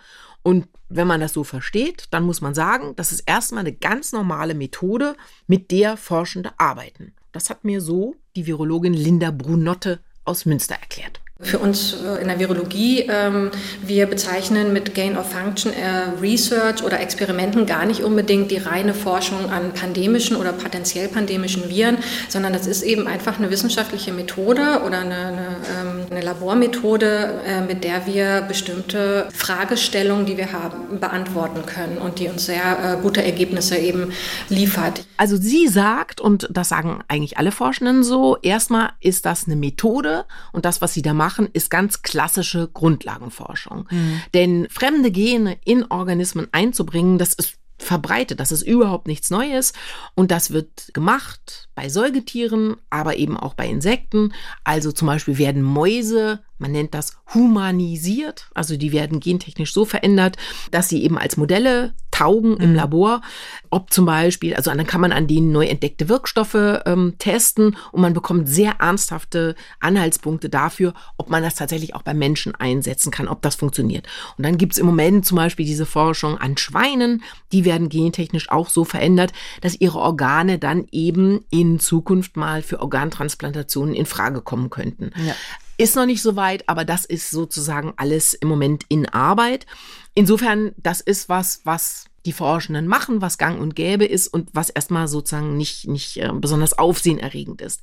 Und 0.43 0.67
wenn 0.89 1.07
man 1.07 1.19
das 1.19 1.33
so 1.33 1.43
versteht, 1.43 2.05
dann 2.11 2.23
muss 2.23 2.41
man 2.41 2.53
sagen, 2.53 2.95
das 2.95 3.11
ist 3.11 3.21
erstmal 3.21 3.61
eine 3.61 3.73
ganz 3.73 4.11
normale 4.11 4.53
Methode, 4.53 5.15
mit 5.45 5.71
der 5.71 5.97
Forschende 5.97 6.51
arbeiten. 6.57 7.13
Das 7.31 7.49
hat 7.49 7.63
mir 7.63 7.81
so 7.81 8.15
die 8.35 8.47
Virologin 8.47 8.93
Linda 8.93 9.31
Brunotte 9.31 9.99
aus 10.23 10.45
Münster 10.45 10.75
erklärt. 10.75 11.21
Für 11.39 11.59
uns 11.59 11.93
äh, 11.93 12.21
in 12.21 12.29
der 12.29 12.39
Virologie, 12.39 13.07
ähm, 13.09 13.51
wir 13.85 14.07
bezeichnen 14.07 14.73
mit 14.73 14.95
Gain 14.95 15.15
of 15.15 15.31
Function 15.31 15.71
äh, 15.71 16.19
Research 16.19 16.83
oder 16.83 16.99
Experimenten 16.99 17.67
gar 17.67 17.85
nicht 17.85 18.01
unbedingt 18.01 18.49
die 18.49 18.57
reine 18.57 18.95
Forschung 18.95 19.51
an 19.51 19.71
pandemischen 19.73 20.35
oder 20.35 20.51
potenziell 20.51 21.07
pandemischen 21.07 21.69
Viren, 21.69 21.99
sondern 22.27 22.53
das 22.53 22.65
ist 22.65 22.81
eben 22.81 23.05
einfach 23.05 23.37
eine 23.37 23.51
wissenschaftliche 23.51 24.13
Methode 24.13 24.81
oder 24.83 25.01
eine, 25.01 25.15
eine, 25.15 25.55
ähm, 25.79 26.05
eine 26.09 26.21
Labormethode, 26.21 27.41
äh, 27.45 27.61
mit 27.61 27.83
der 27.83 28.07
wir 28.07 28.41
bestimmte 28.47 29.27
Fragestellungen, 29.31 30.25
die 30.25 30.37
wir 30.37 30.51
haben, 30.53 30.99
beantworten 30.99 31.67
können 31.67 31.99
und 31.99 32.17
die 32.17 32.29
uns 32.29 32.47
sehr 32.47 32.97
gute 33.01 33.23
Ergebnisse 33.23 33.77
eben 33.77 34.11
liefert. 34.49 35.05
Also 35.17 35.35
sie 35.37 35.67
sagt, 35.67 36.21
und 36.21 36.47
das 36.51 36.69
sagen 36.69 37.03
eigentlich 37.07 37.37
alle 37.37 37.51
Forschenden 37.51 38.03
so, 38.03 38.37
erstmal 38.41 38.91
ist 39.01 39.25
das 39.25 39.45
eine 39.45 39.55
Methode 39.55 40.25
und 40.51 40.65
das, 40.65 40.81
was 40.81 40.93
sie 40.93 41.01
da 41.01 41.13
macht, 41.13 41.26
machen, 41.27 41.49
ist 41.51 41.69
ganz 41.69 42.03
klassische 42.03 42.69
Grundlagenforschung. 42.73 43.85
Mhm. 43.91 44.21
Denn 44.33 44.67
fremde 44.69 45.11
Gene 45.11 45.57
in 45.65 45.83
Organismen 45.91 46.47
einzubringen, 46.53 47.17
das 47.17 47.33
ist 47.33 47.57
verbreitet. 47.79 48.39
Das 48.39 48.51
ist 48.51 48.63
überhaupt 48.63 49.07
nichts 49.07 49.29
Neues 49.29 49.73
und 50.15 50.31
das 50.31 50.51
wird 50.51 50.89
gemacht 50.93 51.69
bei 51.75 51.89
Säugetieren, 51.89 52.77
aber 52.89 53.17
eben 53.17 53.37
auch 53.37 53.53
bei 53.53 53.67
Insekten. 53.67 54.33
Also 54.63 54.91
zum 54.91 55.07
Beispiel 55.07 55.37
werden 55.37 55.61
Mäuse 55.61 56.39
man 56.57 56.71
nennt 56.71 56.93
das 56.93 57.17
humanisiert, 57.33 58.49
also 58.53 58.77
die 58.77 58.91
werden 58.91 59.19
gentechnisch 59.19 59.73
so 59.73 59.85
verändert, 59.85 60.37
dass 60.71 60.89
sie 60.89 61.03
eben 61.03 61.17
als 61.17 61.37
Modelle 61.37 61.93
taugen 62.11 62.51
mhm. 62.51 62.61
im 62.61 62.75
Labor. 62.75 63.21
Ob 63.69 63.91
zum 63.91 64.05
Beispiel, 64.05 64.55
also 64.55 64.71
dann 64.71 64.87
kann 64.87 65.01
man 65.01 65.11
an 65.11 65.27
denen 65.27 65.51
neu 65.51 65.65
entdeckte 65.65 66.09
Wirkstoffe 66.09 66.81
ähm, 66.85 67.15
testen 67.19 67.75
und 67.91 68.01
man 68.01 68.13
bekommt 68.13 68.49
sehr 68.49 68.75
ernsthafte 68.79 69.55
Anhaltspunkte 69.79 70.49
dafür, 70.49 70.93
ob 71.17 71.29
man 71.29 71.43
das 71.43 71.55
tatsächlich 71.55 71.95
auch 71.95 72.01
beim 72.01 72.17
Menschen 72.17 72.55
einsetzen 72.55 73.11
kann, 73.11 73.27
ob 73.27 73.41
das 73.41 73.55
funktioniert. 73.55 74.07
Und 74.37 74.45
dann 74.45 74.57
gibt 74.57 74.73
es 74.73 74.79
im 74.79 74.85
Moment 74.85 75.25
zum 75.25 75.35
Beispiel 75.35 75.65
diese 75.65 75.85
Forschung 75.85 76.37
an 76.37 76.57
Schweinen, 76.57 77.23
die 77.51 77.65
werden 77.65 77.89
gentechnisch 77.89 78.49
auch 78.49 78.69
so 78.69 78.83
verändert, 78.83 79.31
dass 79.61 79.79
ihre 79.79 79.99
Organe 79.99 80.59
dann 80.59 80.87
eben 80.91 81.45
in 81.49 81.79
Zukunft 81.79 82.37
mal 82.37 82.61
für 82.61 82.79
Organtransplantationen 82.79 83.93
in 83.93 84.05
Frage 84.05 84.41
kommen 84.41 84.69
könnten. 84.69 85.11
Ja. 85.25 85.35
Ist 85.77 85.95
noch 85.95 86.05
nicht 86.05 86.21
so 86.21 86.35
weit, 86.35 86.67
aber 86.67 86.85
das 86.85 87.05
ist 87.05 87.29
sozusagen 87.29 87.93
alles 87.97 88.33
im 88.33 88.47
Moment 88.47 88.85
in 88.89 89.07
Arbeit. 89.07 89.65
Insofern, 90.13 90.73
das 90.77 91.01
ist 91.01 91.29
was, 91.29 91.61
was 91.63 92.05
die 92.25 92.33
Forschenden 92.33 92.87
machen, 92.87 93.21
was 93.21 93.37
gang 93.37 93.59
und 93.59 93.75
gäbe 93.75 94.05
ist 94.05 94.27
und 94.27 94.49
was 94.53 94.69
erstmal 94.69 95.07
sozusagen 95.07 95.55
nicht, 95.55 95.87
nicht 95.87 96.17
äh, 96.17 96.29
besonders 96.33 96.77
aufsehenerregend 96.77 97.61
ist. 97.61 97.81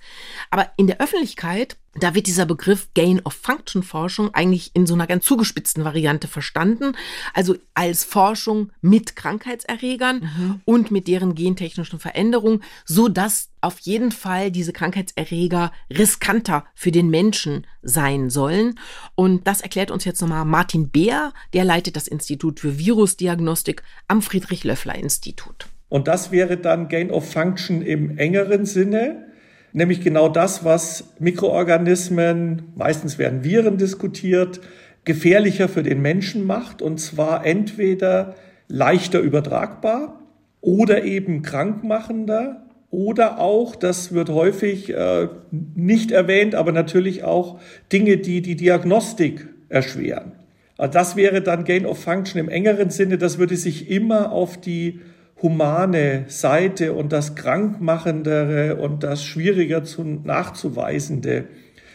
Aber 0.50 0.70
in 0.76 0.86
der 0.86 1.00
Öffentlichkeit, 1.00 1.76
da 1.96 2.14
wird 2.14 2.26
dieser 2.26 2.46
Begriff 2.46 2.88
Gain 2.94 3.20
of 3.24 3.34
Function 3.34 3.82
Forschung 3.82 4.34
eigentlich 4.34 4.70
in 4.74 4.86
so 4.86 4.94
einer 4.94 5.06
ganz 5.06 5.24
zugespitzten 5.24 5.84
Variante 5.84 6.28
verstanden. 6.28 6.96
Also 7.32 7.56
als 7.74 8.04
Forschung 8.04 8.70
mit 8.80 9.16
Krankheitserregern 9.16 10.20
mhm. 10.20 10.60
und 10.64 10.90
mit 10.90 11.08
deren 11.08 11.34
gentechnischen 11.34 11.98
Veränderungen, 11.98 12.62
so 12.84 13.08
dass 13.08 13.50
auf 13.60 13.78
jeden 13.80 14.12
Fall 14.12 14.50
diese 14.50 14.72
Krankheitserreger 14.72 15.72
riskanter 15.90 16.64
für 16.74 16.90
den 16.90 17.08
Menschen 17.08 17.66
sein 17.82 18.28
sollen. 18.28 18.78
Und 19.14 19.46
das 19.46 19.60
erklärt 19.60 19.90
uns 19.90 20.04
jetzt 20.04 20.20
nochmal 20.20 20.44
Martin 20.44 20.90
Beer, 20.90 21.32
der 21.54 21.64
leitet 21.64 21.96
das 21.96 22.08
Institut 22.08 22.60
für 22.60 22.78
Virusdiagnostik 22.78 23.82
am 24.08 24.20
Friedrich-Löffler-Institut. 24.20 25.68
Und 25.88 26.08
das 26.08 26.32
wäre 26.32 26.56
dann 26.56 26.88
Gain 26.88 27.10
of 27.10 27.30
Function 27.30 27.80
im 27.80 28.18
engeren 28.18 28.66
Sinne, 28.66 29.26
nämlich 29.74 30.00
genau 30.00 30.28
das, 30.28 30.64
was 30.64 31.12
Mikroorganismen, 31.18 32.72
meistens 32.76 33.18
werden 33.18 33.44
Viren 33.44 33.76
diskutiert, 33.76 34.60
gefährlicher 35.04 35.68
für 35.68 35.82
den 35.82 36.00
Menschen 36.00 36.46
macht, 36.46 36.80
und 36.80 36.98
zwar 36.98 37.44
entweder 37.44 38.34
leichter 38.68 39.20
übertragbar 39.20 40.20
oder 40.62 41.04
eben 41.04 41.42
krankmachender 41.42 42.62
oder 42.90 43.40
auch, 43.40 43.74
das 43.76 44.14
wird 44.14 44.30
häufig 44.30 44.94
äh, 44.94 45.28
nicht 45.50 46.12
erwähnt, 46.12 46.54
aber 46.54 46.72
natürlich 46.72 47.24
auch 47.24 47.58
Dinge, 47.92 48.16
die 48.16 48.40
die 48.40 48.56
Diagnostik 48.56 49.48
erschweren. 49.68 50.32
Also 50.78 50.92
das 50.92 51.16
wäre 51.16 51.42
dann 51.42 51.64
Gain 51.64 51.84
of 51.84 51.98
Function 51.98 52.40
im 52.40 52.48
engeren 52.48 52.90
Sinne, 52.90 53.18
das 53.18 53.38
würde 53.38 53.56
sich 53.56 53.90
immer 53.90 54.30
auf 54.32 54.60
die 54.60 55.00
humane 55.44 56.24
Seite 56.28 56.94
und 56.94 57.12
das 57.12 57.34
Krankmachendere 57.34 58.76
und 58.76 59.02
das 59.02 59.22
schwieriger 59.22 59.84
zu 59.84 60.02
nachzuweisende 60.02 61.48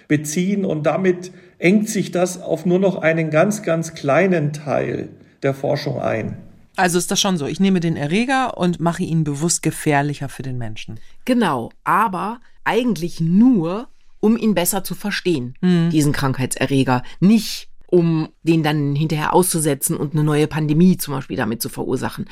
beziehen 0.08 0.66
und 0.66 0.84
damit 0.84 1.32
engt 1.58 1.90
sich 1.90 2.12
das 2.12 2.40
auf 2.40 2.68
nur 2.68 2.78
noch 2.78 2.98
einen 2.98 3.32
ganz, 3.32 3.64
ganz 3.64 3.96
kleinen 3.96 4.54
Teil 4.54 5.10
der 5.42 5.56
Forschung 5.56 6.00
ein. 6.00 6.38
Also 6.76 7.00
ist 7.00 7.10
das 7.10 7.20
schon 7.20 7.38
so. 7.38 7.48
Ich 7.48 7.60
nehme 7.60 7.80
den 7.80 7.98
Erreger 7.98 8.56
und 8.56 8.80
mache 8.80 9.02
ihn 9.02 9.24
bewusst 9.24 9.64
gefährlicher 9.64 10.30
für 10.30 10.44
den 10.44 10.60
Menschen. 10.60 11.00
Genau, 11.26 11.72
aber 11.84 12.42
eigentlich 12.64 13.20
nur, 13.20 13.88
um 14.20 14.38
ihn 14.38 14.54
besser 14.54 14.84
zu 14.84 14.94
verstehen, 14.94 15.56
mhm. 15.62 15.90
diesen 15.90 16.14
Krankheitserreger. 16.14 17.02
Nicht 17.20 17.69
um 17.92 18.30
den 18.44 18.62
dann 18.62 18.96
hinterher 18.96 19.34
auszusetzen 19.34 19.98
und 19.98 20.14
eine 20.14 20.24
neue 20.24 20.48
Pandemie 20.48 20.98
zum 20.98 21.16
Beispiel 21.16 21.38
damit 21.38 21.62
zu 21.62 21.70
verursachen. 21.70 22.26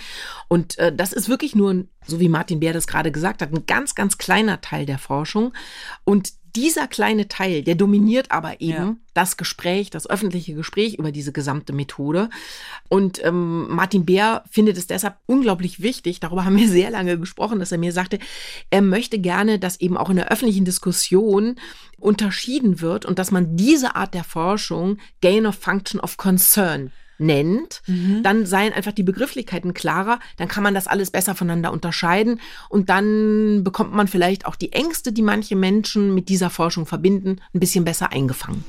Und 0.47 0.77
äh, 0.77 0.95
das 0.95 1.13
ist 1.13 1.29
wirklich 1.29 1.55
nur, 1.55 1.85
so 2.05 2.19
wie 2.19 2.29
Martin 2.29 2.59
Bär 2.59 2.73
das 2.73 2.85
gerade 2.85 3.11
gesagt 3.11 3.41
hat, 3.41 3.51
ein 3.51 3.65
ganz, 3.65 3.95
ganz 3.95 4.17
kleiner 4.17 4.61
Teil 4.61 4.85
der 4.85 4.99
Forschung. 4.99 5.53
Und 6.03 6.33
dieser 6.55 6.88
kleine 6.88 7.27
Teil, 7.27 7.63
der 7.63 7.75
dominiert 7.75 8.31
aber 8.31 8.62
eben 8.62 8.71
ja. 8.71 8.95
das 9.13 9.38
Gespräch, 9.38 9.89
das 9.89 10.10
öffentliche 10.10 10.53
Gespräch 10.53 10.95
über 10.95 11.12
diese 11.12 11.31
gesamte 11.31 11.73
Methode. 11.73 12.29
Und 12.89 13.23
ähm, 13.23 13.67
Martin 13.69 14.05
Bär 14.05 14.43
findet 14.49 14.77
es 14.77 14.88
deshalb 14.88 15.17
unglaublich 15.25 15.81
wichtig, 15.81 16.19
darüber 16.19 16.45
haben 16.45 16.57
wir 16.57 16.67
sehr 16.69 16.91
lange 16.91 17.19
gesprochen, 17.19 17.60
dass 17.60 17.71
er 17.71 17.77
mir 17.77 17.91
sagte, 17.91 18.19
er 18.69 18.81
möchte 18.81 19.19
gerne, 19.19 19.60
dass 19.60 19.79
eben 19.79 19.97
auch 19.97 20.10
in 20.10 20.17
der 20.17 20.31
öffentlichen 20.31 20.65
Diskussion 20.65 21.55
unterschieden 21.97 22.81
wird 22.81 23.05
und 23.05 23.19
dass 23.19 23.31
man 23.31 23.57
diese 23.57 23.95
Art 23.95 24.13
der 24.13 24.23
Forschung 24.23 24.97
Gain 25.21 25.45
of 25.45 25.55
Function 25.55 25.99
of 25.99 26.17
Concern 26.17 26.91
nennt, 27.17 27.82
mhm. 27.88 28.21
dann 28.23 28.45
seien 28.45 28.73
einfach 28.73 28.91
die 28.91 29.03
Begrifflichkeiten 29.03 29.73
klarer, 29.73 30.19
dann 30.38 30.47
kann 30.47 30.63
man 30.63 30.73
das 30.73 30.88
alles 30.88 31.12
besser 31.12 31.36
voneinander 31.36 31.71
unterscheiden 31.71 32.39
und 32.69 32.89
dann 32.89 33.63
bekommt 33.63 33.93
man 33.93 34.08
vielleicht 34.08 34.45
auch 34.45 34.56
die 34.56 34.73
Ängste, 34.73 35.12
die 35.12 35.21
manche 35.21 35.56
Menschen 35.56 36.13
mit 36.13 36.30
dieser 36.30 36.49
Forschung 36.49 36.86
verbinden, 36.86 37.38
ein 37.53 37.60
bisschen 37.60 37.86
besser 37.86 38.12
eingefangen. 38.12 38.63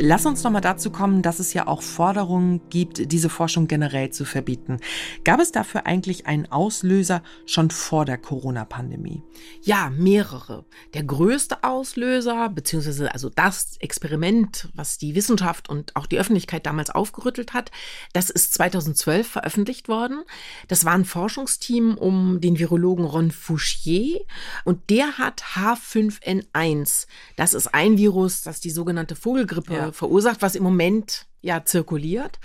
Lass 0.00 0.26
uns 0.26 0.44
noch 0.44 0.52
mal 0.52 0.60
dazu 0.60 0.92
kommen, 0.92 1.22
dass 1.22 1.40
es 1.40 1.52
ja 1.54 1.66
auch 1.66 1.82
Forderungen 1.82 2.60
gibt, 2.70 3.10
diese 3.10 3.28
Forschung 3.28 3.66
generell 3.66 4.10
zu 4.10 4.24
verbieten. 4.24 4.78
Gab 5.24 5.40
es 5.40 5.50
dafür 5.50 5.86
eigentlich 5.86 6.28
einen 6.28 6.46
Auslöser 6.52 7.24
schon 7.46 7.72
vor 7.72 8.04
der 8.04 8.16
Corona-Pandemie? 8.16 9.24
Ja, 9.60 9.90
mehrere. 9.90 10.64
Der 10.94 11.02
größte 11.02 11.64
Auslöser, 11.64 12.48
beziehungsweise 12.48 13.12
also 13.12 13.28
das 13.28 13.76
Experiment, 13.80 14.68
was 14.72 14.98
die 14.98 15.16
Wissenschaft 15.16 15.68
und 15.68 15.96
auch 15.96 16.06
die 16.06 16.20
Öffentlichkeit 16.20 16.64
damals 16.64 16.90
aufgerüttelt 16.90 17.52
hat, 17.52 17.72
das 18.12 18.30
ist 18.30 18.54
2012 18.54 19.26
veröffentlicht 19.26 19.88
worden. 19.88 20.22
Das 20.68 20.84
war 20.84 20.92
ein 20.92 21.06
Forschungsteam 21.06 21.98
um 21.98 22.40
den 22.40 22.60
Virologen 22.60 23.04
Ron 23.04 23.32
Fouchier 23.32 24.20
und 24.64 24.90
der 24.90 25.18
hat 25.18 25.42
H5N1. 25.56 27.08
Das 27.34 27.52
ist 27.52 27.74
ein 27.74 27.98
Virus, 27.98 28.42
das 28.42 28.60
die 28.60 28.70
sogenannte 28.70 29.16
Vogelgrippe 29.16 29.74
ja 29.74 29.87
verursacht, 29.92 30.42
was 30.42 30.54
im 30.54 30.62
Moment 30.62 31.26
ja 31.40 31.64
zirkuliert. 31.64 32.38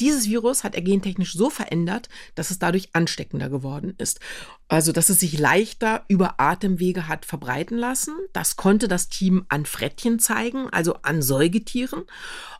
Dieses 0.00 0.28
Virus 0.28 0.64
hat 0.64 0.74
er 0.74 0.82
gentechnisch 0.82 1.34
so 1.34 1.50
verändert, 1.50 2.08
dass 2.34 2.50
es 2.50 2.58
dadurch 2.58 2.90
ansteckender 2.92 3.48
geworden 3.48 3.94
ist. 3.98 4.20
Also, 4.68 4.92
dass 4.92 5.08
es 5.08 5.20
sich 5.20 5.38
leichter 5.38 6.04
über 6.08 6.40
Atemwege 6.40 7.08
hat 7.08 7.24
verbreiten 7.24 7.78
lassen. 7.78 8.14
Das 8.32 8.56
konnte 8.56 8.88
das 8.88 9.08
Team 9.08 9.46
an 9.48 9.66
Frettchen 9.66 10.18
zeigen, 10.18 10.68
also 10.70 10.94
an 11.02 11.22
Säugetieren. 11.22 12.02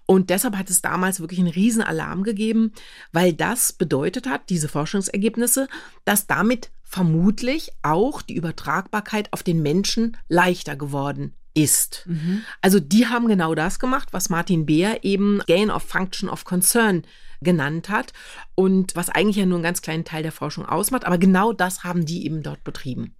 Und 0.07 0.31
deshalb 0.31 0.57
hat 0.57 0.70
es 0.70 0.83
damals 0.83 1.20
wirklich 1.20 1.40
einen 1.40 1.49
riesen 1.49 1.83
Alarm 1.83 2.25
gegeben, 2.25 2.73
weil 3.12 3.33
das 3.33 3.73
bedeutet 3.73 4.27
hat, 4.27 4.51
diese 4.51 4.68
Forschungsergebnisse, 4.68 5.68
dass 6.05 6.27
damit 6.27 6.70
vermutlich 6.83 7.73
auch 7.83 8.23
die 8.23 8.35
Übertragbarkeit 8.37 9.33
auf 9.33 9.42
den 9.42 9.62
Menschen 9.62 10.16
leichter 10.29 10.77
geworden 10.77 11.35
ist. 11.55 12.05
Mhm. 12.07 12.43
Also 12.61 12.81
die 12.81 13.07
haben 13.07 13.29
genau 13.29 13.55
das 13.55 13.79
gemacht, 13.79 14.09
was 14.12 14.29
Martin 14.29 14.67
Beer 14.67 15.05
eben 15.05 15.40
Gain 15.47 15.71
of 15.71 15.83
Function 15.85 16.29
of 16.29 16.45
Concern 16.45 17.05
genannt 17.40 17.88
hat 17.88 18.12
und 18.55 18.97
was 18.97 19.09
eigentlich 19.09 19.37
ja 19.37 19.47
nur 19.47 19.59
einen 19.59 19.64
ganz 19.64 19.83
kleinen 19.83 20.05
Teil 20.05 20.23
der 20.23 20.33
Forschung 20.33 20.67
ausmacht, 20.67 21.05
aber 21.05 21.19
genau 21.19 21.53
das 21.53 21.85
haben 21.85 22.05
die 22.05 22.25
eben 22.25 22.43
dort 22.43 22.64
betrieben. 22.64 23.14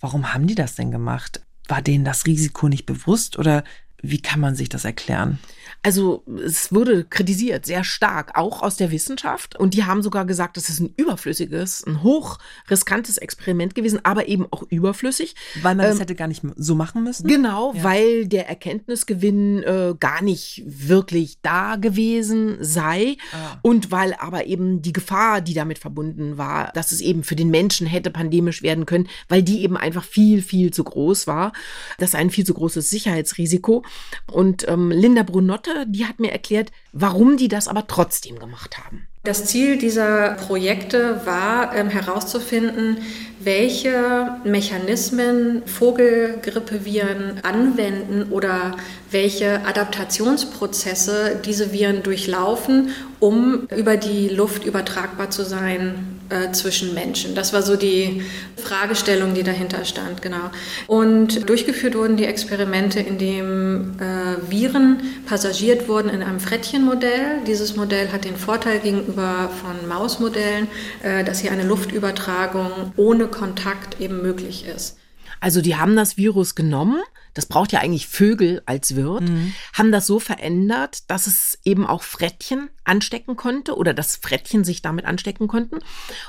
Warum 0.00 0.32
haben 0.32 0.46
die 0.46 0.54
das 0.54 0.74
denn 0.74 0.90
gemacht? 0.90 1.42
War 1.68 1.82
denen 1.82 2.04
das 2.04 2.26
Risiko 2.26 2.68
nicht 2.68 2.86
bewusst 2.86 3.38
oder 3.38 3.62
wie 4.02 4.22
kann 4.22 4.40
man 4.40 4.54
sich 4.54 4.68
das 4.68 4.84
erklären? 4.84 5.38
Also 5.82 6.24
es 6.44 6.72
wurde 6.72 7.04
kritisiert, 7.04 7.64
sehr 7.64 7.84
stark, 7.84 8.36
auch 8.36 8.62
aus 8.62 8.76
der 8.76 8.90
Wissenschaft. 8.90 9.56
Und 9.58 9.74
die 9.74 9.84
haben 9.84 10.02
sogar 10.02 10.24
gesagt, 10.24 10.56
das 10.56 10.68
ist 10.68 10.80
ein 10.80 10.92
überflüssiges, 10.96 11.84
ein 11.86 12.02
hochriskantes 12.02 13.18
Experiment 13.18 13.74
gewesen, 13.74 14.00
aber 14.02 14.28
eben 14.28 14.46
auch 14.50 14.64
überflüssig. 14.70 15.36
Weil 15.62 15.76
man 15.76 15.86
ähm, 15.86 15.92
das 15.92 16.00
hätte 16.00 16.16
gar 16.16 16.26
nicht 16.26 16.42
so 16.56 16.74
machen 16.74 17.04
müssen? 17.04 17.28
Genau, 17.28 17.74
ja. 17.74 17.84
weil 17.84 18.26
der 18.26 18.48
Erkenntnisgewinn 18.48 19.62
äh, 19.62 19.94
gar 19.98 20.20
nicht 20.22 20.62
wirklich 20.66 21.38
da 21.42 21.76
gewesen 21.76 22.56
sei. 22.60 23.16
Ah. 23.32 23.58
Und 23.62 23.92
weil 23.92 24.14
aber 24.14 24.46
eben 24.46 24.82
die 24.82 24.92
Gefahr, 24.92 25.40
die 25.40 25.54
damit 25.54 25.78
verbunden 25.78 26.38
war, 26.38 26.72
dass 26.72 26.90
es 26.90 27.00
eben 27.00 27.22
für 27.22 27.36
den 27.36 27.50
Menschen 27.50 27.86
hätte 27.86 28.10
pandemisch 28.10 28.62
werden 28.62 28.84
können, 28.84 29.08
weil 29.28 29.42
die 29.44 29.62
eben 29.62 29.76
einfach 29.76 30.04
viel, 30.04 30.42
viel 30.42 30.72
zu 30.72 30.82
groß 30.82 31.28
war. 31.28 31.52
Das 31.98 32.10
ist 32.10 32.14
ein 32.16 32.30
viel 32.30 32.44
zu 32.44 32.54
großes 32.54 32.90
Sicherheitsrisiko. 32.90 33.84
Und 34.30 34.66
ähm, 34.68 34.90
Linda 34.90 35.22
Brunotte, 35.22 35.84
die 35.86 36.06
hat 36.06 36.20
mir 36.20 36.32
erklärt, 36.32 36.70
warum 36.92 37.36
die 37.36 37.48
das 37.48 37.68
aber 37.68 37.86
trotzdem 37.86 38.38
gemacht 38.38 38.78
haben. 38.78 39.06
Das 39.24 39.44
Ziel 39.44 39.76
dieser 39.76 40.30
Projekte 40.34 41.26
war 41.26 41.74
ähm, 41.74 41.88
herauszufinden, 41.90 42.98
welche 43.40 44.36
Mechanismen 44.44 45.62
Vogelgrippeviren 45.66 47.40
anwenden 47.42 48.30
oder 48.30 48.76
welche 49.10 49.64
Adaptationsprozesse 49.66 51.40
diese 51.44 51.72
Viren 51.72 52.02
durchlaufen, 52.02 52.90
um 53.20 53.66
über 53.76 53.96
die 53.96 54.28
Luft 54.28 54.64
übertragbar 54.64 55.30
zu 55.30 55.44
sein 55.44 56.18
äh, 56.30 56.52
zwischen 56.52 56.94
Menschen. 56.94 57.34
Das 57.34 57.52
war 57.52 57.62
so 57.62 57.76
die 57.76 58.22
Fragestellung, 58.56 59.34
die 59.34 59.42
dahinter 59.42 59.84
stand, 59.84 60.20
genau. 60.20 60.50
Und 60.86 61.48
durchgeführt 61.48 61.94
wurden 61.94 62.16
die 62.16 62.26
Experimente, 62.26 63.00
indem 63.00 63.94
äh, 63.98 64.50
Viren 64.50 65.00
passagiert 65.26 65.88
wurden 65.88 66.10
in 66.10 66.22
einem 66.22 66.38
Frettchenmodell. 66.38 67.42
Dieses 67.46 67.76
Modell 67.76 68.12
hat 68.12 68.24
den 68.24 68.36
Vorteil 68.36 68.78
gegenüber 68.80 69.50
von 69.62 69.88
Mausmodellen, 69.88 70.68
äh, 71.02 71.24
dass 71.24 71.40
hier 71.40 71.50
eine 71.50 71.64
Luftübertragung 71.64 72.92
ohne 72.96 73.27
Kontakt 73.30 74.00
eben 74.00 74.22
möglich 74.22 74.64
ist. 74.64 74.98
Also 75.40 75.60
die 75.60 75.76
haben 75.76 75.94
das 75.94 76.16
Virus 76.16 76.54
genommen, 76.54 77.00
das 77.34 77.46
braucht 77.46 77.72
ja 77.72 77.80
eigentlich 77.80 78.08
Vögel 78.08 78.62
als 78.66 78.96
Wirt, 78.96 79.28
mhm. 79.28 79.52
haben 79.72 79.92
das 79.92 80.06
so 80.06 80.18
verändert, 80.18 81.08
dass 81.10 81.26
es 81.26 81.58
eben 81.64 81.86
auch 81.86 82.02
Frettchen 82.02 82.70
anstecken 82.84 83.36
konnte 83.36 83.76
oder 83.76 83.94
dass 83.94 84.16
Frettchen 84.16 84.64
sich 84.64 84.82
damit 84.82 85.04
anstecken 85.04 85.46
konnten. 85.46 85.78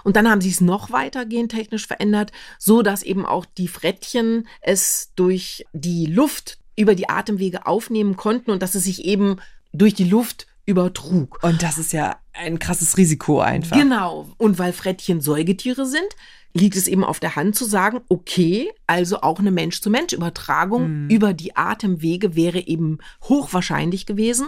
Und 0.04 0.16
dann 0.16 0.30
haben 0.30 0.42
sie 0.42 0.50
es 0.52 0.62
noch 0.62 0.92
weiter 0.92 1.26
gentechnisch 1.26 1.88
verändert, 1.88 2.32
so 2.60 2.82
dass 2.82 3.02
eben 3.02 3.26
auch 3.26 3.46
die 3.46 3.68
Frettchen 3.68 4.48
es 4.62 5.12
durch 5.16 5.66
die 5.74 6.06
Luft 6.06 6.60
über 6.76 6.96
die 6.96 7.10
Atemwege 7.10 7.66
aufnehmen 7.66 8.16
konnten 8.16 8.52
und 8.52 8.62
dass 8.62 8.76
es 8.76 8.84
sich 8.84 9.04
eben 9.04 9.38
durch 9.74 9.96
die 9.96 10.08
Luft 10.08 10.48
übertrug. 10.66 11.40
Und 11.44 11.64
das 11.64 11.78
ist 11.78 11.94
ja 11.94 12.18
ein 12.32 12.60
krasses 12.60 12.96
Risiko 12.96 13.42
einfach. 13.42 13.76
Genau. 13.76 14.30
Und 14.38 14.60
weil 14.60 14.72
Frettchen 14.72 15.20
Säugetiere 15.20 15.86
sind, 15.86 16.08
liegt 16.54 16.76
es 16.76 16.88
eben 16.88 17.04
auf 17.04 17.20
der 17.20 17.36
Hand 17.36 17.56
zu 17.56 17.66
sagen, 17.66 18.02
okay, 18.10 18.70
also 18.88 19.22
auch 19.22 19.40
eine 19.40 19.52
Mensch-zu-Mensch-Übertragung 19.52 21.04
mhm. 21.04 21.10
über 21.10 21.34
die 21.34 21.56
Atemwege 21.56 22.36
wäre 22.36 22.66
eben 22.68 23.00
hochwahrscheinlich 23.24 24.06
gewesen. 24.06 24.48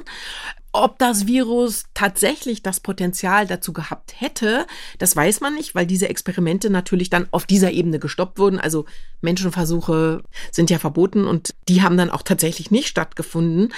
Ob 0.73 0.99
das 0.99 1.27
Virus 1.27 1.83
tatsächlich 1.93 2.63
das 2.63 2.79
Potenzial 2.79 3.45
dazu 3.45 3.73
gehabt 3.73 4.13
hätte, 4.21 4.65
das 4.99 5.15
weiß 5.15 5.41
man 5.41 5.53
nicht, 5.55 5.75
weil 5.75 5.85
diese 5.85 6.07
Experimente 6.07 6.69
natürlich 6.69 7.09
dann 7.09 7.27
auf 7.31 7.45
dieser 7.45 7.71
Ebene 7.71 7.99
gestoppt 7.99 8.39
wurden. 8.39 8.57
Also 8.57 8.85
Menschenversuche 9.19 10.23
sind 10.49 10.69
ja 10.69 10.79
verboten 10.79 11.27
und 11.27 11.53
die 11.67 11.81
haben 11.81 11.97
dann 11.97 12.09
auch 12.09 12.21
tatsächlich 12.21 12.71
nicht 12.71 12.87
stattgefunden. 12.87 13.73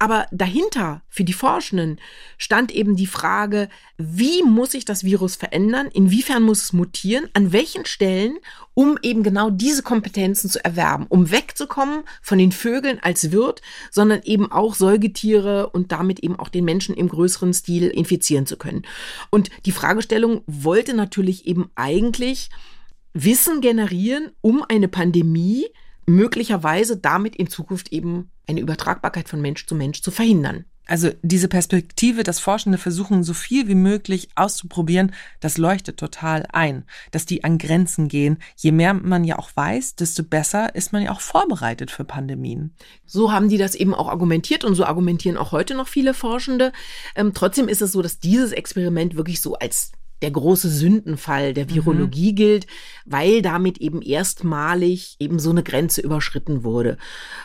Aber 0.00 0.26
dahinter 0.32 1.02
für 1.08 1.22
die 1.22 1.32
Forschenden 1.32 2.00
stand 2.36 2.72
eben 2.72 2.96
die 2.96 3.06
Frage, 3.06 3.68
wie 3.96 4.42
muss 4.42 4.72
sich 4.72 4.84
das 4.84 5.04
Virus 5.04 5.36
verändern? 5.36 5.86
Inwiefern 5.86 6.42
muss 6.42 6.62
es 6.62 6.72
mutieren? 6.72 7.28
An 7.34 7.52
welchen 7.52 7.86
Stellen? 7.86 8.38
Um 8.74 8.98
eben 9.02 9.22
genau 9.22 9.50
diese 9.50 9.82
Kompetenzen 9.82 10.50
zu 10.50 10.64
erwerben, 10.64 11.06
um 11.08 11.30
wegzukommen 11.30 12.02
von 12.22 12.38
den 12.38 12.52
Vögeln 12.52 12.98
als 13.00 13.30
Wirt, 13.30 13.62
sondern 13.90 14.20
eben 14.24 14.50
auch 14.50 14.74
Säugetiere 14.74 15.70
und 15.70 15.92
damit 15.92 16.20
eben 16.20 16.38
auch 16.38 16.48
den 16.48 16.64
Menschen 16.64 16.94
im 16.94 17.08
größeren 17.08 17.54
Stil 17.54 17.88
infizieren 17.88 18.46
zu 18.46 18.56
können. 18.56 18.82
Und 19.30 19.50
die 19.64 19.72
Fragestellung 19.72 20.42
wollte 20.46 20.94
natürlich 20.94 21.46
eben 21.46 21.70
eigentlich 21.76 22.50
Wissen 23.12 23.60
generieren, 23.60 24.32
um 24.40 24.64
eine 24.68 24.88
Pandemie 24.88 25.66
möglicherweise 26.06 26.96
damit 26.96 27.36
in 27.36 27.48
Zukunft 27.48 27.92
eben 27.92 28.30
eine 28.46 28.60
Übertragbarkeit 28.60 29.28
von 29.28 29.40
Mensch 29.40 29.66
zu 29.66 29.74
Mensch 29.74 30.02
zu 30.02 30.10
verhindern. 30.10 30.64
Also 30.86 31.10
diese 31.22 31.48
Perspektive, 31.48 32.24
dass 32.24 32.40
Forschende 32.40 32.76
versuchen, 32.76 33.24
so 33.24 33.32
viel 33.32 33.68
wie 33.68 33.74
möglich 33.74 34.28
auszuprobieren, 34.34 35.12
das 35.40 35.56
leuchtet 35.56 35.96
total 35.96 36.46
ein, 36.52 36.84
dass 37.10 37.24
die 37.24 37.42
an 37.42 37.58
Grenzen 37.58 38.08
gehen. 38.08 38.38
Je 38.56 38.70
mehr 38.70 38.92
man 38.92 39.24
ja 39.24 39.38
auch 39.38 39.50
weiß, 39.54 39.96
desto 39.96 40.22
besser 40.22 40.74
ist 40.74 40.92
man 40.92 41.02
ja 41.02 41.12
auch 41.12 41.20
vorbereitet 41.20 41.90
für 41.90 42.04
Pandemien. 42.04 42.74
So 43.06 43.32
haben 43.32 43.48
die 43.48 43.58
das 43.58 43.74
eben 43.74 43.94
auch 43.94 44.08
argumentiert 44.08 44.64
und 44.64 44.74
so 44.74 44.84
argumentieren 44.84 45.38
auch 45.38 45.52
heute 45.52 45.74
noch 45.74 45.88
viele 45.88 46.12
Forschende. 46.12 46.72
Ähm, 47.16 47.32
trotzdem 47.32 47.68
ist 47.68 47.80
es 47.80 47.92
so, 47.92 48.02
dass 48.02 48.18
dieses 48.18 48.52
Experiment 48.52 49.16
wirklich 49.16 49.40
so 49.40 49.54
als 49.54 49.92
der 50.22 50.30
große 50.30 50.70
Sündenfall 50.70 51.52
der 51.52 51.68
Virologie 51.68 52.32
mhm. 52.32 52.36
gilt, 52.36 52.66
weil 53.04 53.42
damit 53.42 53.78
eben 53.78 54.00
erstmalig 54.00 55.16
eben 55.18 55.38
so 55.38 55.50
eine 55.50 55.62
Grenze 55.62 56.00
überschritten 56.00 56.64
wurde. 56.64 56.96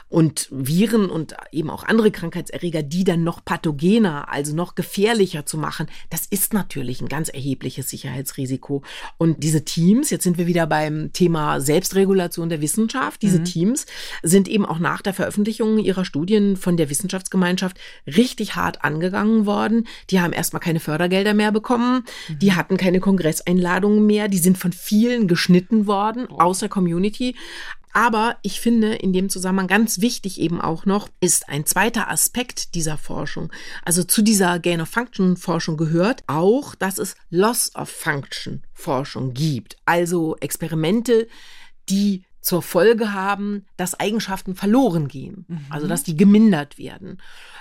Und 0.08 0.48
Viren 0.50 1.10
und 1.10 1.36
eben 1.52 1.70
auch 1.70 1.84
andere 1.84 2.10
Krankheitserreger, 2.10 2.82
die 2.82 3.04
dann 3.04 3.24
noch 3.24 3.44
pathogener, 3.44 4.32
also 4.32 4.56
noch 4.56 4.76
gefährlicher 4.76 5.46
zu 5.46 5.58
machen, 5.58 5.88
das 6.10 6.26
ist 6.26 6.54
natürlich 6.54 7.02
ein 7.02 7.10
ganz 7.10 7.30
erhebliches 7.30 7.90
Sicherheitsrisiko. 7.90 8.84
Und 9.18 9.44
diese 9.44 9.66
Teams, 9.66 10.10
jetzt 10.10 10.24
sind 10.24 10.38
wir 10.38 10.48
wieder 10.48 10.66
beim 10.66 11.12
Thema 11.12 11.60
Selbstregulation 11.60 12.50
der 12.50 12.62
Wissenschaft, 12.62 13.22
diese 13.22 13.40
mhm. 13.40 13.46
Teams 13.46 13.86
sind 14.24 14.48
eben 14.48 14.66
auch 14.66 14.80
nach 14.80 15.02
der 15.02 15.14
Veröffentlichung 15.14 15.80
ihrer 15.80 16.06
Studien 16.06 16.56
von 16.56 16.78
der 16.78 16.90
Wissenschaftsgemeinschaft 16.90 17.78
richtig 18.08 18.56
hart 18.56 18.84
angegangen 18.84 19.46
worden. 19.46 19.86
Die 20.10 20.22
haben 20.22 20.34
erstmal 20.34 20.62
keine 20.62 20.80
Fördergelder 20.80 21.34
mehr 21.34 21.52
bekommen. 21.52 22.06
Mhm. 22.30 22.40
Die 22.40 22.54
hatten 22.54 22.59
hatten 22.60 22.78
keine 22.78 23.00
Kongresseinladungen 23.00 24.06
mehr, 24.06 24.28
die 24.28 24.38
sind 24.38 24.58
von 24.58 24.74
vielen 24.74 25.28
geschnitten 25.28 25.88
worden 25.88 26.28
oh. 26.30 26.40
aus 26.40 26.60
der 26.60 26.70
Community. 26.70 27.36
Aber 27.92 28.38
ich 28.44 28.62
finde 28.62 28.94
in 28.94 29.14
dem 29.14 29.30
Zusammenhang 29.30 29.68
ganz 29.68 30.00
wichtig 30.00 30.40
eben 30.40 30.62
auch 30.62 30.86
noch 30.86 31.10
ist 31.22 31.50
ein 31.50 31.66
zweiter 31.66 32.12
Aspekt 32.12 32.76
dieser 32.76 32.98
Forschung. 32.98 33.52
Also 33.84 34.04
zu 34.04 34.22
dieser 34.22 34.60
Gain 34.60 34.82
of 34.82 34.90
Function 34.90 35.38
Forschung 35.38 35.76
gehört 35.76 36.24
auch, 36.28 36.76
dass 36.76 37.00
es 37.00 37.16
Loss 37.32 37.74
of 37.76 37.90
Function 37.90 38.64
Forschung 38.74 39.34
gibt. 39.34 39.78
Also 39.86 40.36
Experimente, 40.40 41.28
die 41.90 42.26
zur 42.42 42.62
Folge 42.62 43.14
haben, 43.14 43.66
dass 43.78 44.00
Eigenschaften 44.00 44.56
verloren 44.56 45.08
gehen, 45.08 45.46
mhm. 45.48 45.66
also 45.70 45.88
dass 45.88 46.04
die 46.04 46.16
gemindert 46.16 46.78
werden. 46.78 47.18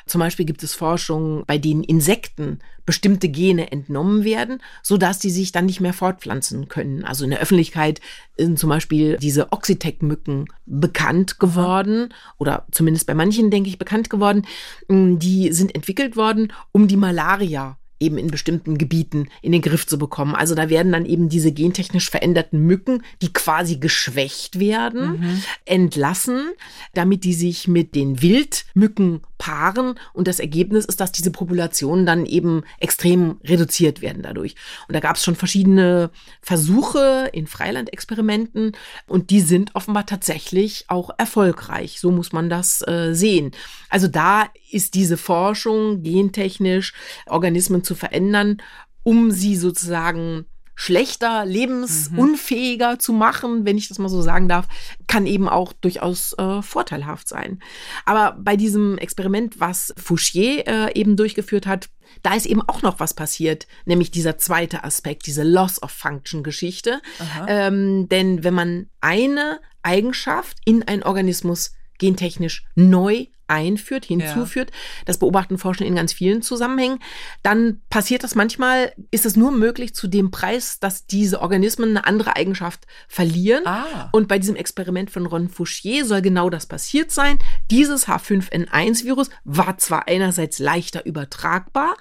Zum 0.06 0.20
Beispiel 0.20 0.46
gibt 0.46 0.62
es 0.62 0.74
Forschung, 0.74 1.44
bei 1.46 1.58
denen 1.58 1.84
Insekten 1.84 2.60
bestimmte 2.86 3.28
Gene 3.28 3.70
entnommen 3.70 4.24
werden, 4.24 4.62
so 4.82 4.96
dass 4.96 5.18
die 5.18 5.30
sich 5.30 5.52
dann 5.52 5.66
nicht 5.66 5.80
mehr 5.80 5.92
fortpflanzen 5.92 6.68
können. 6.68 7.04
Also 7.04 7.24
in 7.24 7.30
der 7.30 7.40
Öffentlichkeit 7.40 8.00
sind 8.36 8.58
zum 8.58 8.70
Beispiel 8.70 9.18
diese 9.18 9.52
Oxitec-Mücken 9.52 10.46
bekannt 10.64 11.38
geworden 11.38 12.14
oder 12.38 12.66
zumindest 12.70 13.06
bei 13.06 13.14
manchen, 13.14 13.50
denke 13.50 13.68
ich, 13.68 13.78
bekannt 13.78 14.08
geworden. 14.08 14.46
Die 14.88 15.52
sind 15.52 15.74
entwickelt 15.74 16.16
worden, 16.16 16.52
um 16.72 16.88
die 16.88 16.96
Malaria 16.96 17.77
eben 18.00 18.18
in 18.18 18.28
bestimmten 18.28 18.78
Gebieten 18.78 19.28
in 19.42 19.52
den 19.52 19.62
Griff 19.62 19.86
zu 19.86 19.98
bekommen. 19.98 20.34
Also 20.34 20.54
da 20.54 20.68
werden 20.68 20.92
dann 20.92 21.06
eben 21.06 21.28
diese 21.28 21.52
gentechnisch 21.52 22.10
veränderten 22.10 22.60
Mücken, 22.60 23.02
die 23.22 23.32
quasi 23.32 23.76
geschwächt 23.76 24.58
werden, 24.58 25.20
mhm. 25.20 25.42
entlassen, 25.64 26.52
damit 26.94 27.24
die 27.24 27.34
sich 27.34 27.68
mit 27.68 27.94
den 27.94 28.22
Wildmücken 28.22 29.20
paaren. 29.38 29.94
Und 30.12 30.28
das 30.28 30.40
Ergebnis 30.40 30.84
ist, 30.84 31.00
dass 31.00 31.12
diese 31.12 31.30
Populationen 31.30 32.06
dann 32.06 32.26
eben 32.26 32.62
extrem 32.78 33.40
reduziert 33.44 34.02
werden 34.02 34.22
dadurch. 34.22 34.54
Und 34.88 34.94
da 34.94 35.00
gab 35.00 35.16
es 35.16 35.24
schon 35.24 35.36
verschiedene 35.36 36.10
Versuche 36.40 37.30
in 37.32 37.46
Freilandexperimenten 37.46 38.72
und 39.06 39.30
die 39.30 39.40
sind 39.40 39.74
offenbar 39.74 40.06
tatsächlich 40.06 40.84
auch 40.88 41.10
erfolgreich. 41.18 42.00
So 42.00 42.10
muss 42.10 42.32
man 42.32 42.48
das 42.50 42.86
äh, 42.86 43.14
sehen. 43.14 43.52
Also 43.88 44.08
da 44.08 44.48
ist 44.70 44.94
diese 44.94 45.16
Forschung 45.16 46.02
gentechnisch 46.02 46.92
Organismen 47.26 47.84
zu 47.84 47.94
verändern, 47.94 48.62
um 49.02 49.30
sie 49.30 49.56
sozusagen 49.56 50.46
schlechter, 50.80 51.44
lebensunfähiger 51.44 52.92
mhm. 52.92 53.00
zu 53.00 53.12
machen, 53.12 53.64
wenn 53.64 53.76
ich 53.76 53.88
das 53.88 53.98
mal 53.98 54.08
so 54.08 54.22
sagen 54.22 54.48
darf, 54.48 54.68
kann 55.08 55.26
eben 55.26 55.48
auch 55.48 55.72
durchaus 55.72 56.34
äh, 56.38 56.62
vorteilhaft 56.62 57.26
sein. 57.26 57.60
Aber 58.04 58.36
bei 58.40 58.56
diesem 58.56 58.96
Experiment, 58.96 59.58
was 59.58 59.92
Fouchier 59.96 60.68
äh, 60.68 60.94
eben 60.94 61.16
durchgeführt 61.16 61.66
hat, 61.66 61.88
da 62.22 62.34
ist 62.34 62.46
eben 62.46 62.62
auch 62.62 62.82
noch 62.82 63.00
was 63.00 63.12
passiert, 63.12 63.66
nämlich 63.86 64.12
dieser 64.12 64.38
zweite 64.38 64.84
Aspekt, 64.84 65.26
diese 65.26 65.42
Loss 65.42 65.82
of 65.82 65.90
Function 65.90 66.44
Geschichte. 66.44 67.02
Ähm, 67.48 68.08
denn 68.08 68.44
wenn 68.44 68.54
man 68.54 68.88
eine 69.00 69.58
Eigenschaft 69.82 70.58
in 70.64 70.84
einen 70.84 71.02
Organismus 71.02 71.72
gentechnisch 71.98 72.64
neu 72.76 73.26
einführt, 73.48 74.04
hinzuführt. 74.04 74.70
Ja. 74.70 74.76
Das 75.06 75.18
beobachten 75.18 75.58
Forscher 75.58 75.84
in 75.84 75.96
ganz 75.96 76.12
vielen 76.12 76.42
Zusammenhängen. 76.42 77.00
Dann 77.42 77.80
passiert 77.90 78.22
das 78.22 78.34
manchmal, 78.34 78.92
ist 79.10 79.26
es 79.26 79.36
nur 79.36 79.50
möglich 79.50 79.94
zu 79.94 80.06
dem 80.06 80.30
Preis, 80.30 80.78
dass 80.80 81.06
diese 81.06 81.40
Organismen 81.40 81.90
eine 81.90 82.06
andere 82.06 82.36
Eigenschaft 82.36 82.86
verlieren. 83.08 83.66
Ah. 83.66 84.08
Und 84.12 84.28
bei 84.28 84.38
diesem 84.38 84.56
Experiment 84.56 85.10
von 85.10 85.26
Ron 85.26 85.48
Fouchier 85.48 86.04
soll 86.04 86.22
genau 86.22 86.50
das 86.50 86.66
passiert 86.66 87.10
sein. 87.10 87.38
Dieses 87.70 88.06
H5N1-Virus 88.06 89.30
war 89.44 89.78
zwar 89.78 90.08
einerseits 90.08 90.58
leichter 90.58 91.04
übertragbar, 91.06 91.96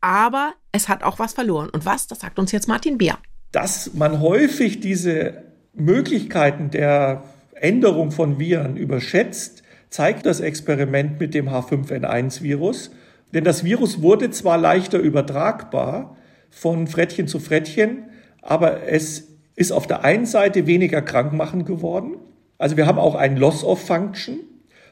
aber 0.00 0.54
es 0.72 0.88
hat 0.88 1.02
auch 1.02 1.18
was 1.18 1.34
verloren. 1.34 1.68
Und 1.70 1.84
was? 1.84 2.06
Das 2.06 2.20
sagt 2.20 2.38
uns 2.38 2.52
jetzt 2.52 2.68
Martin 2.68 2.98
Beer. 2.98 3.18
Dass 3.52 3.94
man 3.94 4.20
häufig 4.20 4.80
diese 4.80 5.44
Möglichkeiten 5.74 6.70
der 6.70 7.24
Änderung 7.54 8.10
von 8.10 8.38
Viren 8.38 8.76
überschätzt, 8.76 9.62
zeigt 9.96 10.26
das 10.26 10.40
Experiment 10.40 11.18
mit 11.18 11.32
dem 11.32 11.48
H5N1-Virus. 11.48 12.90
Denn 13.32 13.44
das 13.44 13.64
Virus 13.64 14.02
wurde 14.02 14.30
zwar 14.30 14.58
leichter 14.58 14.98
übertragbar 14.98 16.18
von 16.50 16.86
Frettchen 16.86 17.28
zu 17.28 17.38
Frettchen, 17.38 18.04
aber 18.42 18.86
es 18.86 19.28
ist 19.54 19.72
auf 19.72 19.86
der 19.86 20.04
einen 20.04 20.26
Seite 20.26 20.66
weniger 20.66 21.00
krankmachend 21.00 21.64
geworden. 21.64 22.16
Also 22.58 22.76
wir 22.76 22.86
haben 22.86 22.98
auch 22.98 23.14
ein 23.14 23.38
Loss 23.38 23.64
of 23.64 23.80
Function. 23.80 24.40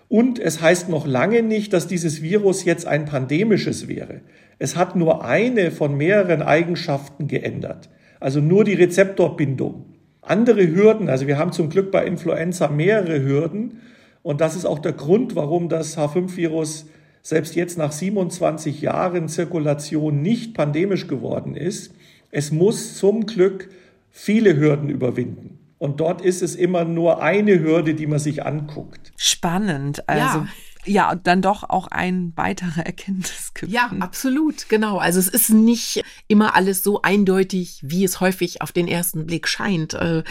Und 0.08 0.38
es 0.38 0.62
heißt 0.62 0.88
noch 0.88 1.06
lange 1.06 1.42
nicht, 1.42 1.74
dass 1.74 1.86
dieses 1.86 2.22
Virus 2.22 2.64
jetzt 2.64 2.86
ein 2.86 3.04
pandemisches 3.04 3.88
wäre. 3.88 4.22
Es 4.58 4.74
hat 4.74 4.96
nur 4.96 5.22
eine 5.22 5.70
von 5.70 5.98
mehreren 5.98 6.40
Eigenschaften 6.40 7.28
geändert. 7.28 7.90
Also 8.20 8.40
nur 8.40 8.64
die 8.64 8.74
Rezeptorbindung. 8.74 9.84
Andere 10.22 10.66
Hürden, 10.66 11.10
also 11.10 11.26
wir 11.26 11.36
haben 11.36 11.52
zum 11.52 11.68
Glück 11.68 11.90
bei 11.90 12.06
Influenza 12.06 12.68
mehrere 12.68 13.22
Hürden, 13.22 13.82
und 14.24 14.40
das 14.40 14.56
ist 14.56 14.64
auch 14.64 14.78
der 14.78 14.94
Grund, 14.94 15.36
warum 15.36 15.68
das 15.68 15.98
H5-Virus 15.98 16.86
selbst 17.20 17.54
jetzt 17.54 17.76
nach 17.76 17.92
27 17.92 18.80
Jahren 18.80 19.28
Zirkulation 19.28 20.22
nicht 20.22 20.54
pandemisch 20.54 21.08
geworden 21.08 21.54
ist. 21.56 21.94
Es 22.30 22.50
muss 22.50 22.96
zum 22.96 23.26
Glück 23.26 23.68
viele 24.10 24.56
Hürden 24.56 24.88
überwinden. 24.88 25.58
Und 25.76 26.00
dort 26.00 26.22
ist 26.22 26.40
es 26.40 26.56
immer 26.56 26.86
nur 26.86 27.22
eine 27.22 27.60
Hürde, 27.60 27.94
die 27.94 28.06
man 28.06 28.18
sich 28.18 28.46
anguckt. 28.46 29.12
Spannend. 29.18 30.08
Also 30.08 30.38
Ja. 30.38 30.48
Ja, 30.84 31.14
dann 31.14 31.42
doch 31.42 31.68
auch 31.68 31.86
ein 31.88 32.32
weiterer 32.36 32.84
Erkenntnisgewinn. 32.84 33.74
Ja, 33.74 33.90
absolut, 34.00 34.68
genau. 34.68 34.98
Also 34.98 35.18
es 35.18 35.28
ist 35.28 35.50
nicht 35.50 36.02
immer 36.28 36.54
alles 36.54 36.82
so 36.82 37.02
eindeutig, 37.02 37.80
wie 37.82 38.04
es 38.04 38.20
häufig 38.20 38.62
auf 38.62 38.72
den 38.72 38.88
ersten 38.88 39.26
Blick 39.26 39.48
scheint. 39.48 39.94
Äh, 39.94 40.22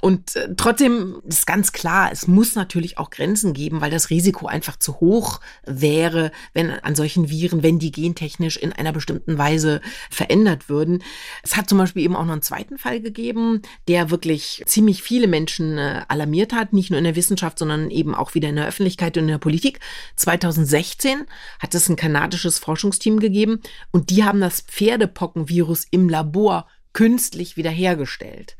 Und 0.00 0.36
äh, 0.36 0.54
trotzdem 0.56 1.20
ist 1.26 1.46
ganz 1.46 1.72
klar, 1.72 2.10
es 2.12 2.26
muss 2.26 2.54
natürlich 2.54 2.98
auch 2.98 3.10
Grenzen 3.10 3.52
geben, 3.52 3.80
weil 3.80 3.90
das 3.90 4.10
Risiko 4.10 4.46
einfach 4.46 4.76
zu 4.76 5.00
hoch 5.00 5.40
wäre, 5.64 6.32
wenn 6.52 6.70
an 6.70 6.94
solchen 6.94 7.30
Viren, 7.30 7.62
wenn 7.62 7.78
die 7.78 7.92
gentechnisch 7.92 8.56
in 8.56 8.72
einer 8.72 8.92
bestimmten 8.92 9.38
Weise 9.38 9.80
verändert 10.10 10.68
würden. 10.68 11.02
Es 11.42 11.56
hat 11.56 11.68
zum 11.68 11.78
Beispiel 11.78 12.02
eben 12.02 12.16
auch 12.16 12.24
noch 12.24 12.32
einen 12.32 12.42
zweiten 12.42 12.78
Fall 12.78 13.00
gegeben, 13.00 13.62
der 13.88 14.10
wirklich 14.10 14.62
ziemlich 14.66 15.02
viele 15.02 15.26
Menschen 15.26 15.78
äh, 15.78 16.02
alarmiert 16.08 16.52
hat, 16.52 16.72
nicht 16.72 16.90
nur 16.90 16.98
in 16.98 17.04
der 17.04 17.16
Wissenschaft, 17.16 17.58
sondern 17.58 17.90
eben 17.90 18.14
auch 18.14 18.34
wieder 18.34 18.48
in 18.48 18.56
der 18.56 18.66
Öffentlichkeit 18.66 19.16
und 19.16 19.24
in 19.24 19.28
der 19.28 19.38
Politik. 19.38 19.80
2016 20.16 21.26
hat 21.58 21.74
es 21.74 21.88
ein 21.88 21.96
kanadisches 21.96 22.58
Forschungsteam 22.58 23.20
gegeben 23.20 23.60
und 23.90 24.10
die 24.10 24.24
haben 24.24 24.40
das 24.40 24.60
Pferdepockenvirus 24.60 25.86
im 25.90 26.08
Labor 26.08 26.66
künstlich 26.92 27.56
wiederhergestellt. 27.56 28.56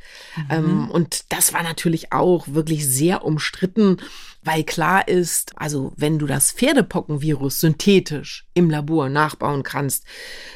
Ähm, 0.51 0.90
und 0.90 1.32
das 1.32 1.53
war 1.53 1.62
natürlich 1.62 2.12
auch 2.12 2.49
wirklich 2.49 2.86
sehr 2.88 3.24
umstritten, 3.24 3.99
weil 4.43 4.64
klar 4.64 5.07
ist, 5.07 5.53
also 5.57 5.93
wenn 5.97 6.18
du 6.18 6.26
das 6.26 6.53
Pferdepockenvirus 6.53 7.61
synthetisch 7.61 8.47
im 8.55 8.70
Labor 8.70 9.09
nachbauen 9.09 9.62
kannst, 9.62 10.05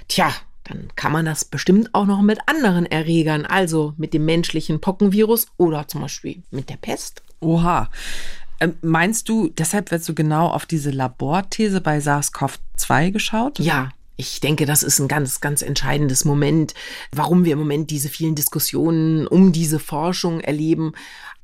tja, 0.08 0.32
dann 0.64 0.88
kann 0.96 1.12
man 1.12 1.24
das 1.24 1.44
bestimmt 1.44 1.94
auch 1.94 2.06
noch 2.06 2.22
mit 2.22 2.40
anderen 2.46 2.86
Erregern, 2.86 3.46
also 3.46 3.94
mit 3.96 4.14
dem 4.14 4.24
menschlichen 4.24 4.80
Pockenvirus 4.80 5.46
oder 5.56 5.86
zum 5.86 6.00
Beispiel 6.00 6.42
mit 6.50 6.70
der 6.70 6.76
Pest. 6.76 7.22
Oha. 7.40 7.90
Ähm, 8.60 8.74
meinst 8.82 9.28
du, 9.28 9.48
deshalb 9.48 9.90
wird 9.90 10.02
so 10.04 10.14
genau 10.14 10.48
auf 10.48 10.66
diese 10.66 10.90
Laborthese 10.90 11.80
bei 11.80 11.98
SARS-CoV-2 11.98 13.10
geschaut? 13.10 13.58
Ja, 13.58 13.90
ich 14.16 14.40
denke, 14.40 14.64
das 14.64 14.82
ist 14.82 14.98
ein 14.98 15.08
ganz, 15.08 15.40
ganz 15.40 15.62
entscheidendes 15.62 16.24
Moment, 16.24 16.74
warum 17.12 17.44
wir 17.44 17.52
im 17.52 17.58
Moment 17.58 17.90
diese 17.90 18.08
vielen 18.08 18.34
Diskussionen 18.34 19.26
um 19.26 19.52
diese 19.52 19.78
Forschung 19.78 20.40
erleben. 20.40 20.92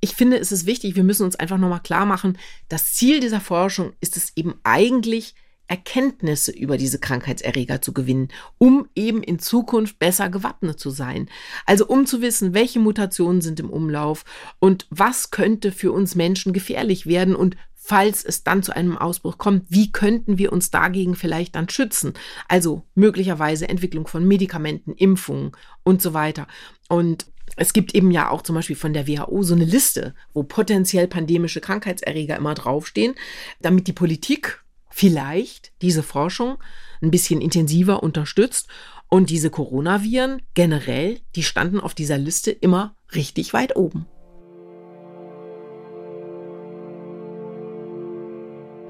Ich 0.00 0.14
finde, 0.14 0.38
es 0.38 0.52
ist 0.52 0.66
wichtig, 0.66 0.96
wir 0.96 1.04
müssen 1.04 1.24
uns 1.24 1.36
einfach 1.36 1.58
nochmal 1.58 1.82
klar 1.82 2.06
machen, 2.06 2.38
das 2.68 2.94
Ziel 2.94 3.20
dieser 3.20 3.40
Forschung 3.40 3.92
ist 4.00 4.16
es 4.16 4.32
eben 4.36 4.54
eigentlich, 4.64 5.34
Erkenntnisse 5.68 6.52
über 6.52 6.76
diese 6.76 6.98
Krankheitserreger 6.98 7.80
zu 7.80 7.92
gewinnen, 7.92 8.28
um 8.58 8.88
eben 8.94 9.22
in 9.22 9.38
Zukunft 9.38 9.98
besser 9.98 10.28
gewappnet 10.28 10.78
zu 10.78 10.90
sein. 10.90 11.28
Also 11.66 11.86
um 11.86 12.06
zu 12.06 12.20
wissen, 12.20 12.54
welche 12.54 12.78
Mutationen 12.78 13.40
sind 13.40 13.60
im 13.60 13.70
Umlauf 13.70 14.24
und 14.58 14.86
was 14.90 15.30
könnte 15.30 15.72
für 15.72 15.92
uns 15.92 16.14
Menschen 16.14 16.52
gefährlich 16.52 17.06
werden 17.06 17.34
und 17.34 17.56
falls 17.74 18.24
es 18.24 18.44
dann 18.44 18.62
zu 18.62 18.74
einem 18.74 18.96
Ausbruch 18.96 19.38
kommt, 19.38 19.64
wie 19.68 19.90
könnten 19.90 20.38
wir 20.38 20.52
uns 20.52 20.70
dagegen 20.70 21.16
vielleicht 21.16 21.56
dann 21.56 21.68
schützen? 21.68 22.14
Also 22.48 22.84
möglicherweise 22.94 23.68
Entwicklung 23.68 24.06
von 24.06 24.26
Medikamenten, 24.26 24.92
Impfungen 24.92 25.52
und 25.82 26.00
so 26.00 26.14
weiter. 26.14 26.46
Und 26.88 27.26
es 27.56 27.72
gibt 27.72 27.94
eben 27.94 28.10
ja 28.10 28.30
auch 28.30 28.42
zum 28.42 28.54
Beispiel 28.54 28.76
von 28.76 28.92
der 28.92 29.08
WHO 29.08 29.42
so 29.42 29.54
eine 29.54 29.64
Liste, 29.64 30.14
wo 30.32 30.42
potenziell 30.42 31.08
pandemische 31.08 31.60
Krankheitserreger 31.60 32.36
immer 32.36 32.54
draufstehen, 32.54 33.14
damit 33.60 33.88
die 33.88 33.92
Politik 33.92 34.61
vielleicht 34.92 35.72
diese 35.82 36.02
Forschung 36.02 36.58
ein 37.00 37.10
bisschen 37.10 37.40
intensiver 37.40 38.02
unterstützt. 38.02 38.68
Und 39.08 39.28
diese 39.28 39.50
Coronaviren 39.50 40.40
generell, 40.54 41.20
die 41.36 41.42
standen 41.42 41.80
auf 41.80 41.94
dieser 41.94 42.16
Liste 42.16 42.50
immer 42.50 42.94
richtig 43.14 43.52
weit 43.52 43.76
oben. 43.76 44.06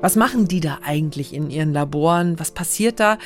Was 0.00 0.16
machen 0.16 0.48
die 0.48 0.60
da 0.60 0.80
eigentlich 0.82 1.32
in 1.32 1.50
ihren 1.50 1.72
Laboren? 1.72 2.38
Was 2.38 2.50
passiert 2.50 3.00
da? 3.00 3.18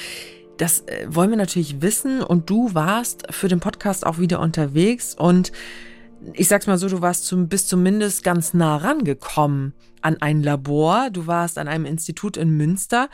Das 0.58 0.80
äh, 0.80 1.06
wollen 1.08 1.30
wir 1.30 1.36
natürlich 1.36 1.82
wissen. 1.82 2.22
Und 2.22 2.48
du 2.50 2.74
warst 2.74 3.26
für 3.30 3.48
den 3.48 3.60
Podcast 3.60 4.06
auch 4.06 4.18
wieder 4.18 4.40
unterwegs. 4.40 5.14
Und 5.14 5.52
ich 6.32 6.48
sag's 6.48 6.66
mal 6.66 6.78
so, 6.78 6.88
du 6.88 7.00
warst 7.00 7.26
zum, 7.26 7.48
bist 7.48 7.68
zumindest 7.68 8.22
ganz 8.24 8.54
nah 8.54 8.76
rangekommen 8.76 9.74
an 10.00 10.16
ein 10.20 10.42
Labor. 10.42 11.10
Du 11.10 11.26
warst 11.26 11.58
an 11.58 11.68
einem 11.68 11.84
Institut 11.84 12.36
in 12.36 12.50
Münster. 12.56 13.08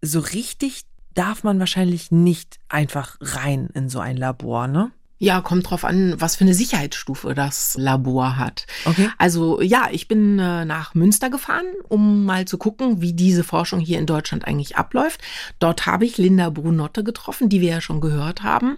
So 0.00 0.20
richtig 0.20 0.84
darf 1.14 1.44
man 1.44 1.58
wahrscheinlich 1.58 2.10
nicht 2.10 2.58
einfach 2.68 3.16
rein 3.20 3.68
in 3.74 3.88
so 3.88 4.00
ein 4.00 4.16
Labor, 4.16 4.66
ne? 4.66 4.92
Ja, 5.18 5.40
kommt 5.40 5.70
drauf 5.70 5.84
an, 5.84 6.16
was 6.18 6.34
für 6.34 6.44
eine 6.44 6.54
Sicherheitsstufe 6.54 7.34
das 7.34 7.76
Labor 7.78 8.36
hat. 8.36 8.66
Okay. 8.84 9.08
Also 9.16 9.60
ja, 9.62 9.88
ich 9.92 10.08
bin 10.08 10.40
äh, 10.40 10.64
nach 10.64 10.94
Münster 10.94 11.30
gefahren, 11.30 11.66
um 11.88 12.24
mal 12.24 12.46
zu 12.46 12.58
gucken, 12.58 13.00
wie 13.00 13.12
diese 13.12 13.44
Forschung 13.44 13.78
hier 13.78 14.00
in 14.00 14.06
Deutschland 14.06 14.44
eigentlich 14.44 14.76
abläuft. 14.76 15.22
Dort 15.60 15.86
habe 15.86 16.04
ich 16.04 16.18
Linda 16.18 16.50
Brunotte 16.50 17.04
getroffen, 17.04 17.48
die 17.48 17.60
wir 17.60 17.70
ja 17.70 17.80
schon 17.80 18.00
gehört 18.00 18.42
haben. 18.42 18.76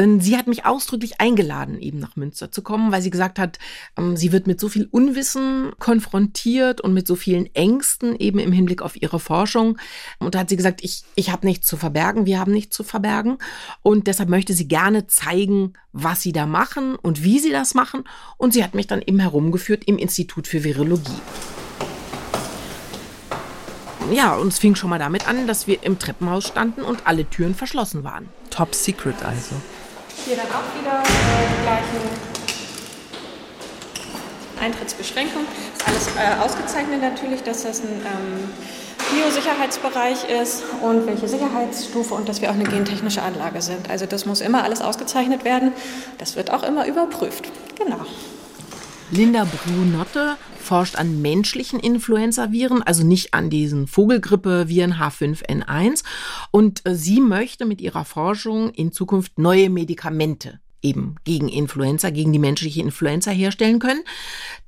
Und 0.00 0.20
sie 0.20 0.36
hat 0.36 0.48
mich 0.48 0.66
ausdrücklich 0.66 1.20
eingeladen, 1.20 1.78
eben 1.78 2.00
nach 2.00 2.16
Münster 2.16 2.50
zu 2.50 2.62
kommen, 2.62 2.90
weil 2.90 3.00
sie 3.00 3.10
gesagt 3.10 3.38
hat, 3.38 3.60
ähm, 3.96 4.16
sie 4.16 4.32
wird 4.32 4.48
mit 4.48 4.58
so 4.58 4.68
viel 4.68 4.88
Unwissen 4.90 5.70
konfrontiert 5.78 6.80
und 6.80 6.92
mit 6.92 7.06
so 7.06 7.14
vielen 7.14 7.46
Ängsten 7.54 8.16
eben 8.16 8.40
im 8.40 8.50
Hinblick 8.50 8.82
auf 8.82 9.00
ihre 9.00 9.20
Forschung. 9.20 9.78
Und 10.18 10.34
da 10.34 10.40
hat 10.40 10.48
sie 10.48 10.56
gesagt, 10.56 10.82
ich, 10.82 11.04
ich 11.14 11.30
habe 11.30 11.46
nichts 11.46 11.68
zu 11.68 11.76
verbergen, 11.76 12.26
wir 12.26 12.40
haben 12.40 12.52
nichts 12.52 12.74
zu 12.76 12.82
verbergen. 12.82 13.38
Und 13.82 14.08
deshalb 14.08 14.28
möchte 14.28 14.54
sie 14.54 14.66
gerne 14.66 15.06
zeigen, 15.06 15.72
was 15.92 16.22
sie 16.22 16.32
da 16.32 16.46
machen 16.46 16.96
und 16.96 17.22
wie 17.22 17.38
sie 17.38 17.50
das 17.50 17.74
machen. 17.74 18.04
Und 18.36 18.52
sie 18.52 18.62
hat 18.62 18.74
mich 18.74 18.86
dann 18.86 19.02
eben 19.02 19.18
herumgeführt 19.20 19.84
im 19.84 19.98
Institut 19.98 20.46
für 20.46 20.64
Virologie. 20.64 21.20
Ja, 24.12 24.34
und 24.34 24.48
es 24.48 24.58
fing 24.58 24.74
schon 24.74 24.90
mal 24.90 24.98
damit 24.98 25.28
an, 25.28 25.46
dass 25.46 25.66
wir 25.66 25.82
im 25.82 25.98
Treppenhaus 25.98 26.46
standen 26.46 26.82
und 26.82 27.06
alle 27.06 27.28
Türen 27.28 27.54
verschlossen 27.54 28.04
waren. 28.04 28.28
Top 28.50 28.74
Secret 28.74 29.22
also. 29.22 29.54
Hier 30.24 30.36
dann 30.36 30.46
auch 30.46 30.80
wieder 30.80 31.02
äh, 31.02 31.46
die 31.56 31.62
gleichen 31.62 32.38
Eintrittsbeschränkungen. 34.60 35.46
Ist 35.76 35.86
alles 35.86 36.08
äh, 36.16 36.40
ausgezeichnet 36.40 37.02
natürlich, 37.02 37.42
dass 37.42 37.62
das 37.64 37.80
ein 37.80 37.88
ähm, 37.88 38.50
Biosicherheitsbereich 39.10 40.28
ist 40.42 40.62
und 40.82 41.06
welche 41.06 41.28
Sicherheitsstufe 41.28 42.14
und 42.14 42.28
dass 42.28 42.42
wir 42.42 42.50
auch 42.50 42.54
eine 42.54 42.64
gentechnische 42.64 43.22
Anlage 43.22 43.62
sind. 43.62 43.88
Also 43.90 44.06
das 44.06 44.26
muss 44.26 44.40
immer 44.40 44.62
alles 44.64 44.80
ausgezeichnet 44.80 45.44
werden. 45.44 45.72
Das 46.18 46.36
wird 46.36 46.50
auch 46.52 46.62
immer 46.62 46.86
überprüft. 46.86 47.44
Genau. 47.76 48.00
Linda 49.10 49.46
Brunotte 49.46 50.36
forscht 50.58 50.96
an 50.96 51.22
menschlichen 51.22 51.80
Influenzaviren, 51.80 52.82
also 52.82 53.02
nicht 53.02 53.32
an 53.32 53.48
diesen 53.48 53.86
Vogelgrippeviren 53.86 54.94
H5N1. 54.94 56.04
Und 56.50 56.86
äh, 56.86 56.94
sie 56.94 57.20
möchte 57.20 57.64
mit 57.64 57.80
ihrer 57.80 58.04
Forschung 58.04 58.70
in 58.70 58.92
Zukunft 58.92 59.38
neue 59.38 59.70
Medikamente 59.70 60.60
eben 60.82 61.16
gegen 61.24 61.48
Influenza, 61.48 62.10
gegen 62.10 62.32
die 62.32 62.38
menschliche 62.38 62.80
Influenza 62.80 63.30
herstellen 63.30 63.78
können. 63.78 64.02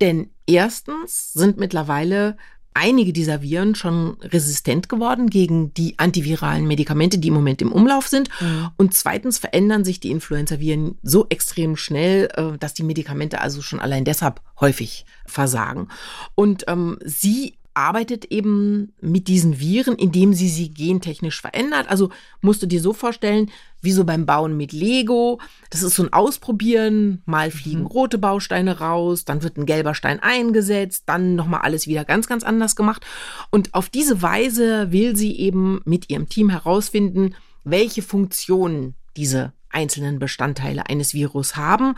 Denn 0.01 0.31
erstens 0.47 1.35
sind 1.35 1.59
mittlerweile 1.59 2.37
einige 2.81 3.13
dieser 3.13 3.43
Viren 3.43 3.75
schon 3.75 4.17
resistent 4.23 4.89
geworden 4.89 5.29
gegen 5.29 5.75
die 5.75 5.99
antiviralen 5.99 6.67
Medikamente, 6.67 7.19
die 7.19 7.29
im 7.29 7.35
Moment 7.35 7.61
im 7.61 7.73
Umlauf 7.73 8.09
sind. 8.09 8.31
Und 8.79 8.95
zweitens 8.95 9.39
verändern 9.39 9.85
sich 9.85 10.01
die 10.01 10.11
Influenza-Viren 10.11 10.97
so 11.03 11.27
extrem 11.29 11.77
schnell, 11.77 12.29
äh, 12.35 12.57
dass 12.59 12.73
die 12.73 12.83
Medikamente 12.83 13.43
also 13.43 13.61
schon 13.61 13.81
allein 13.81 14.07
deshalb 14.07 14.41
häufig 14.59 15.05
versagen. 15.27 15.89
Und 16.35 16.65
ähm, 16.69 16.99
sie 17.05 17.59
arbeitet 17.81 18.27
eben 18.27 18.93
mit 19.01 19.27
diesen 19.27 19.59
Viren, 19.59 19.97
indem 19.97 20.35
sie 20.35 20.51
sie 20.51 20.69
gentechnisch 20.69 21.41
verändert. 21.41 21.89
Also 21.89 22.11
musst 22.43 22.63
du 22.63 22.67
dir 22.67 22.83
so 22.83 22.93
vorstellen, 22.93 23.51
wie 23.81 23.93
so 23.93 24.05
beim 24.05 24.27
Bauen 24.27 24.55
mit 24.59 24.73
Lego. 24.73 25.41
Das 25.71 25.83
ist 25.83 25.97
so 25.97 26.03
ein 26.03 26.13
Ausprobieren. 26.13 27.23
Mal 27.25 27.51
fliegen 27.51 27.87
rote 27.87 28.19
Bausteine 28.19 28.81
raus, 28.81 29.25
dann 29.25 29.43
wird 29.43 29.57
ein 29.57 29.65
gelber 29.65 29.95
Stein 29.95 30.21
eingesetzt, 30.21 31.05
dann 31.07 31.37
nochmal 31.37 31.63
alles 31.63 31.87
wieder 31.87 32.05
ganz, 32.05 32.27
ganz 32.27 32.45
anders 32.45 32.77
gemacht. 32.77 33.07
Und 33.51 33.73
auf 33.73 33.89
diese 33.89 34.21
Weise 34.21 34.93
will 34.93 35.17
sie 35.17 35.39
eben 35.39 35.81
mit 35.87 36.11
ihrem 36.11 36.29
Team 36.29 36.51
herausfinden, 36.51 37.35
welche 37.65 38.03
Funktionen 38.03 38.95
diese 39.17 39.55
einzelnen 39.71 40.19
Bestandteile 40.19 40.87
eines 40.87 41.15
Virus 41.15 41.57
haben. 41.57 41.95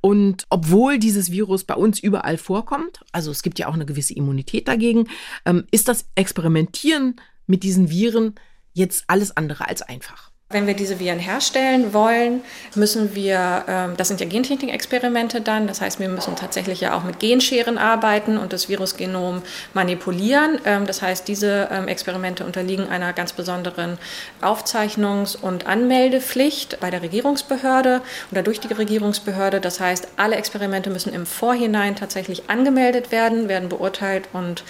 Und 0.00 0.44
obwohl 0.50 0.98
dieses 0.98 1.30
Virus 1.30 1.64
bei 1.64 1.74
uns 1.74 1.98
überall 2.00 2.38
vorkommt, 2.38 3.00
also 3.12 3.30
es 3.30 3.42
gibt 3.42 3.58
ja 3.58 3.68
auch 3.68 3.74
eine 3.74 3.86
gewisse 3.86 4.14
Immunität 4.14 4.68
dagegen, 4.68 5.08
ähm, 5.44 5.64
ist 5.70 5.88
das 5.88 6.08
Experimentieren 6.14 7.16
mit 7.46 7.62
diesen 7.62 7.90
Viren 7.90 8.34
jetzt 8.72 9.04
alles 9.08 9.36
andere 9.36 9.68
als 9.68 9.82
einfach. 9.82 10.30
Wenn 10.48 10.68
wir 10.68 10.74
diese 10.74 11.00
Viren 11.00 11.18
herstellen 11.18 11.92
wollen, 11.92 12.40
müssen 12.76 13.16
wir, 13.16 13.64
ähm, 13.66 13.96
das 13.96 14.06
sind 14.06 14.20
ja 14.20 14.28
Gentechnik-Experimente 14.28 15.40
dann, 15.40 15.66
das 15.66 15.80
heißt, 15.80 15.98
wir 15.98 16.08
müssen 16.08 16.36
tatsächlich 16.36 16.80
ja 16.80 16.96
auch 16.96 17.02
mit 17.02 17.18
Genscheren 17.18 17.78
arbeiten 17.78 18.38
und 18.38 18.52
das 18.52 18.68
Virusgenom 18.68 19.42
manipulieren. 19.74 20.60
Ähm, 20.64 20.86
das 20.86 21.02
heißt, 21.02 21.26
diese 21.26 21.68
ähm, 21.72 21.88
Experimente 21.88 22.44
unterliegen 22.44 22.88
einer 22.88 23.12
ganz 23.12 23.32
besonderen 23.32 23.98
Aufzeichnungs- 24.40 25.36
und 25.36 25.66
Anmeldepflicht 25.66 26.78
bei 26.78 26.92
der 26.92 27.02
Regierungsbehörde 27.02 28.00
oder 28.30 28.44
durch 28.44 28.60
die 28.60 28.72
Regierungsbehörde. 28.72 29.60
Das 29.60 29.80
heißt, 29.80 30.06
alle 30.16 30.36
Experimente 30.36 30.90
müssen 30.90 31.12
im 31.12 31.26
Vorhinein 31.26 31.96
tatsächlich 31.96 32.48
angemeldet 32.48 33.10
werden, 33.10 33.48
werden 33.48 33.68
beurteilt 33.68 34.28
und 34.32 34.62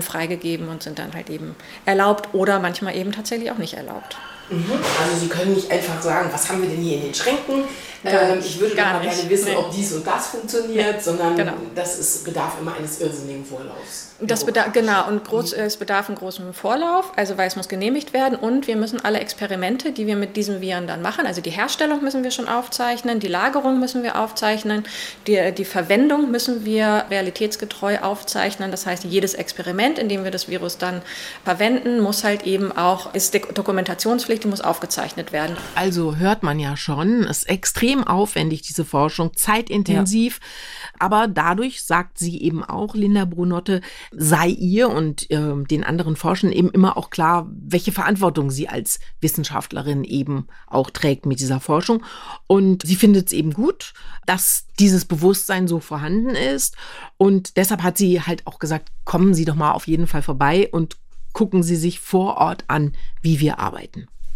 freigegeben 0.00 0.70
und 0.70 0.82
sind 0.82 0.98
dann 0.98 1.12
halt 1.12 1.28
eben 1.28 1.54
erlaubt 1.84 2.32
oder 2.32 2.60
manchmal 2.60 2.96
eben 2.96 3.12
tatsächlich 3.12 3.50
auch 3.50 3.58
nicht 3.58 3.74
erlaubt. 3.74 4.16
Mhm. 4.50 4.72
Also 4.72 5.16
Sie 5.20 5.28
können 5.28 5.54
nicht 5.54 5.70
einfach 5.70 6.00
sagen, 6.00 6.30
was 6.32 6.48
haben 6.48 6.62
wir 6.62 6.68
denn 6.68 6.80
hier 6.80 6.96
in 6.96 7.02
den 7.02 7.14
Schränken? 7.14 7.64
Ähm, 8.04 8.38
ich 8.38 8.60
würde 8.60 8.76
gar 8.76 9.00
gerne 9.00 9.28
wissen, 9.28 9.48
nee. 9.48 9.56
ob 9.56 9.72
dies 9.72 9.92
und 9.92 10.06
das 10.06 10.28
funktioniert, 10.28 10.96
nee. 10.96 11.02
sondern 11.02 11.36
genau. 11.36 11.52
das 11.74 11.98
ist, 11.98 12.24
bedarf 12.24 12.52
immer 12.60 12.74
eines 12.76 13.00
irrsinnigen 13.00 13.44
Vorlaufs. 13.44 14.08
Das 14.20 14.44
bedarf, 14.44 14.72
genau, 14.72 15.06
und 15.06 15.24
groß, 15.24 15.52
es 15.52 15.76
bedarf 15.76 16.08
einen 16.08 16.18
großen 16.18 16.52
Vorlauf, 16.52 17.12
also 17.14 17.38
weil 17.38 17.46
es 17.46 17.54
muss 17.54 17.68
genehmigt 17.68 18.12
werden 18.12 18.36
und 18.36 18.66
wir 18.66 18.74
müssen 18.74 19.04
alle 19.04 19.20
Experimente, 19.20 19.92
die 19.92 20.08
wir 20.08 20.16
mit 20.16 20.36
diesen 20.36 20.60
Viren 20.60 20.88
dann 20.88 21.02
machen, 21.02 21.24
also 21.24 21.40
die 21.40 21.50
Herstellung 21.50 22.02
müssen 22.02 22.24
wir 22.24 22.32
schon 22.32 22.48
aufzeichnen, 22.48 23.20
die 23.20 23.28
Lagerung 23.28 23.78
müssen 23.78 24.02
wir 24.02 24.18
aufzeichnen, 24.18 24.84
die, 25.28 25.52
die 25.52 25.64
Verwendung 25.64 26.32
müssen 26.32 26.64
wir 26.64 27.04
realitätsgetreu 27.10 27.98
aufzeichnen. 28.00 28.72
Das 28.72 28.86
heißt, 28.86 29.04
jedes 29.04 29.34
Experiment, 29.34 30.00
in 30.00 30.08
dem 30.08 30.24
wir 30.24 30.32
das 30.32 30.48
Virus 30.48 30.78
dann 30.78 31.02
verwenden, 31.44 32.00
muss 32.00 32.24
halt 32.24 32.44
eben 32.44 32.72
auch, 32.76 33.14
ist 33.14 33.38
Dokumentationspflicht, 33.54 34.37
die 34.44 34.48
muss 34.48 34.60
aufgezeichnet 34.60 35.32
werden. 35.32 35.56
Also 35.74 36.16
hört 36.16 36.42
man 36.42 36.58
ja 36.58 36.76
schon, 36.76 37.24
ist 37.24 37.48
extrem 37.48 38.04
aufwendig, 38.04 38.62
diese 38.62 38.84
Forschung, 38.84 39.34
zeitintensiv. 39.34 40.40
Ja. 40.40 40.96
Aber 41.00 41.28
dadurch, 41.28 41.82
sagt 41.82 42.18
sie 42.18 42.40
eben 42.42 42.64
auch, 42.64 42.94
Linda 42.94 43.24
Brunotte, 43.24 43.80
sei 44.12 44.48
ihr 44.48 44.88
und 44.88 45.30
äh, 45.30 45.54
den 45.64 45.84
anderen 45.84 46.16
Forschern 46.16 46.52
eben 46.52 46.70
immer 46.70 46.96
auch 46.96 47.10
klar, 47.10 47.48
welche 47.50 47.92
Verantwortung 47.92 48.50
sie 48.50 48.68
als 48.68 49.00
Wissenschaftlerin 49.20 50.04
eben 50.04 50.46
auch 50.66 50.90
trägt 50.90 51.26
mit 51.26 51.40
dieser 51.40 51.60
Forschung. 51.60 52.04
Und 52.46 52.82
sie 52.86 52.96
findet 52.96 53.28
es 53.28 53.32
eben 53.32 53.52
gut, 53.52 53.92
dass 54.26 54.66
dieses 54.78 55.04
Bewusstsein 55.04 55.68
so 55.68 55.80
vorhanden 55.80 56.30
ist. 56.30 56.76
Und 57.16 57.56
deshalb 57.56 57.82
hat 57.82 57.98
sie 57.98 58.20
halt 58.20 58.46
auch 58.46 58.58
gesagt, 58.58 58.90
kommen 59.04 59.34
Sie 59.34 59.44
doch 59.44 59.54
mal 59.54 59.72
auf 59.72 59.86
jeden 59.86 60.06
Fall 60.06 60.22
vorbei 60.22 60.68
und 60.70 60.96
gucken 61.32 61.62
Sie 61.62 61.76
sich 61.76 62.00
vor 62.00 62.36
Ort 62.36 62.64
an, 62.68 62.92
wie 63.22 63.40
wir 63.40 63.58
arbeiten. 63.58 64.06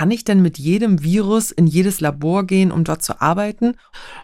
Kann 0.00 0.12
ich 0.12 0.24
denn 0.24 0.40
mit 0.40 0.56
jedem 0.56 1.02
Virus 1.02 1.50
in 1.50 1.66
jedes 1.66 2.00
Labor 2.00 2.46
gehen, 2.46 2.72
um 2.72 2.84
dort 2.84 3.02
zu 3.02 3.20
arbeiten? 3.20 3.74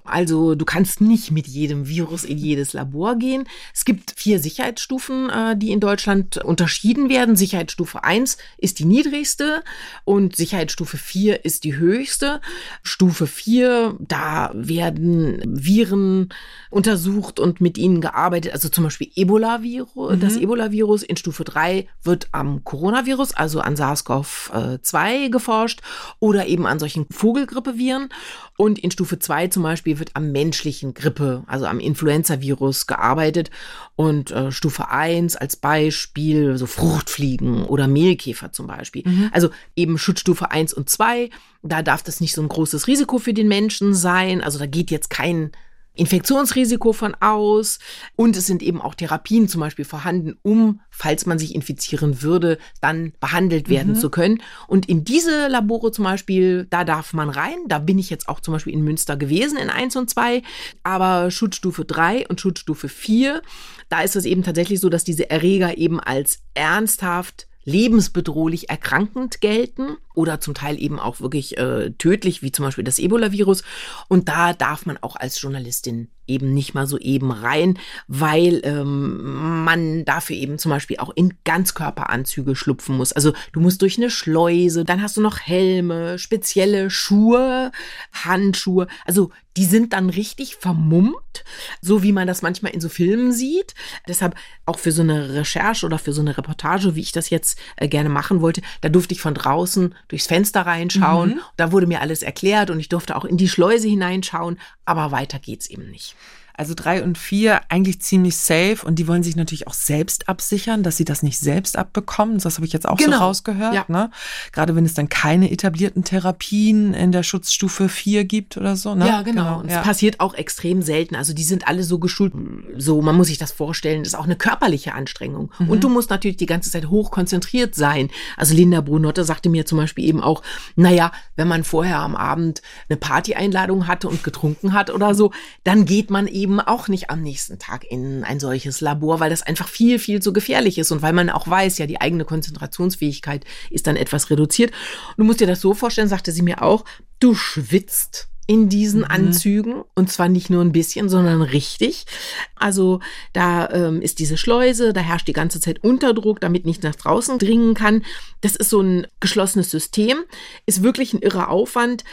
Also 0.05 0.55
du 0.55 0.65
kannst 0.65 1.03
nicht 1.03 1.33
mit 1.33 1.47
jedem 1.47 1.87
Virus 1.87 2.25
in 2.25 2.39
jedes 2.39 2.73
Labor 2.73 3.17
gehen. 3.17 3.45
Es 3.75 3.85
gibt 3.85 4.15
vier 4.17 4.39
Sicherheitsstufen, 4.39 5.29
äh, 5.29 5.55
die 5.55 5.73
in 5.73 5.81
Deutschland 5.81 6.39
unterschieden 6.39 7.11
werden. 7.11 7.37
Sicherheitsstufe 7.37 8.03
1 8.03 8.39
ist 8.57 8.79
die 8.79 8.87
niedrigste 8.87 9.63
und 10.07 10.35
Sicherheitsstufe 10.35 10.97
4 10.97 11.45
ist 11.45 11.65
die 11.65 11.77
höchste. 11.77 12.41
Stufe 12.83 13.27
4, 13.27 13.99
da 14.01 14.53
werden 14.55 15.43
Viren 15.45 16.31
untersucht 16.71 17.39
und 17.39 17.61
mit 17.61 17.77
ihnen 17.77 18.01
gearbeitet, 18.01 18.55
also 18.55 18.71
zum 18.71 18.85
Beispiel 18.85 19.11
Ebola-Virus, 19.15 20.17
mhm. 20.17 20.21
das 20.21 20.37
Ebola-Virus. 20.37 21.03
In 21.03 21.19
Stufe 21.19 21.45
3 21.45 21.87
wird 22.03 22.29
am 22.33 22.65
Coronavirus, 22.65 23.35
also 23.35 23.61
an 23.61 23.77
SARS-CoV-2 23.77 25.29
geforscht 25.29 25.66
geforscht 25.67 25.81
oder 26.21 26.47
eben 26.47 26.67
an 26.67 26.79
solchen 26.79 27.07
Vogelgrippeviren. 27.11 28.09
Und 28.57 28.79
in 28.79 28.91
Stufe 28.91 29.19
2 29.19 29.49
zum 29.49 29.63
Beispiel 29.63 29.99
wird 29.99 30.11
am 30.15 30.33
menschlichen 30.33 30.95
Grippe, 30.95 31.45
also 31.47 31.67
am 31.67 31.81
Influenza-Virus 31.81 32.87
gearbeitet. 32.87 33.51
Und 33.97 34.31
äh, 34.31 34.51
Stufe 34.51 34.89
1 34.89 35.37
als 35.37 35.57
Beispiel 35.57 36.57
so 36.57 36.67
Fruchtfliegen 36.67 37.65
oder 37.65 37.87
Mehlkäfer 37.87 38.53
zum 38.53 38.67
Beispiel. 38.67 39.03
Mhm. 39.05 39.31
Also 39.33 39.51
eben 39.75 39.99
Schutzstufe 39.99 40.51
1 40.51 40.73
und 40.73 40.89
2. 40.89 41.31
Da 41.63 41.83
darf 41.83 42.03
das 42.03 42.21
nicht 42.21 42.35
so 42.35 42.43
ein 42.43 42.49
großes 42.49 42.87
Risiko 42.87 43.19
für 43.19 43.35
den 43.35 43.49
Menschen 43.49 43.95
sein. 43.95 44.43
Also 44.43 44.59
da 44.59 44.67
geht 44.67 44.91
jetzt 44.91 45.11
kein 45.11 45.53
Infektionsrisiko 45.97 46.93
von 46.93 47.15
aus 47.21 47.79
und 48.15 48.37
es 48.37 48.47
sind 48.47 48.63
eben 48.63 48.81
auch 48.81 48.95
Therapien 48.95 49.49
zum 49.49 49.61
Beispiel 49.61 49.85
vorhanden, 49.85 50.37
um, 50.43 50.81
falls 50.91 51.27
man 51.27 51.39
sich 51.39 51.55
infizieren 51.55 52.23
würde, 52.23 52.59
dann 52.81 53.13
behandelt 53.21 53.69
werden 53.69 53.95
mhm. 53.95 53.97
zu 53.97 54.11
können. 54.11 54.43
Und 54.69 54.89
in 54.89 55.05
diese 55.05 55.49
Labore 55.49 55.93
zum 55.93 56.05
Beispiel, 56.05 56.67
da 56.71 56.85
darf 56.85 57.13
man 57.13 57.31
rein. 57.31 57.57
Da 57.69 57.79
bin 57.79 57.99
ich 57.99 58.11
jetzt 58.11 58.29
auch 58.29 58.41
zum 58.41 58.53
Beispiel 58.53 58.73
in 58.73 58.83
Münster 58.83 59.17
gewesen 59.17 59.59
in 59.59 59.71
1 59.71 59.97
und 59.97 60.11
2. 60.11 60.43
Aber 60.83 61.31
Schutzstufe 61.31 61.85
3 61.85 62.29
und 62.29 62.41
Schutzstufe 62.41 62.89
4, 62.89 63.43
da 63.89 64.03
ist 64.03 64.17
es 64.17 64.25
eben 64.25 64.43
tatsächlich 64.43 64.81
so, 64.81 64.89
dass 64.89 65.05
diese 65.05 65.31
Erreger 65.31 65.77
eben 65.79 66.01
als 66.01 66.41
ernsthaft 66.55 67.47
lebensbedrohlich 67.65 68.71
erkrankend 68.71 69.41
gelten 69.41 69.97
oder 70.17 70.41
zum 70.41 70.55
Teil 70.55 70.81
eben 70.81 70.99
auch 70.99 71.21
wirklich 71.21 71.59
äh, 71.59 71.91
tödlich, 71.91 72.43
wie 72.43 72.53
zum 72.53 72.65
Beispiel 72.65 72.85
das 72.85 72.99
Ebola-Virus. 72.99 73.63
Und 74.09 74.29
da 74.29 74.53
darf 74.53 74.87
man 74.87 74.99
auch 75.01 75.17
als 75.17 75.41
Journalistin 75.41 76.09
eben 76.27 76.55
nicht 76.55 76.75
mal 76.75 76.87
so 76.87 76.99
eben 76.99 77.31
rein, 77.31 77.79
weil 78.09 78.61
ähm, 78.65 79.65
man 79.65 80.05
dafür 80.05 80.37
eben 80.37 80.59
zum 80.59 80.71
Beispiel 80.71 80.99
auch 80.99 81.11
in 81.15 81.35
Ganzkörperanzüge 81.45 82.57
schlupfen 82.57 82.97
muss. 82.97 83.13
Also 83.13 83.33
du 83.53 83.61
musst 83.61 83.83
durch 83.83 83.97
eine 83.99 84.11
Schleuse, 84.11 84.85
dann 84.85 85.03
hast 85.03 85.17
du 85.17 85.21
noch 85.21 85.39
Helme, 85.39 86.19
spezielle 86.19 86.91
Schuhe, 86.91 87.71
Handschuhe. 88.13 88.89
Also 89.05 89.31
die 89.57 89.65
sind 89.65 89.93
dann 89.95 90.11
richtig 90.11 90.57
vermummt, 90.57 91.45
so 91.81 92.03
wie 92.03 92.13
man 92.13 92.27
das 92.27 92.43
manchmal 92.43 92.73
in 92.73 92.81
so 92.81 92.89
Filmen 92.89 93.33
sieht. 93.33 93.75
Deshalb 94.07 94.35
auch 94.67 94.79
für 94.79 94.93
so 94.93 95.03
eine 95.03 95.35
Recherche 95.35 95.87
oder 95.87 95.99
für 95.99 96.13
so 96.13 96.21
eine 96.21 96.37
Reportage, 96.37 96.95
wie 96.95 97.01
ich 97.01 97.13
das 97.13 97.31
jetzt 97.31 97.59
äh, 97.77 97.89
gerne 97.89 98.11
machen 98.11 98.41
wollte, 98.41 98.61
da 98.83 98.89
durfte 98.89 99.15
ich 99.15 99.21
von 99.21 99.35
draußen 99.35 99.95
durchs 100.09 100.27
Fenster 100.27 100.63
reinschauen. 100.63 101.37
Mhm. 101.37 101.41
Da 101.57 101.73
wurde 101.73 101.87
mir 101.87 102.01
alles 102.01 102.23
erklärt 102.23 102.71
und 102.71 102.81
ich 102.81 102.89
durfte 102.89 103.17
auch 103.17 103.25
in 103.25 103.37
die 103.37 103.49
Schleuse 103.49 103.89
hineinschauen, 103.89 104.59
aber 104.85 105.11
weiter 105.11 105.39
geht's 105.39 105.69
eben 105.69 105.91
nicht. 105.91 106.15
Also 106.57 106.75
drei 106.75 107.03
und 107.03 107.19
vier 107.19 107.61
eigentlich 107.69 108.01
ziemlich 108.01 108.37
safe 108.37 108.79
und 108.85 108.99
die 108.99 109.09
wollen 109.09 109.23
sich 109.23 109.37
natürlich 109.37 109.67
auch 109.67 109.75
selbst 109.75 110.29
absichern, 110.29 110.83
dass 110.83 110.97
sie 110.97 111.05
das 111.05 111.23
nicht 111.23 111.39
selbst 111.39 111.77
abbekommen. 111.77 112.39
Das 112.39 112.57
habe 112.57 112.67
ich 112.67 112.73
jetzt 112.73 112.89
auch 112.89 112.97
genau. 112.97 113.19
so 113.19 113.25
rausgehört. 113.25 113.75
Ja. 113.75 113.85
Ne? 113.89 114.11
Gerade 114.53 114.75
wenn 114.75 114.85
es 114.85 114.95
dann 114.95 115.09
keine 115.09 115.51
etablierten 115.51 116.05
Therapien 116.05 116.95
in 116.95 117.13
der 117.13 117.23
Schutzstufe 117.23 117.89
vier 117.89 118.25
gibt 118.25 118.57
oder 118.57 118.77
so. 118.77 118.95
Ne? 118.95 119.07
Ja, 119.07 119.23
genau. 119.23 119.43
genau. 119.43 119.61
Und 119.61 119.67
es 119.67 119.75
ja. 119.75 119.83
passiert 119.83 120.21
auch 120.21 120.35
extrem 120.35 120.83
selten. 120.83 121.17
Also 121.17 121.35
die 121.35 121.45
sind 121.45 121.69
alle 121.69 121.83
so 121.85 121.99
geschult. 121.99 122.33
So, 122.77 123.03
man 123.03 123.17
muss 123.17 123.27
sich 123.27 123.39
das 123.39 123.53
vorstellen. 123.53 124.01
Das 124.01 124.09
ist 124.09 124.19
auch 124.19 124.25
eine 124.25 124.37
körperliche 124.37 124.95
Anstrengung. 124.95 125.51
Mhm. 125.59 125.71
Und 125.71 125.85
du 125.85 125.89
musst 125.89 126.11
natürlich 126.11 126.37
die 126.37 126.47
ganze 126.47 126.71
Zeit 126.71 126.89
hoch 126.89 127.11
konzentriert 127.11 127.75
sein. 127.75 128.11
Also 128.37 128.55
Linda 128.55 128.81
Brunotte 128.81 129.25
sagte 129.25 129.49
mir 129.49 129.67
zum 129.67 129.79
Beispiel 129.79 130.05
eben 130.05 130.23
auch, 130.23 130.43
naja, 130.77 131.13
wenn 131.37 131.49
man 131.49 131.65
vorher 131.65 131.99
am 131.99 132.17
Abend 132.17 132.63
eine 132.89 132.97
Party-Einladung 132.97 133.87
hatte 133.87 134.09
und 134.09 134.25
getrunken 134.25 134.73
hat 134.73 134.91
oder 134.91 135.15
so, 135.15 135.33
dann 135.65 135.85
geht 135.85 136.11
man 136.11 136.27
eben 136.27 136.46
eben 136.47 136.61
auch 136.61 136.87
nicht 136.87 137.11
am 137.11 137.23
nächsten 137.23 137.59
Tag 137.59 137.85
in 137.85 138.23
ein 138.23 138.39
solches 138.39 138.81
Labor, 138.81 139.19
weil 139.19 139.31
das 139.31 139.43
einfach 139.43 139.69
viel, 139.69 139.99
viel 139.99 140.23
zu 140.23 140.33
gefährlich 140.33 140.79
ist 140.79 140.93
und 140.93 141.03
weil 141.03 141.13
man 141.13 141.29
auch 141.29 141.49
weiß, 141.49 141.79
ja, 141.79 141.87
die 141.87 142.01
eigene 142.01 142.25
Konzentrationsfähigkeit 142.25 143.45
ist 143.69 143.89
dann 143.89 143.97
etwas 143.97 144.31
reduziert. 144.31 144.73
du 145.17 145.25
musst 145.25 145.41
dir 145.41 145.49
das 145.49 145.61
so 145.61 145.75
vorstellen, 145.75 146.09
sagte 146.09 146.31
sie 146.31 146.43
mir 146.43 146.63
auch, 146.63 146.85
du 147.19 147.35
schwitzt 147.35 148.29
in 148.47 148.69
diesen 148.69 149.01
mhm. 149.01 149.07
Anzügen 149.09 149.83
und 149.97 150.13
zwar 150.13 150.29
nicht 150.29 150.51
nur 150.51 150.63
ein 150.63 150.71
bisschen, 150.71 151.09
sondern 151.09 151.43
richtig. 151.43 152.07
Also 152.55 153.01
da 153.33 153.69
ähm, 153.71 154.01
ist 154.01 154.21
diese 154.21 154.37
Schleuse, 154.37 154.93
da 154.93 155.01
herrscht 155.01 155.27
die 155.27 155.33
ganze 155.33 155.61
Zeit 155.61 155.83
Unterdruck, 155.83 156.41
damit 156.41 156.65
nicht 156.65 156.85
nach 156.85 156.95
draußen 156.95 157.39
dringen 157.39 157.75
kann. 157.75 158.05
Das 158.43 158.55
ist 158.55 158.71
so 158.71 158.81
ein 158.81 159.09
geschlossenes 159.19 159.73
System, 159.73 160.19
ist 160.65 160.85
wirklich 160.85 161.13
ein 161.13 161.23
irrer 161.23 161.49
Aufwand. 161.49 162.05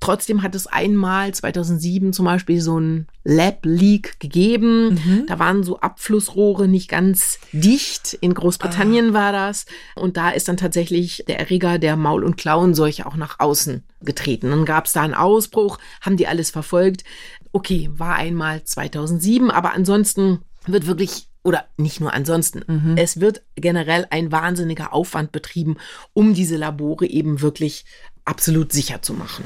Trotzdem 0.00 0.42
hat 0.42 0.54
es 0.54 0.66
einmal 0.66 1.32
2007 1.32 2.14
zum 2.14 2.24
Beispiel 2.24 2.62
so 2.62 2.80
ein 2.80 3.06
Lab-Leak 3.22 4.18
gegeben. 4.18 4.94
Mhm. 4.94 5.26
Da 5.26 5.38
waren 5.38 5.62
so 5.62 5.78
Abflussrohre 5.80 6.68
nicht 6.68 6.88
ganz 6.88 7.38
dicht. 7.52 8.14
In 8.14 8.32
Großbritannien 8.32 9.10
ah. 9.10 9.12
war 9.12 9.32
das. 9.32 9.66
Und 9.94 10.16
da 10.16 10.30
ist 10.30 10.48
dann 10.48 10.56
tatsächlich 10.56 11.24
der 11.28 11.38
Erreger 11.38 11.78
der 11.78 11.96
Maul- 11.96 12.24
und 12.24 12.38
Klauenseuche 12.38 13.04
auch 13.04 13.16
nach 13.16 13.40
außen 13.40 13.84
getreten. 14.00 14.48
Dann 14.48 14.64
gab 14.64 14.86
es 14.86 14.92
da 14.92 15.02
einen 15.02 15.14
Ausbruch, 15.14 15.78
haben 16.00 16.16
die 16.16 16.26
alles 16.26 16.50
verfolgt. 16.50 17.04
Okay, 17.52 17.90
war 17.92 18.14
einmal 18.14 18.64
2007, 18.64 19.50
aber 19.50 19.74
ansonsten 19.74 20.38
wird 20.66 20.86
wirklich 20.86 21.28
oder 21.42 21.66
nicht 21.76 22.00
nur 22.00 22.12
ansonsten. 22.12 22.62
Mhm. 22.66 22.96
Es 22.96 23.20
wird 23.20 23.42
generell 23.54 24.06
ein 24.10 24.30
wahnsinniger 24.30 24.92
Aufwand 24.92 25.32
betrieben, 25.32 25.76
um 26.12 26.34
diese 26.34 26.56
Labore 26.56 27.06
eben 27.06 27.40
wirklich 27.40 27.84
absolut 28.30 28.72
sicher 28.72 29.02
zu 29.02 29.12
machen. 29.12 29.44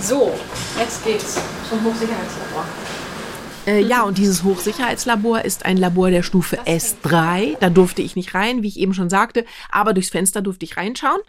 So, 0.00 0.32
jetzt 0.78 1.04
geht's 1.04 1.38
zum 1.68 1.84
Hochsicherheitslabor. 1.84 2.64
Äh, 3.66 3.82
ja, 3.82 4.02
und 4.02 4.16
dieses 4.16 4.42
Hochsicherheitslabor 4.42 5.42
ist 5.42 5.66
ein 5.66 5.76
Labor 5.76 6.10
der 6.10 6.22
Stufe 6.22 6.58
S3. 6.64 7.56
Da 7.60 7.68
durfte 7.68 8.00
ich 8.00 8.16
nicht 8.16 8.34
rein, 8.34 8.62
wie 8.62 8.68
ich 8.68 8.78
eben 8.78 8.94
schon 8.94 9.10
sagte, 9.10 9.44
aber 9.70 9.92
durchs 9.92 10.10
Fenster 10.10 10.40
durfte 10.40 10.64
ich 10.64 10.76
reinschauen. 10.78 11.20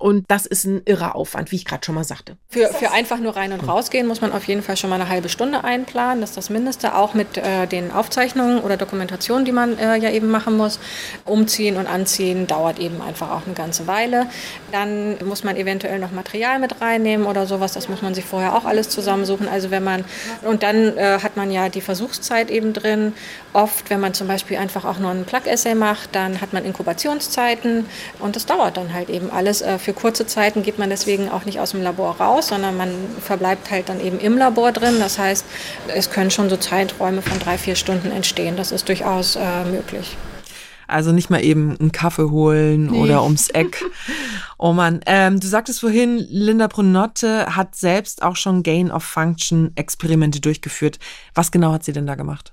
Und 0.00 0.24
das 0.30 0.46
ist 0.46 0.64
ein 0.64 0.80
irrer 0.86 1.14
Aufwand, 1.14 1.52
wie 1.52 1.56
ich 1.56 1.66
gerade 1.66 1.84
schon 1.84 1.94
mal 1.94 2.04
sagte. 2.04 2.38
Für, 2.48 2.68
für 2.68 2.90
einfach 2.90 3.18
nur 3.18 3.36
rein 3.36 3.52
und 3.52 3.68
rausgehen 3.68 4.06
muss 4.06 4.22
man 4.22 4.32
auf 4.32 4.44
jeden 4.44 4.62
Fall 4.62 4.78
schon 4.78 4.88
mal 4.88 4.98
eine 4.98 5.10
halbe 5.10 5.28
Stunde 5.28 5.62
einplanen. 5.62 6.22
Das 6.22 6.30
ist 6.30 6.36
das 6.38 6.48
Mindeste, 6.48 6.94
auch 6.94 7.12
mit 7.12 7.36
äh, 7.36 7.66
den 7.66 7.92
Aufzeichnungen 7.92 8.60
oder 8.60 8.78
Dokumentationen, 8.78 9.44
die 9.44 9.52
man 9.52 9.78
äh, 9.78 9.98
ja 9.98 10.08
eben 10.08 10.30
machen 10.30 10.56
muss. 10.56 10.78
Umziehen 11.26 11.76
und 11.76 11.86
anziehen 11.86 12.46
dauert 12.46 12.78
eben 12.78 13.02
einfach 13.02 13.30
auch 13.30 13.44
eine 13.44 13.54
ganze 13.54 13.86
Weile. 13.86 14.26
Dann 14.72 15.18
muss 15.26 15.44
man 15.44 15.58
eventuell 15.58 15.98
noch 15.98 16.12
Material 16.12 16.60
mit 16.60 16.80
reinnehmen 16.80 17.26
oder 17.26 17.46
sowas. 17.46 17.74
Das 17.74 17.90
muss 17.90 18.00
man 18.00 18.14
sich 18.14 18.24
vorher 18.24 18.56
auch 18.56 18.64
alles 18.64 18.88
zusammensuchen. 18.88 19.48
Also 19.48 19.70
wenn 19.70 19.84
man 19.84 20.06
und 20.40 20.62
dann 20.62 20.96
äh, 20.96 21.18
hat 21.22 21.36
man 21.36 21.50
ja 21.50 21.68
die 21.68 21.82
Versuchszeit 21.82 22.50
eben 22.50 22.72
drin. 22.72 23.12
Oft, 23.52 23.90
wenn 23.90 24.00
man 24.00 24.14
zum 24.14 24.28
Beispiel 24.28 24.56
einfach 24.56 24.86
auch 24.86 24.98
nur 24.98 25.10
einen 25.10 25.26
Plug-Essay 25.26 25.74
macht, 25.74 26.14
dann 26.14 26.40
hat 26.40 26.54
man 26.54 26.64
Inkubationszeiten 26.64 27.84
und 28.18 28.34
das 28.34 28.46
dauert 28.46 28.78
dann 28.78 28.94
halt 28.94 29.10
eben 29.10 29.30
alles. 29.30 29.60
Äh, 29.60 29.78
für 29.90 29.94
kurze 29.94 30.24
Zeiten 30.24 30.62
geht 30.62 30.78
man 30.78 30.88
deswegen 30.88 31.28
auch 31.28 31.44
nicht 31.44 31.58
aus 31.58 31.72
dem 31.72 31.82
Labor 31.82 32.16
raus, 32.20 32.46
sondern 32.46 32.76
man 32.76 32.90
verbleibt 33.20 33.72
halt 33.72 33.88
dann 33.88 34.00
eben 34.00 34.20
im 34.20 34.38
Labor 34.38 34.70
drin. 34.70 35.00
Das 35.00 35.18
heißt, 35.18 35.44
es 35.88 36.10
können 36.10 36.30
schon 36.30 36.48
so 36.48 36.56
Zeiträume 36.56 37.22
von 37.22 37.40
drei, 37.40 37.58
vier 37.58 37.74
Stunden 37.74 38.12
entstehen. 38.12 38.56
Das 38.56 38.70
ist 38.70 38.88
durchaus 38.88 39.34
äh, 39.34 39.64
möglich. 39.64 40.16
Also 40.86 41.10
nicht 41.10 41.28
mal 41.28 41.42
eben 41.42 41.76
einen 41.80 41.90
Kaffee 41.90 42.30
holen 42.30 42.86
nee. 42.86 43.00
oder 43.00 43.24
ums 43.24 43.48
Eck. 43.48 43.84
Oh 44.62 44.74
man, 44.74 45.00
ähm, 45.06 45.40
du 45.40 45.46
sagtest 45.46 45.80
vorhin, 45.80 46.18
Linda 46.18 46.66
Brunotte 46.66 47.56
hat 47.56 47.74
selbst 47.74 48.22
auch 48.22 48.36
schon 48.36 48.62
Gain-of-Function-Experimente 48.62 50.42
durchgeführt. 50.42 50.98
Was 51.34 51.50
genau 51.50 51.72
hat 51.72 51.82
sie 51.82 51.94
denn 51.94 52.06
da 52.06 52.14
gemacht? 52.14 52.52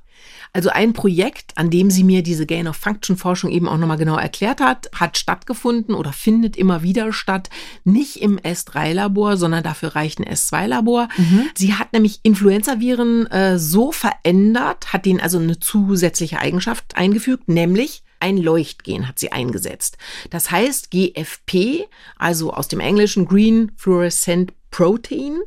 Also 0.53 0.69
ein 0.69 0.93
Projekt, 0.93 1.51
an 1.55 1.69
dem 1.69 1.91
sie 1.91 2.03
mir 2.03 2.23
diese 2.23 2.45
Gain-of-Function-Forschung 2.45 3.51
eben 3.51 3.67
auch 3.67 3.77
nochmal 3.77 3.97
genau 3.97 4.17
erklärt 4.17 4.61
hat, 4.61 4.89
hat 4.95 5.17
stattgefunden 5.17 5.93
oder 5.95 6.13
findet 6.13 6.55
immer 6.55 6.83
wieder 6.83 7.13
statt. 7.13 7.49
Nicht 7.83 8.17
im 8.17 8.39
S3-Labor, 8.39 9.37
sondern 9.37 9.63
dafür 9.63 9.95
reicht 9.95 10.19
ein 10.19 10.25
S2-Labor. 10.25 11.09
Mhm. 11.17 11.49
Sie 11.55 11.73
hat 11.73 11.93
nämlich 11.93 12.19
Influenza-Viren 12.23 13.27
äh, 13.27 13.59
so 13.59 13.91
verändert, 13.91 14.93
hat 14.93 15.05
denen 15.05 15.19
also 15.19 15.37
eine 15.39 15.59
zusätzliche 15.59 16.39
Eigenschaft 16.39 16.95
eingefügt, 16.95 17.47
nämlich 17.47 18.03
ein 18.19 18.37
Leuchtgen 18.37 19.07
hat 19.07 19.19
sie 19.19 19.31
eingesetzt. 19.31 19.97
Das 20.29 20.49
heißt 20.49 20.91
GFP, 20.91 21.87
also 22.17 22.53
aus 22.53 22.67
dem 22.67 22.79
Englischen 22.79 23.25
Green 23.25 23.71
Fluorescent 23.75 24.53
Protein 24.77 25.39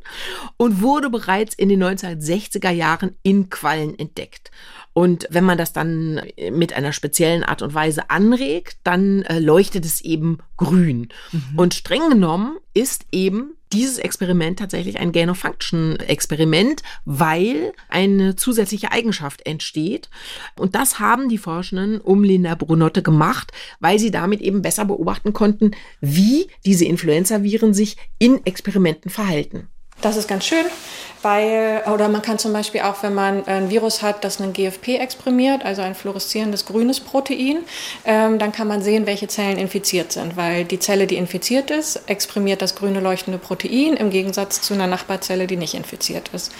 und 0.57 0.83
wurde 0.83 1.09
bereits 1.09 1.55
in 1.55 1.69
den 1.69 1.85
1960er 1.85 2.71
Jahren 2.71 3.15
in 3.23 3.49
Quallen 3.49 3.97
entdeckt. 3.97 4.51
Und 4.93 5.29
wenn 5.31 5.45
man 5.45 5.57
das 5.57 5.73
dann 5.73 6.21
mit 6.51 6.73
einer 6.73 6.93
speziellen 6.93 7.45
Art 7.45 7.63
und 7.63 7.73
Weise 7.73 8.11
anregt, 8.11 8.79
dann 8.83 9.23
äh, 9.23 9.39
leuchtet 9.39 9.85
es 9.85 10.01
eben 10.01 10.39
grün. 10.57 11.11
Mhm. 11.31 11.59
Und 11.59 11.75
streng 11.75 12.11
genommen 12.11 12.59
ist 12.75 13.07
eben 13.13 13.55
dieses 13.73 13.99
Experiment 13.99 14.59
tatsächlich 14.59 14.99
ein 14.99 15.13
Gain-of-Function-Experiment, 15.13 16.83
weil 17.05 17.73
eine 17.89 18.37
zusätzliche 18.37 18.93
Eigenschaft 18.93 19.47
entsteht. 19.47 20.11
Und 20.59 20.75
das 20.75 20.99
haben 20.99 21.29
die 21.29 21.39
Forschenden 21.39 22.01
um 22.01 22.25
Linda 22.25 22.55
Brunotte 22.55 23.03
gemacht, 23.03 23.53
weil 23.79 23.99
sie 23.99 24.11
damit 24.11 24.41
eben 24.41 24.63
besser 24.63 24.85
beobachten 24.85 25.33
konnten, 25.33 25.73
wie 26.01 26.49
diese 26.65 26.85
Influenza-Viren 26.85 27.75
sich 27.75 27.97
in 28.19 28.45
Experimenten 28.45 29.11
verhalten. 29.11 29.69
Das 30.01 30.17
ist 30.17 30.29
ganz 30.29 30.47
schön, 30.47 30.65
weil, 31.21 31.83
oder 31.93 32.09
man 32.09 32.23
kann 32.23 32.39
zum 32.39 32.55
Beispiel 32.55 32.81
auch, 32.81 33.03
wenn 33.03 33.13
man 33.13 33.47
ein 33.47 33.69
Virus 33.69 34.01
hat, 34.01 34.25
das 34.25 34.41
einen 34.41 34.55
GFP 34.55 34.97
exprimiert, 34.99 35.63
also 35.63 35.83
ein 35.83 35.95
fluoreszierendes 35.95 36.65
grünes 36.65 37.01
Protein, 37.01 37.59
ähm, 38.07 38.39
dann 38.39 38.53
kann 38.53 38.67
man 38.67 38.83
sehen, 38.83 39.05
welche 39.07 39.29
Zellen 39.29 39.59
infiziert 39.59 40.13
sind, 40.13 40.39
weil 40.39 40.65
die 40.65 40.79
Zelle, 40.79 41.07
die 41.07 41.17
infiziert 41.17 41.71
ist, 41.71 42.09
exprimiert 42.09 42.63
das 42.63 42.77
grüne 42.77 43.01
leuchtende 43.01 43.39
Protein 43.39 43.95
im 43.95 44.09
Gegensatz 44.09 44.63
zu 44.63 44.73
einer 44.73 44.87
Nachbarzelle, 44.87 45.47
die 45.47 45.57
nicht 45.57 45.75
infiziert 45.75 46.31
ist. 46.33 46.51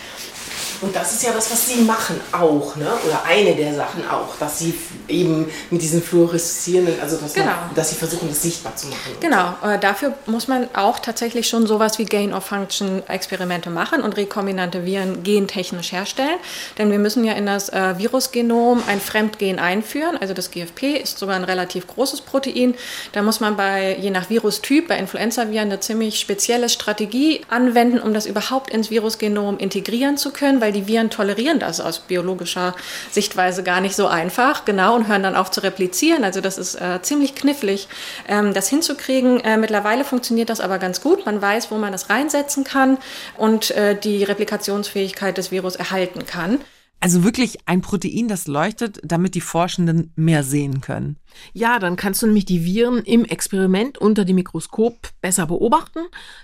Und 0.81 0.97
das 0.97 1.13
ist 1.13 1.23
ja 1.23 1.31
was, 1.35 1.51
was 1.51 1.69
Sie 1.69 1.83
machen 1.83 2.21
auch, 2.33 2.77
ne? 2.77 2.91
oder 3.07 3.25
eine 3.25 3.55
der 3.55 3.75
Sachen 3.75 4.09
auch, 4.09 4.37
dass 4.39 4.59
Sie 4.59 4.75
eben 5.09 5.51
mit 5.71 5.83
diesen 5.83 6.03
fluoreszierenden, 6.03 7.01
also 7.01 7.17
dass, 7.17 7.35
genau. 7.35 7.47
man, 7.47 7.75
dass 7.75 7.91
Sie 7.91 7.97
versuchen, 7.97 8.29
das 8.29 8.43
sichtbar 8.43 8.75
zu 8.77 8.87
machen. 8.89 9.13
Genau, 9.21 9.55
äh, 9.63 9.79
dafür 9.79 10.15
muss 10.27 10.49
man 10.49 10.69
auch 10.75 10.99
tatsächlich 10.99 11.49
schon 11.49 11.67
sowas 11.67 11.99
wie 11.99 12.05
Gain-of-Function-Experimente 12.05 13.71
machen 13.71 14.03
und 14.03 14.17
rekombinante 14.17 14.87
Viren 14.87 15.23
gentechnisch 15.23 15.93
herstellen. 15.93 16.39
Denn 16.79 16.91
wir 16.91 16.99
müssen 16.99 17.25
ja 17.25 17.35
in 17.35 17.47
das 17.47 17.69
äh, 17.69 17.99
Virusgenom 17.99 18.83
ein 18.87 19.01
Fremdgen 19.01 19.59
einführen, 19.59 20.17
also 20.19 20.35
das 20.35 20.51
GFP 20.51 20.97
ist 21.03 21.19
sogar 21.19 21.37
ein 21.37 21.45
relativ 21.45 21.87
großes 21.87 22.23
Protein. 22.23 22.75
Da 23.13 23.23
muss 23.23 23.41
man 23.41 23.57
bei, 23.57 23.97
je 24.01 24.11
nach 24.11 24.31
Virustyp, 24.31 24.89
bei 24.89 24.99
Influenza-Viren 24.99 25.71
eine 25.71 25.81
ziemlich 25.81 26.19
spezielle 26.19 26.69
Strategie 26.69 27.43
anwenden, 27.49 27.99
um 27.99 28.15
das 28.15 28.27
überhaupt 28.27 28.71
ins 28.71 28.91
Virusgenom 28.91 29.59
integrieren 29.59 30.17
zu 30.17 30.31
können, 30.31 30.40
weil 30.41 30.71
weil 30.71 30.81
die 30.81 30.87
Viren 30.87 31.11
tolerieren 31.11 31.59
das 31.59 31.81
aus 31.81 31.99
biologischer 31.99 32.77
Sichtweise 33.11 33.65
gar 33.65 33.81
nicht 33.81 33.97
so 33.97 34.07
einfach, 34.07 34.65
genau, 34.65 34.95
und 34.95 35.09
hören 35.09 35.25
dann 35.25 35.35
auf 35.35 35.51
zu 35.51 35.65
replizieren. 35.65 36.23
Also 36.23 36.41
das 36.41 36.59
ist 36.59 36.77
äh, 36.77 37.03
ziemlich 37.03 37.35
knifflig, 37.35 37.89
ähm, 38.29 38.55
das 38.55 38.69
hinzukriegen. 38.69 39.41
Äh, 39.41 39.57
mittlerweile 39.57 40.05
funktioniert 40.05 40.49
das 40.49 40.61
aber 40.61 40.79
ganz 40.79 41.01
gut. 41.01 41.27
Man 41.27 41.43
weiß, 41.43 41.73
wo 41.73 41.77
man 41.77 41.91
das 41.91 42.09
reinsetzen 42.09 42.63
kann 42.63 42.99
und 43.37 43.73
äh, 43.73 43.97
die 43.99 44.23
Replikationsfähigkeit 44.23 45.37
des 45.39 45.51
Virus 45.51 45.75
erhalten 45.75 46.25
kann. 46.25 46.61
Also 47.03 47.25
wirklich 47.25 47.67
ein 47.67 47.81
Protein, 47.81 48.29
das 48.29 48.47
leuchtet, 48.47 49.01
damit 49.03 49.35
die 49.35 49.41
Forschenden 49.41 50.13
mehr 50.17 50.45
sehen 50.45 50.83
können. 50.83 51.17
Ja, 51.55 51.79
dann 51.79 51.97
kannst 51.97 52.21
du 52.21 52.27
nämlich 52.27 52.45
die 52.45 52.63
Viren 52.67 52.99
im 52.99 53.25
Experiment 53.25 53.97
unter 53.97 54.27
dem 54.27 54.37
Mikroskop 54.37 55.09
besser 55.23 55.47
beobachten, 55.47 56.01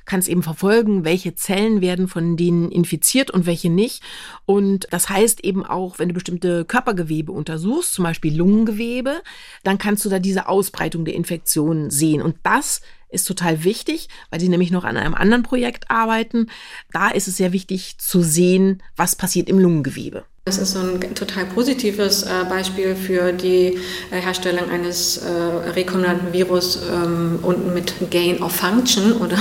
kannst 0.06 0.28
eben 0.28 0.42
verfolgen, 0.42 1.04
welche 1.04 1.34
Zellen 1.34 1.82
werden 1.82 2.08
von 2.08 2.38
denen 2.38 2.70
infiziert 2.70 3.30
und 3.30 3.44
welche 3.44 3.68
nicht. 3.68 4.02
Und 4.46 4.88
das 4.90 5.10
heißt 5.10 5.44
eben 5.44 5.66
auch, 5.66 5.98
wenn 5.98 6.08
du 6.08 6.14
bestimmte 6.14 6.64
Körpergewebe 6.64 7.32
untersuchst, 7.32 7.92
zum 7.92 8.04
Beispiel 8.04 8.34
Lungengewebe, 8.34 9.22
dann 9.62 9.76
kannst 9.76 10.06
du 10.06 10.08
da 10.08 10.18
diese 10.18 10.48
Ausbreitung 10.48 11.04
der 11.04 11.14
Infektion 11.14 11.90
sehen. 11.90 12.22
Und 12.22 12.36
das 12.44 12.80
ist 13.16 13.24
total 13.26 13.64
wichtig, 13.64 14.08
weil 14.30 14.38
sie 14.38 14.48
nämlich 14.48 14.70
noch 14.70 14.84
an 14.84 14.96
einem 14.96 15.14
anderen 15.14 15.42
Projekt 15.42 15.90
arbeiten. 15.90 16.46
Da 16.92 17.08
ist 17.08 17.26
es 17.26 17.36
sehr 17.36 17.52
wichtig 17.52 17.98
zu 17.98 18.22
sehen, 18.22 18.82
was 18.94 19.16
passiert 19.16 19.48
im 19.48 19.58
Lungengewebe. 19.58 20.24
Das 20.44 20.58
ist 20.58 20.74
so 20.74 20.78
ein 20.78 21.00
total 21.16 21.44
positives 21.46 22.22
äh, 22.22 22.44
Beispiel 22.48 22.94
für 22.94 23.32
die 23.32 23.78
äh, 24.12 24.20
Herstellung 24.20 24.70
eines 24.70 25.16
äh, 25.16 25.28
rekombinanten 25.74 26.32
Virus 26.32 26.78
ähm, 26.88 27.40
und 27.42 27.74
mit 27.74 27.94
Gain 28.12 28.40
of 28.40 28.52
Function 28.54 29.14
oder 29.14 29.38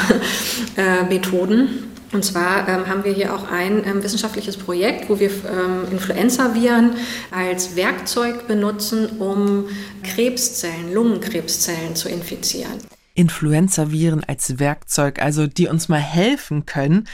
Methoden. 1.08 1.92
Und 2.12 2.24
zwar 2.24 2.68
ähm, 2.70 2.88
haben 2.88 3.04
wir 3.04 3.12
hier 3.12 3.36
auch 3.36 3.52
ein 3.52 3.86
ähm, 3.86 4.02
wissenschaftliches 4.02 4.58
Projekt, 4.58 5.10
wo 5.10 5.20
wir 5.20 5.30
ähm, 5.30 5.92
Influenza-Viren 5.92 6.96
als 7.30 7.76
Werkzeug 7.76 8.48
benutzen, 8.48 9.20
um 9.20 9.66
Krebszellen, 10.02 10.94
Lungenkrebszellen 10.94 11.96
zu 11.96 12.08
infizieren. 12.10 12.95
Influenza-Viren 13.16 14.24
als 14.24 14.60
Werkzeug, 14.60 15.22
also 15.22 15.48
die 15.48 15.68
uns 15.68 15.90
mal 15.90 16.00
helfen 16.00 16.66
können. 16.66 17.08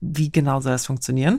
Wie 0.00 0.32
genau 0.32 0.60
soll 0.60 0.72
das 0.72 0.86
funktionieren? 0.86 1.38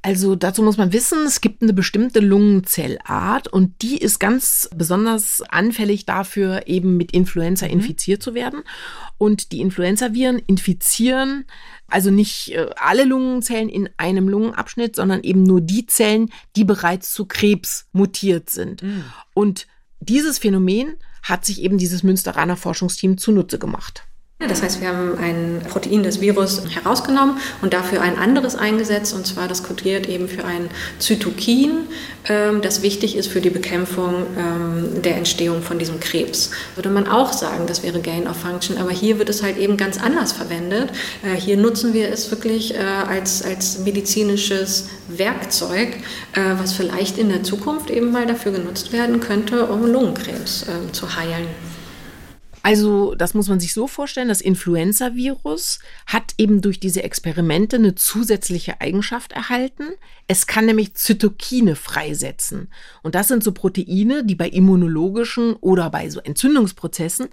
Also 0.00 0.34
dazu 0.34 0.64
muss 0.64 0.76
man 0.76 0.92
wissen, 0.92 1.24
es 1.24 1.40
gibt 1.40 1.62
eine 1.62 1.72
bestimmte 1.72 2.18
Lungenzellart 2.18 3.46
und 3.46 3.80
die 3.82 3.96
ist 3.96 4.18
ganz 4.18 4.68
besonders 4.74 5.42
anfällig 5.48 6.04
dafür, 6.04 6.66
eben 6.66 6.96
mit 6.96 7.12
Influenza 7.12 7.66
mhm. 7.66 7.74
infiziert 7.74 8.20
zu 8.20 8.34
werden. 8.34 8.64
Und 9.18 9.52
die 9.52 9.60
Influenza-Viren 9.60 10.40
infizieren 10.40 11.44
also 11.86 12.10
nicht 12.10 12.52
äh, 12.52 12.70
alle 12.76 13.04
Lungenzellen 13.04 13.68
in 13.68 13.88
einem 13.98 14.28
Lungenabschnitt, 14.28 14.96
sondern 14.96 15.22
eben 15.22 15.44
nur 15.44 15.60
die 15.60 15.86
Zellen, 15.86 16.32
die 16.56 16.64
bereits 16.64 17.12
zu 17.12 17.26
Krebs 17.26 17.86
mutiert 17.92 18.50
sind. 18.50 18.82
Mhm. 18.82 19.04
Und 19.34 19.66
dieses 20.00 20.38
Phänomen 20.38 20.96
hat 21.22 21.44
sich 21.44 21.62
eben 21.62 21.78
dieses 21.78 22.02
Münsteraner 22.02 22.56
Forschungsteam 22.56 23.18
zunutze 23.18 23.58
gemacht. 23.58 24.04
Das 24.48 24.62
heißt, 24.62 24.80
wir 24.80 24.88
haben 24.88 25.18
ein 25.18 25.62
Protein 25.68 26.02
des 26.02 26.20
Virus 26.20 26.62
herausgenommen 26.70 27.38
und 27.60 27.72
dafür 27.72 28.00
ein 28.00 28.18
anderes 28.18 28.56
eingesetzt, 28.56 29.14
und 29.14 29.26
zwar 29.26 29.48
das 29.48 29.62
kodiert 29.62 30.08
eben 30.08 30.28
für 30.28 30.44
ein 30.44 30.68
Zytokin, 30.98 31.86
ähm, 32.28 32.60
das 32.62 32.82
wichtig 32.82 33.16
ist 33.16 33.28
für 33.28 33.40
die 33.40 33.50
Bekämpfung 33.50 34.26
ähm, 34.36 35.02
der 35.02 35.16
Entstehung 35.16 35.62
von 35.62 35.78
diesem 35.78 36.00
Krebs. 36.00 36.50
Würde 36.74 36.90
man 36.90 37.08
auch 37.08 37.32
sagen, 37.32 37.66
das 37.66 37.82
wäre 37.82 38.00
Gain 38.00 38.26
of 38.26 38.36
Function, 38.36 38.78
aber 38.78 38.90
hier 38.90 39.18
wird 39.18 39.28
es 39.28 39.42
halt 39.42 39.58
eben 39.58 39.76
ganz 39.76 40.00
anders 40.00 40.32
verwendet. 40.32 40.90
Äh, 41.22 41.38
hier 41.38 41.56
nutzen 41.56 41.94
wir 41.94 42.10
es 42.10 42.30
wirklich 42.30 42.74
äh, 42.74 42.78
als, 42.78 43.44
als 43.44 43.80
medizinisches 43.80 44.88
Werkzeug, 45.08 45.96
äh, 46.34 46.40
was 46.58 46.72
vielleicht 46.72 47.18
in 47.18 47.28
der 47.28 47.42
Zukunft 47.42 47.90
eben 47.90 48.12
mal 48.12 48.26
dafür 48.26 48.52
genutzt 48.52 48.92
werden 48.92 49.20
könnte, 49.20 49.66
um 49.66 49.86
Lungenkrebs 49.86 50.66
zu 50.92 51.16
heilen. 51.16 51.46
Also, 52.62 53.14
das 53.14 53.34
muss 53.34 53.48
man 53.48 53.58
sich 53.58 53.72
so 53.72 53.86
vorstellen, 53.86 54.28
das 54.28 54.40
Influenza-Virus 54.40 55.80
hat 56.06 56.34
eben 56.38 56.60
durch 56.60 56.78
diese 56.78 57.02
Experimente 57.02 57.76
eine 57.76 57.94
zusätzliche 57.94 58.80
Eigenschaft 58.80 59.32
erhalten. 59.32 59.84
Es 60.28 60.46
kann 60.46 60.66
nämlich 60.66 60.94
Zytokine 60.94 61.74
freisetzen. 61.74 62.68
Und 63.02 63.14
das 63.14 63.28
sind 63.28 63.42
so 63.42 63.52
Proteine, 63.52 64.24
die 64.24 64.36
bei 64.36 64.48
immunologischen 64.48 65.54
oder 65.54 65.90
bei 65.90 66.08
so 66.08 66.20
Entzündungsprozessen, 66.20 67.28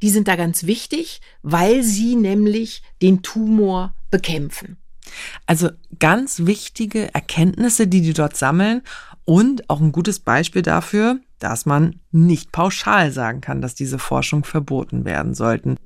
die 0.00 0.10
sind 0.10 0.28
da 0.28 0.36
ganz 0.36 0.64
wichtig, 0.64 1.20
weil 1.42 1.82
sie 1.82 2.16
nämlich 2.16 2.82
den 3.02 3.22
Tumor 3.22 3.94
bekämpfen. 4.10 4.78
Also 5.46 5.70
ganz 5.98 6.46
wichtige 6.46 7.12
Erkenntnisse, 7.14 7.86
die 7.86 8.00
die 8.00 8.12
dort 8.12 8.36
sammeln 8.36 8.82
und 9.24 9.68
auch 9.68 9.80
ein 9.80 9.92
gutes 9.92 10.20
Beispiel 10.20 10.62
dafür, 10.62 11.20
dass 11.40 11.66
man 11.66 11.96
nicht 12.12 12.52
pauschal 12.52 13.10
sagen 13.10 13.40
kann, 13.40 13.60
dass 13.60 13.74
diese 13.74 13.98
Forschung 13.98 14.44
verboten 14.44 15.04
werden 15.04 15.34
sollten. 15.34 15.76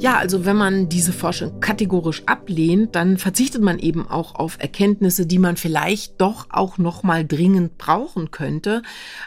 Ja, 0.00 0.18
also 0.18 0.44
wenn 0.44 0.56
man 0.56 0.88
diese 0.88 1.12
Forschung 1.12 1.60
kategorisch 1.60 2.24
ablehnt, 2.26 2.94
dann 2.94 3.16
verzichtet 3.16 3.62
man 3.62 3.78
eben 3.78 4.06
auch 4.06 4.34
auf 4.34 4.58
Erkenntnisse, 4.60 5.24
die 5.24 5.38
man 5.38 5.56
vielleicht 5.56 6.20
doch 6.20 6.46
auch 6.50 6.78
noch 6.78 7.04
mal 7.04 7.24
dringend 7.24 7.78
brauchen 7.78 8.30
könnte. 8.30 8.82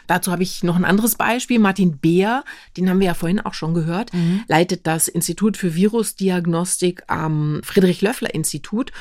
Dazu 0.06 0.30
habe 0.30 0.42
ich 0.42 0.62
noch 0.62 0.76
ein 0.76 0.84
anderes 0.84 1.16
Beispiel. 1.16 1.58
Martin 1.58 1.98
Beer, 1.98 2.44
den 2.76 2.88
haben 2.88 3.00
wir 3.00 3.06
ja 3.06 3.14
vorhin 3.14 3.40
auch 3.40 3.54
schon 3.54 3.74
gehört, 3.74 4.12
mhm. 4.12 4.44
leitet 4.46 4.86
das 4.86 5.08
Institut 5.08 5.56
für 5.56 5.74
Virusdiagnostik 5.74 7.02
am 7.08 7.60
Friedrich-Löffler-Institut. 7.64 8.92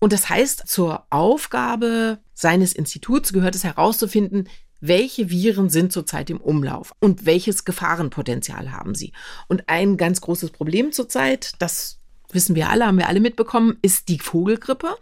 Und 0.00 0.12
das 0.12 0.30
heißt, 0.30 0.66
zur 0.66 1.04
Aufgabe 1.10 2.18
seines 2.34 2.72
Instituts 2.72 3.32
gehört 3.32 3.54
es 3.54 3.62
herauszufinden, 3.62 4.48
welche 4.80 5.30
Viren 5.30 5.70
sind 5.70 5.92
zurzeit 5.92 6.30
im 6.30 6.40
Umlauf 6.40 6.92
und 7.00 7.26
welches 7.26 7.64
Gefahrenpotenzial 7.64 8.72
haben 8.72 8.94
sie. 8.94 9.12
Und 9.48 9.68
ein 9.68 9.96
ganz 9.96 10.20
großes 10.20 10.50
Problem 10.50 10.92
zurzeit, 10.92 11.52
das 11.58 12.00
wissen 12.34 12.54
wir 12.54 12.70
alle, 12.70 12.86
haben 12.86 12.98
wir 12.98 13.08
alle 13.08 13.20
mitbekommen, 13.20 13.78
ist 13.82 14.08
die 14.08 14.18
Vogelgrippe. 14.18 14.96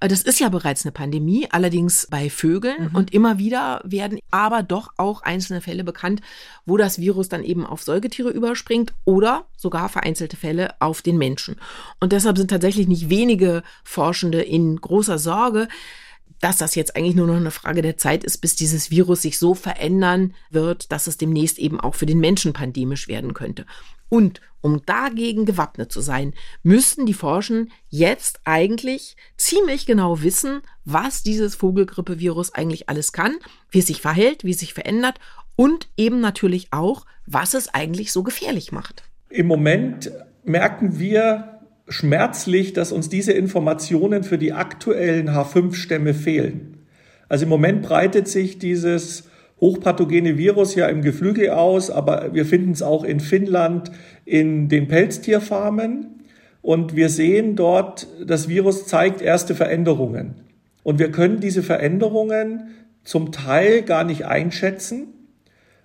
Äh, 0.00 0.08
das 0.08 0.22
ist 0.22 0.40
ja 0.40 0.48
bereits 0.48 0.84
eine 0.84 0.92
Pandemie, 0.92 1.46
allerdings 1.50 2.06
bei 2.10 2.30
Vögeln. 2.30 2.90
Mhm. 2.90 2.96
Und 2.96 3.14
immer 3.14 3.38
wieder 3.38 3.80
werden 3.84 4.18
aber 4.30 4.62
doch 4.62 4.90
auch 4.96 5.22
einzelne 5.22 5.60
Fälle 5.60 5.84
bekannt, 5.84 6.20
wo 6.66 6.76
das 6.76 6.98
Virus 6.98 7.28
dann 7.28 7.44
eben 7.44 7.66
auf 7.66 7.82
Säugetiere 7.82 8.30
überspringt 8.30 8.92
oder 9.04 9.46
sogar 9.56 9.88
vereinzelte 9.88 10.36
Fälle 10.36 10.74
auf 10.80 11.02
den 11.02 11.18
Menschen. 11.18 11.56
Und 12.00 12.12
deshalb 12.12 12.38
sind 12.38 12.48
tatsächlich 12.48 12.88
nicht 12.88 13.08
wenige 13.08 13.62
Forschende 13.84 14.42
in 14.42 14.80
großer 14.80 15.18
Sorge, 15.18 15.68
dass 16.44 16.58
das 16.58 16.74
jetzt 16.74 16.94
eigentlich 16.94 17.14
nur 17.14 17.26
noch 17.26 17.36
eine 17.36 17.50
Frage 17.50 17.80
der 17.80 17.96
Zeit 17.96 18.22
ist, 18.22 18.36
bis 18.36 18.54
dieses 18.54 18.90
Virus 18.90 19.22
sich 19.22 19.38
so 19.38 19.54
verändern 19.54 20.34
wird, 20.50 20.92
dass 20.92 21.06
es 21.06 21.16
demnächst 21.16 21.58
eben 21.58 21.80
auch 21.80 21.94
für 21.94 22.04
den 22.04 22.20
Menschen 22.20 22.52
pandemisch 22.52 23.08
werden 23.08 23.32
könnte. 23.32 23.64
Und 24.10 24.42
um 24.60 24.84
dagegen 24.84 25.46
gewappnet 25.46 25.90
zu 25.90 26.02
sein, 26.02 26.34
müssten 26.62 27.06
die 27.06 27.14
Forschenden 27.14 27.72
jetzt 27.88 28.40
eigentlich 28.44 29.16
ziemlich 29.38 29.86
genau 29.86 30.20
wissen, 30.20 30.60
was 30.84 31.22
dieses 31.22 31.54
Vogelgrippevirus 31.54 32.52
eigentlich 32.54 32.90
alles 32.90 33.12
kann, 33.12 33.36
wie 33.70 33.78
es 33.78 33.86
sich 33.86 34.02
verhält, 34.02 34.44
wie 34.44 34.50
es 34.50 34.58
sich 34.58 34.74
verändert 34.74 35.20
und 35.56 35.88
eben 35.96 36.20
natürlich 36.20 36.74
auch, 36.74 37.06
was 37.24 37.54
es 37.54 37.72
eigentlich 37.72 38.12
so 38.12 38.22
gefährlich 38.22 38.70
macht. 38.70 39.02
Im 39.30 39.46
Moment 39.46 40.12
merken 40.44 40.98
wir 40.98 41.53
schmerzlich, 41.88 42.72
dass 42.72 42.92
uns 42.92 43.08
diese 43.08 43.32
Informationen 43.32 44.24
für 44.24 44.38
die 44.38 44.52
aktuellen 44.52 45.30
H5-Stämme 45.30 46.14
fehlen. 46.14 46.78
Also 47.28 47.44
im 47.44 47.50
Moment 47.50 47.82
breitet 47.82 48.28
sich 48.28 48.58
dieses 48.58 49.28
hochpathogene 49.60 50.36
Virus 50.36 50.74
ja 50.74 50.88
im 50.88 51.02
Geflügel 51.02 51.50
aus, 51.50 51.90
aber 51.90 52.34
wir 52.34 52.46
finden 52.46 52.72
es 52.72 52.82
auch 52.82 53.04
in 53.04 53.20
Finnland 53.20 53.90
in 54.24 54.68
den 54.68 54.88
Pelztierfarmen. 54.88 56.22
Und 56.62 56.96
wir 56.96 57.10
sehen 57.10 57.56
dort, 57.56 58.06
das 58.26 58.48
Virus 58.48 58.86
zeigt 58.86 59.20
erste 59.20 59.54
Veränderungen. 59.54 60.36
Und 60.82 60.98
wir 60.98 61.10
können 61.10 61.40
diese 61.40 61.62
Veränderungen 61.62 62.68
zum 63.04 63.32
Teil 63.32 63.82
gar 63.82 64.04
nicht 64.04 64.24
einschätzen, 64.26 65.08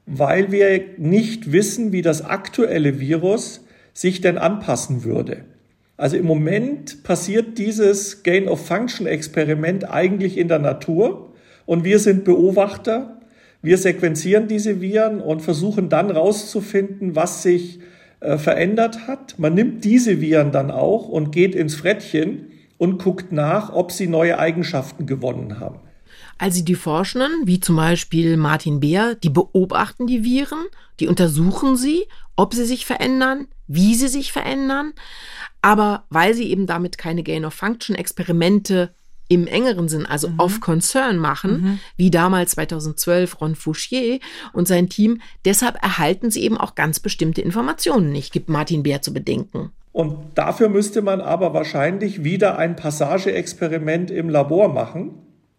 weil 0.06 0.52
wir 0.52 0.82
nicht 0.97 1.52
wissen, 1.52 1.91
wie 1.91 2.02
das 2.02 2.24
aktuelle 2.24 3.00
Virus 3.00 3.66
sich 3.93 4.22
denn 4.22 4.38
anpassen 4.38 5.04
würde. 5.04 5.43
Also 6.00 6.16
im 6.16 6.28
Moment 6.28 7.04
passiert 7.04 7.58
dieses 7.58 8.24
Gain-of-Function-Experiment 8.24 9.91
eigentlich 9.91 10.38
in 10.38 10.47
der 10.47 10.60
Natur 10.60 11.34
und 11.66 11.84
wir 11.84 12.00
sind 12.00 12.24
Beobachter. 12.24 13.20
Wir 13.62 13.78
sequenzieren 13.78 14.47
diese 14.47 14.80
Viren 14.80 15.20
und 15.20 15.41
versuchen 15.41 15.89
dann 15.89 16.10
rauszufinden, 16.10 17.18
was 17.18 17.43
sich 17.43 17.82
äh, 18.22 18.38
verändert 18.38 19.10
hat. 19.10 19.38
Man 19.39 19.56
nimmt 19.56 19.84
diese 19.84 20.22
Viren 20.22 20.54
dann 20.54 20.72
auch 20.72 21.10
und 21.10 21.34
geht 21.34 21.54
ins 21.54 21.76
Frettchen 21.76 22.45
und 22.78 23.04
guckt 23.04 23.34
nach, 23.34 23.74
ob 23.74 23.91
sie 23.91 24.08
neue 24.08 24.39
Eigenschaften 24.39 25.06
gewonnen 25.06 25.60
haben. 25.60 25.82
Also 26.38 26.64
die 26.64 26.76
Forschenden, 26.76 27.45
wie 27.45 27.60
zum 27.60 27.76
Beispiel 27.76 28.38
Martin 28.38 28.80
Beer, 28.80 29.16
die 29.16 29.30
beobachten 29.30 30.08
die 30.08 30.24
Viren, 30.24 30.64
die 31.02 31.08
untersuchen 31.08 31.76
sie, 31.76 32.06
ob 32.38 32.54
sie 32.54 32.64
sich 32.64 32.86
verändern, 32.86 33.47
wie 33.68 33.95
sie 33.95 34.08
sich 34.08 34.32
verändern. 34.32 34.93
Aber 35.62 36.05
weil 36.10 36.34
sie 36.34 36.49
eben 36.49 36.68
damit 36.68 36.97
keine 36.97 37.24
Gain-of-Function-Experimente 37.24 38.93
im 39.30 39.45
engeren 39.45 39.88
Sinn, 39.88 40.05
also 40.05 40.30
mhm. 40.30 40.39
of 40.39 40.60
Concern 40.60 41.18
machen, 41.18 41.51
mhm. 41.51 41.80
wie 41.97 42.10
damals 42.10 42.51
2012 42.51 43.39
Ron 43.39 43.55
Fouchier 43.55 44.20
und 44.53 44.68
sein 44.68 44.89
Team, 44.89 45.22
deshalb 45.45 45.82
erhalten 45.84 46.32
sie 46.32 46.43
eben 46.43 46.57
auch 46.57 46.76
ganz 46.76 46.99
bestimmte 46.99 47.41
Informationen 47.41 48.12
nicht, 48.12 48.34
gibt 48.34 48.49
Martin 48.49 48.84
Bär 48.84 49.01
zu 49.01 49.14
bedenken. 49.14 49.72
Und 49.91 50.18
dafür 50.36 50.70
müsste 50.70 51.01
man 51.01 51.22
aber 51.22 51.53
wahrscheinlich 51.53 52.24
wieder 52.24 52.57
ein 52.57 52.76
Passageexperiment 52.76 54.12
im 54.12 54.30
Labor 54.30 54.70
machen, 54.70 55.12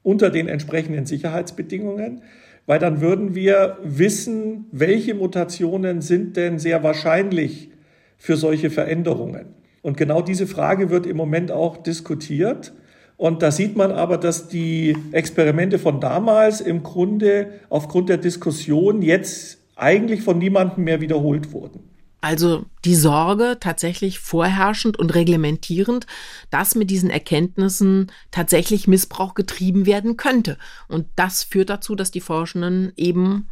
unter 0.03 0.31
den 0.31 0.49
entsprechenden 0.49 1.07
Sicherheitsbedingungen, 1.07 2.23
weil 2.67 2.79
dann 2.79 3.01
würden 3.01 3.35
wir 3.35 3.79
wissen, 3.83 4.67
welche 4.73 5.15
Mutationen 5.15 6.01
sind 6.01 6.37
denn 6.37 6.59
sehr 6.59 6.83
wahrscheinlich 6.83 7.71
für 8.17 8.37
solche 8.37 8.71
Veränderungen. 8.71 9.60
Und 9.83 9.97
genau 9.97 10.23
diese 10.23 10.47
Frage 10.47 10.91
wird 10.91 11.07
im 11.07 11.17
Moment 11.17 11.51
auch 11.51 11.77
diskutiert. 11.79 12.73
Und 13.17 13.43
da 13.43 13.51
sieht 13.51 13.77
man 13.77 13.93
aber, 13.93 14.19
dass 14.19 14.49
die 14.49 14.97
Experimente 15.13 15.79
von 15.79 16.01
damals 16.01 16.61
im 16.61 16.83
Grunde 16.83 17.61
aufgrund 17.69 18.09
der 18.09 18.19
Diskussion 18.19 19.03
jetzt 19.03 19.59
eigentlich 19.77 20.23
von 20.23 20.39
niemandem 20.39 20.85
mehr 20.85 21.01
wiederholt 21.01 21.53
wurden. 21.53 21.81
Also 22.23 22.67
die 22.85 22.95
Sorge 22.95 23.57
tatsächlich 23.61 24.19
vorherrschend 24.19 24.99
und 24.99 25.15
reglementierend, 25.15 26.07
dass 26.51 26.75
mit 26.75 26.91
diesen 26.91 27.09
Erkenntnissen 27.09 28.13
tatsächlich 28.31 28.87
Missbrauch 28.87 29.35
getrieben 29.35 29.87
werden 29.87 30.19
könnte. 30.19 30.59
Und 30.89 31.07
das 31.17 31.45
führt 31.45 31.71
dazu, 31.71 31.95
dass 31.95 32.11
die 32.11 32.21
Forschenden 32.21 32.93
eben 32.97 33.49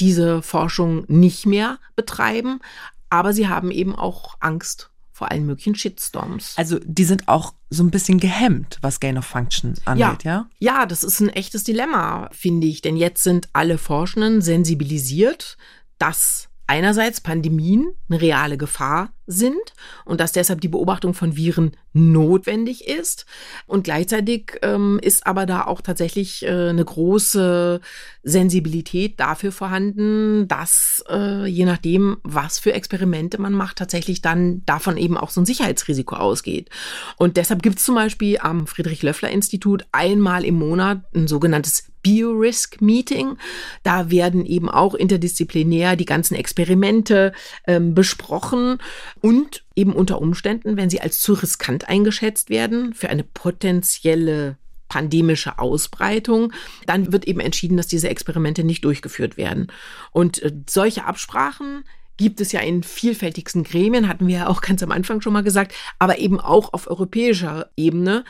diese 0.00 0.42
Forschung 0.42 1.04
nicht 1.06 1.46
mehr 1.46 1.78
betreiben, 1.94 2.60
aber 3.08 3.32
sie 3.32 3.48
haben 3.48 3.70
eben 3.70 3.94
auch 3.94 4.36
Angst 4.40 4.90
vor 5.18 5.32
allen 5.32 5.46
möglichen 5.46 5.74
Shitstorms. 5.74 6.54
Also 6.56 6.78
die 6.84 7.04
sind 7.04 7.26
auch 7.26 7.52
so 7.70 7.82
ein 7.82 7.90
bisschen 7.90 8.20
gehemmt, 8.20 8.78
was 8.82 9.00
Gain 9.00 9.18
of 9.18 9.26
Function 9.26 9.74
angeht, 9.84 10.22
ja? 10.22 10.48
Ja, 10.60 10.78
ja 10.78 10.86
das 10.86 11.02
ist 11.02 11.18
ein 11.18 11.28
echtes 11.28 11.64
Dilemma, 11.64 12.30
finde 12.32 12.68
ich. 12.68 12.82
Denn 12.82 12.96
jetzt 12.96 13.24
sind 13.24 13.48
alle 13.52 13.78
Forschenden 13.78 14.42
sensibilisiert, 14.42 15.58
dass 15.98 16.47
einerseits 16.68 17.20
Pandemien 17.20 17.92
eine 18.08 18.20
reale 18.20 18.58
Gefahr 18.58 19.10
sind 19.26 19.74
und 20.04 20.20
dass 20.20 20.32
deshalb 20.32 20.60
die 20.60 20.68
Beobachtung 20.68 21.14
von 21.14 21.36
Viren 21.36 21.72
notwendig 21.92 22.86
ist. 22.86 23.26
Und 23.66 23.84
gleichzeitig 23.84 24.58
ähm, 24.62 24.98
ist 25.02 25.26
aber 25.26 25.46
da 25.46 25.64
auch 25.64 25.80
tatsächlich 25.80 26.44
äh, 26.44 26.68
eine 26.68 26.84
große 26.84 27.80
Sensibilität 28.22 29.18
dafür 29.18 29.50
vorhanden, 29.50 30.46
dass 30.48 31.04
äh, 31.08 31.46
je 31.46 31.64
nachdem, 31.64 32.18
was 32.22 32.58
für 32.58 32.74
Experimente 32.74 33.40
man 33.40 33.54
macht, 33.54 33.78
tatsächlich 33.78 34.22
dann 34.22 34.64
davon 34.66 34.96
eben 34.96 35.16
auch 35.16 35.30
so 35.30 35.40
ein 35.40 35.46
Sicherheitsrisiko 35.46 36.16
ausgeht. 36.16 36.70
Und 37.16 37.36
deshalb 37.38 37.62
gibt 37.62 37.78
es 37.78 37.84
zum 37.84 37.94
Beispiel 37.94 38.38
am 38.40 38.66
Friedrich-Löffler-Institut 38.66 39.86
einmal 39.92 40.44
im 40.44 40.54
Monat 40.54 41.02
ein 41.14 41.28
sogenanntes 41.28 41.87
Biorisk-Meeting. 42.02 43.36
Da 43.82 44.10
werden 44.10 44.46
eben 44.46 44.68
auch 44.68 44.94
interdisziplinär 44.94 45.96
die 45.96 46.04
ganzen 46.04 46.34
Experimente 46.34 47.32
ähm, 47.66 47.94
besprochen 47.94 48.78
und 49.20 49.64
eben 49.74 49.92
unter 49.92 50.20
Umständen, 50.20 50.76
wenn 50.76 50.90
sie 50.90 51.00
als 51.00 51.20
zu 51.20 51.34
riskant 51.34 51.88
eingeschätzt 51.88 52.50
werden 52.50 52.94
für 52.94 53.10
eine 53.10 53.24
potenzielle 53.24 54.56
pandemische 54.88 55.58
Ausbreitung, 55.58 56.52
dann 56.86 57.12
wird 57.12 57.26
eben 57.26 57.40
entschieden, 57.40 57.76
dass 57.76 57.86
diese 57.86 58.08
Experimente 58.08 58.64
nicht 58.64 58.84
durchgeführt 58.84 59.36
werden. 59.36 59.70
Und 60.12 60.42
äh, 60.42 60.52
solche 60.68 61.04
Absprachen 61.04 61.84
gibt 62.16 62.40
es 62.40 62.52
ja 62.52 62.60
in 62.60 62.82
vielfältigsten 62.82 63.62
Gremien, 63.62 64.08
hatten 64.08 64.26
wir 64.26 64.38
ja 64.38 64.46
auch 64.48 64.60
ganz 64.60 64.82
am 64.82 64.90
Anfang 64.90 65.20
schon 65.20 65.32
mal 65.32 65.44
gesagt, 65.44 65.72
aber 65.98 66.18
eben 66.18 66.40
auch 66.40 66.72
auf 66.72 66.88
europäischer 66.88 67.70
Ebene 67.76 68.24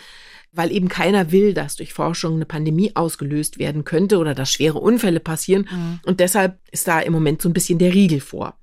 weil 0.53 0.73
eben 0.73 0.89
keiner 0.89 1.31
will, 1.31 1.55
dass 1.55 1.77
durch 1.77 1.93
Forschung 1.93 2.35
eine 2.35 2.47
Pandemie 2.47 2.93
ausgelöst 2.95 3.59
werden 3.59 3.85
könnte 3.85 4.19
oder 4.19 4.35
dass 4.35 4.53
schwere 4.53 4.79
Unfälle 4.79 5.21
passieren. 5.21 5.69
Mhm. 5.71 6.01
Und 6.05 6.21
deshalb 6.21 6.59
ist 6.71 6.89
da 6.89 7.01
im 7.01 7.13
Moment 7.13 7.43
so 7.43 7.49
ein 7.49 7.53
bisschen 7.53 7.79
der 7.79 7.93
Riegel 7.93 8.21
vor. 8.21 8.59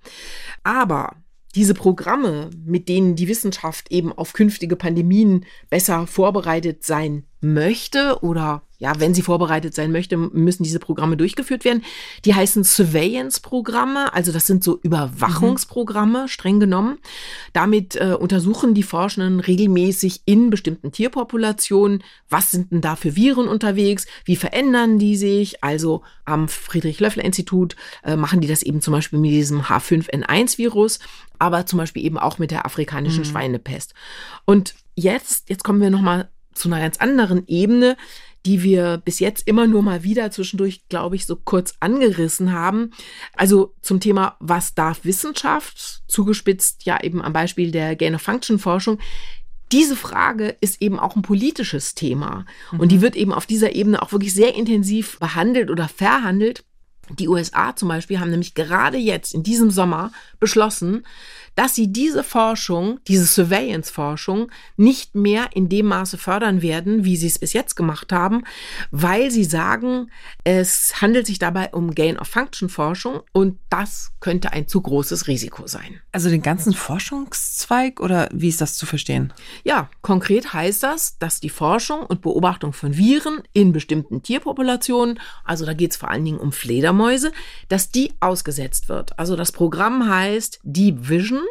Aber 0.63 1.15
diese 1.55 1.73
Programme, 1.73 2.49
mit 2.65 2.89
denen 2.89 3.15
die 3.15 3.29
Wissenschaft 3.29 3.91
eben 3.91 4.11
auf 4.11 4.33
künftige 4.33 4.75
Pandemien 4.75 5.45
besser 5.69 6.05
vorbereitet 6.05 6.83
sein 6.83 7.23
möchte 7.41 8.19
oder 8.21 8.61
ja, 8.77 8.99
wenn 8.99 9.13
sie 9.13 9.21
vorbereitet 9.21 9.73
sein 9.73 9.91
möchte, 9.91 10.17
müssen 10.17 10.63
diese 10.63 10.79
Programme 10.79 11.15
durchgeführt 11.15 11.63
werden. 11.63 11.83
Die 12.25 12.35
heißen 12.35 12.63
Surveillance-Programme, 12.63 14.13
also 14.13 14.33
das 14.33 14.47
sind 14.47 14.63
so 14.63 14.79
Überwachungsprogramme, 14.81 16.23
mhm. 16.23 16.27
streng 16.27 16.59
genommen. 16.59 16.97
Damit 17.53 17.95
äh, 17.95 18.17
untersuchen 18.19 18.73
die 18.73 18.83
Forschenden 18.83 19.39
regelmäßig 19.39 20.23
in 20.25 20.49
bestimmten 20.49 20.91
Tierpopulationen, 20.91 22.03
was 22.29 22.51
sind 22.51 22.71
denn 22.71 22.81
da 22.81 22.97
für 22.97 23.15
Viren 23.15 23.47
unterwegs, 23.47 24.07
wie 24.25 24.35
verändern 24.35 24.99
die 24.99 25.15
sich. 25.15 25.63
Also 25.63 26.03
am 26.25 26.49
Friedrich-Löffler-Institut 26.49 27.77
äh, 28.03 28.17
machen 28.17 28.41
die 28.41 28.47
das 28.47 28.61
eben 28.61 28.81
zum 28.81 28.91
Beispiel 28.91 29.19
mit 29.19 29.31
diesem 29.31 29.61
H5N1-Virus, 29.61 30.99
aber 31.39 31.65
zum 31.65 31.77
Beispiel 31.77 32.03
eben 32.03 32.17
auch 32.17 32.39
mit 32.39 32.51
der 32.51 32.65
afrikanischen 32.65 33.19
mhm. 33.19 33.29
Schweinepest. 33.29 33.93
Und 34.43 34.75
jetzt, 34.95 35.49
jetzt 35.49 35.63
kommen 35.63 35.81
wir 35.81 35.89
nochmal 35.89 36.29
zu 36.55 36.69
einer 36.69 36.79
ganz 36.79 36.97
anderen 36.97 37.43
Ebene, 37.47 37.97
die 38.45 38.61
wir 38.61 39.01
bis 39.03 39.19
jetzt 39.19 39.47
immer 39.47 39.67
nur 39.67 39.81
mal 39.81 40.03
wieder 40.03 40.29
zwischendurch, 40.31 40.87
glaube 40.87 41.15
ich, 41.15 41.25
so 41.25 41.35
kurz 41.35 41.73
angerissen 41.79 42.51
haben. 42.53 42.91
Also 43.35 43.73
zum 43.81 43.99
Thema, 43.99 44.37
was 44.39 44.75
darf 44.75 45.03
Wissenschaft? 45.03 46.03
Zugespitzt 46.07 46.85
ja 46.85 47.01
eben 47.01 47.21
am 47.21 47.33
Beispiel 47.33 47.71
der 47.71 47.95
Gain-of-Function-Forschung. 47.95 48.99
Diese 49.71 49.95
Frage 49.95 50.55
ist 50.61 50.81
eben 50.81 50.99
auch 50.99 51.15
ein 51.15 51.23
politisches 51.23 51.95
Thema. 51.95 52.45
Mhm. 52.71 52.79
Und 52.79 52.91
die 52.91 53.01
wird 53.01 53.15
eben 53.15 53.33
auf 53.33 53.47
dieser 53.47 53.73
Ebene 53.73 54.01
auch 54.01 54.11
wirklich 54.11 54.33
sehr 54.33 54.53
intensiv 54.53 55.17
behandelt 55.19 55.71
oder 55.71 55.87
verhandelt. 55.87 56.63
Die 57.09 57.27
USA 57.27 57.75
zum 57.75 57.89
Beispiel 57.89 58.19
haben 58.19 58.31
nämlich 58.31 58.53
gerade 58.53 58.97
jetzt 58.97 59.33
in 59.33 59.43
diesem 59.43 59.71
Sommer 59.71 60.11
beschlossen, 60.39 61.05
dass 61.55 61.75
sie 61.75 61.91
diese 61.91 62.23
Forschung, 62.23 62.99
diese 63.07 63.25
Surveillance-Forschung 63.25 64.51
nicht 64.77 65.15
mehr 65.15 65.49
in 65.53 65.69
dem 65.69 65.87
Maße 65.87 66.17
fördern 66.17 66.61
werden, 66.61 67.05
wie 67.05 67.17
sie 67.17 67.27
es 67.27 67.39
bis 67.39 67.53
jetzt 67.53 67.75
gemacht 67.75 68.11
haben, 68.11 68.43
weil 68.91 69.31
sie 69.31 69.45
sagen, 69.45 70.11
es 70.43 71.01
handelt 71.01 71.25
sich 71.25 71.39
dabei 71.39 71.69
um 71.71 71.95
Gain-of-Function-Forschung 71.95 73.21
und 73.31 73.57
das 73.69 74.11
könnte 74.19 74.51
ein 74.51 74.67
zu 74.67 74.81
großes 74.81 75.27
Risiko 75.27 75.67
sein. 75.67 76.01
Also 76.11 76.29
den 76.29 76.41
ganzen 76.41 76.73
Forschungszweig 76.73 77.99
oder 77.99 78.29
wie 78.33 78.49
ist 78.49 78.61
das 78.61 78.75
zu 78.75 78.85
verstehen? 78.85 79.33
Ja, 79.63 79.89
konkret 80.01 80.53
heißt 80.53 80.83
das, 80.83 81.17
dass 81.17 81.39
die 81.39 81.49
Forschung 81.49 82.01
und 82.01 82.21
Beobachtung 82.21 82.73
von 82.73 82.97
Viren 82.97 83.41
in 83.53 83.71
bestimmten 83.71 84.21
Tierpopulationen, 84.21 85.19
also 85.43 85.65
da 85.65 85.73
geht 85.73 85.91
es 85.91 85.97
vor 85.97 86.09
allen 86.09 86.25
Dingen 86.25 86.39
um 86.39 86.51
Fledermäuse, 86.51 87.31
dass 87.69 87.91
die 87.91 88.13
ausgesetzt 88.19 88.89
wird. 88.89 89.17
Also 89.17 89.35
das 89.35 89.51
Programm 89.51 90.09
heißt 90.09 90.59
Deep 90.63 91.07
Vision 91.09 91.44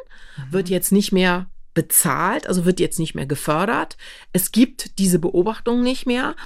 wird 0.50 0.68
jetzt 0.68 0.92
nicht 0.92 1.12
mehr 1.12 1.46
bezahlt, 1.74 2.46
also 2.46 2.64
wird 2.64 2.80
jetzt 2.80 2.98
nicht 2.98 3.14
mehr 3.14 3.26
gefördert. 3.26 3.96
Es 4.32 4.52
gibt 4.52 4.98
diese 4.98 5.18
Beobachtung 5.18 5.82
nicht 5.82 6.06
mehr. 6.06 6.36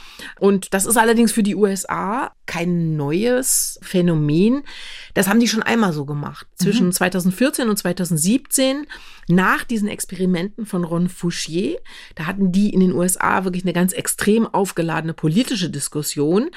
Und 0.40 0.72
das 0.74 0.86
ist 0.86 0.96
allerdings 0.96 1.32
für 1.32 1.42
die 1.42 1.55
USA 1.55 2.32
kein 2.46 2.96
neues 2.96 3.78
Phänomen. 3.82 4.62
Das 5.12 5.28
haben 5.28 5.38
die 5.38 5.49
schon 5.49 5.62
einmal 5.62 5.92
so 5.92 6.07
gemacht. 6.07 6.46
Zwischen 6.57 6.86
mhm. 6.86 6.92
2014 6.92 7.68
und 7.68 7.76
2017, 7.76 8.86
nach 9.28 9.64
diesen 9.64 9.88
Experimenten 9.88 10.64
von 10.64 10.82
Ron 10.82 11.11
Fouchier, 11.11 11.78
da 12.14 12.24
hatten 12.24 12.51
die 12.51 12.70
in 12.70 12.80
den 12.80 12.94
USA 12.94 13.44
wirklich 13.44 13.64
eine 13.64 13.74
ganz 13.74 13.92
extrem 13.92 14.46
aufgeladene 14.46 15.12
politische 15.12 15.68
Diskussion 15.68 16.49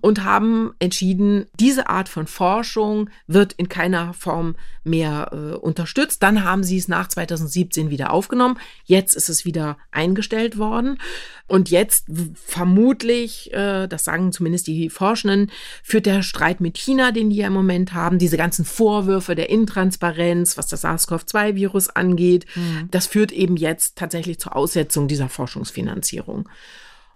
und 0.00 0.24
haben 0.24 0.72
entschieden, 0.78 1.46
diese 1.58 1.88
Art 1.88 2.08
von 2.08 2.26
Forschung 2.26 3.10
wird 3.26 3.52
in 3.54 3.68
keiner 3.68 4.14
Form 4.14 4.56
mehr 4.84 5.30
äh, 5.32 5.56
unterstützt. 5.56 6.22
Dann 6.22 6.44
haben 6.44 6.64
sie 6.64 6.78
es 6.78 6.88
nach 6.88 7.08
2017 7.08 7.90
wieder 7.90 8.12
aufgenommen. 8.12 8.58
Jetzt 8.84 9.14
ist 9.14 9.28
es 9.28 9.44
wieder 9.44 9.76
eingestellt 9.90 10.58
worden. 10.58 10.98
Und 11.46 11.70
jetzt 11.70 12.06
vermutlich, 12.34 13.52
äh, 13.52 13.86
das 13.86 14.04
sagen 14.04 14.32
zumindest 14.32 14.66
die 14.66 14.90
Forschenden, 14.90 15.50
führt 15.82 16.06
der 16.06 16.22
Streit 16.22 16.60
mit 16.60 16.76
China, 16.76 17.12
den 17.12 17.30
die 17.30 17.36
ja 17.36 17.46
im 17.46 17.52
Moment 17.52 17.94
haben, 17.94 18.18
diese 18.18 18.36
ganzen 18.36 18.64
Vorwürfe 18.64 19.34
der 19.34 19.50
Intransparenz, 19.50 20.56
was 20.56 20.66
das 20.66 20.82
SARS-CoV-2-Virus 20.82 21.90
angeht, 21.90 22.46
mhm. 22.54 22.88
das 22.90 23.06
führt 23.06 23.32
eben 23.32 23.56
jetzt 23.56 23.96
tatsächlich 23.96 24.38
zur 24.38 24.56
Aussetzung 24.56 25.08
dieser 25.08 25.28
Forschungsfinanzierung. 25.28 26.48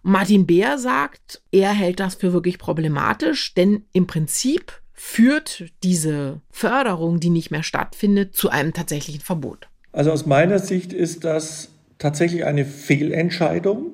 Martin 0.02 0.46
Beer 0.46 0.78
sagt, 0.78 1.42
er 1.52 1.72
hält 1.72 2.00
das 2.00 2.16
für 2.16 2.32
wirklich 2.32 2.58
problematisch, 2.58 3.54
denn 3.54 3.84
im 3.92 4.08
Prinzip 4.08 4.80
führt 4.92 5.64
diese 5.84 6.40
Förderung, 6.50 7.20
die 7.20 7.30
nicht 7.30 7.50
mehr 7.50 7.62
stattfindet, 7.62 8.34
zu 8.34 8.50
einem 8.50 8.72
tatsächlichen 8.72 9.20
Verbot. 9.20 9.68
Also 9.92 10.10
aus 10.10 10.26
meiner 10.26 10.58
Sicht 10.58 10.92
ist 10.92 11.24
das 11.24 11.68
tatsächlich 11.98 12.44
eine 12.44 12.64
Fehlentscheidung, 12.64 13.92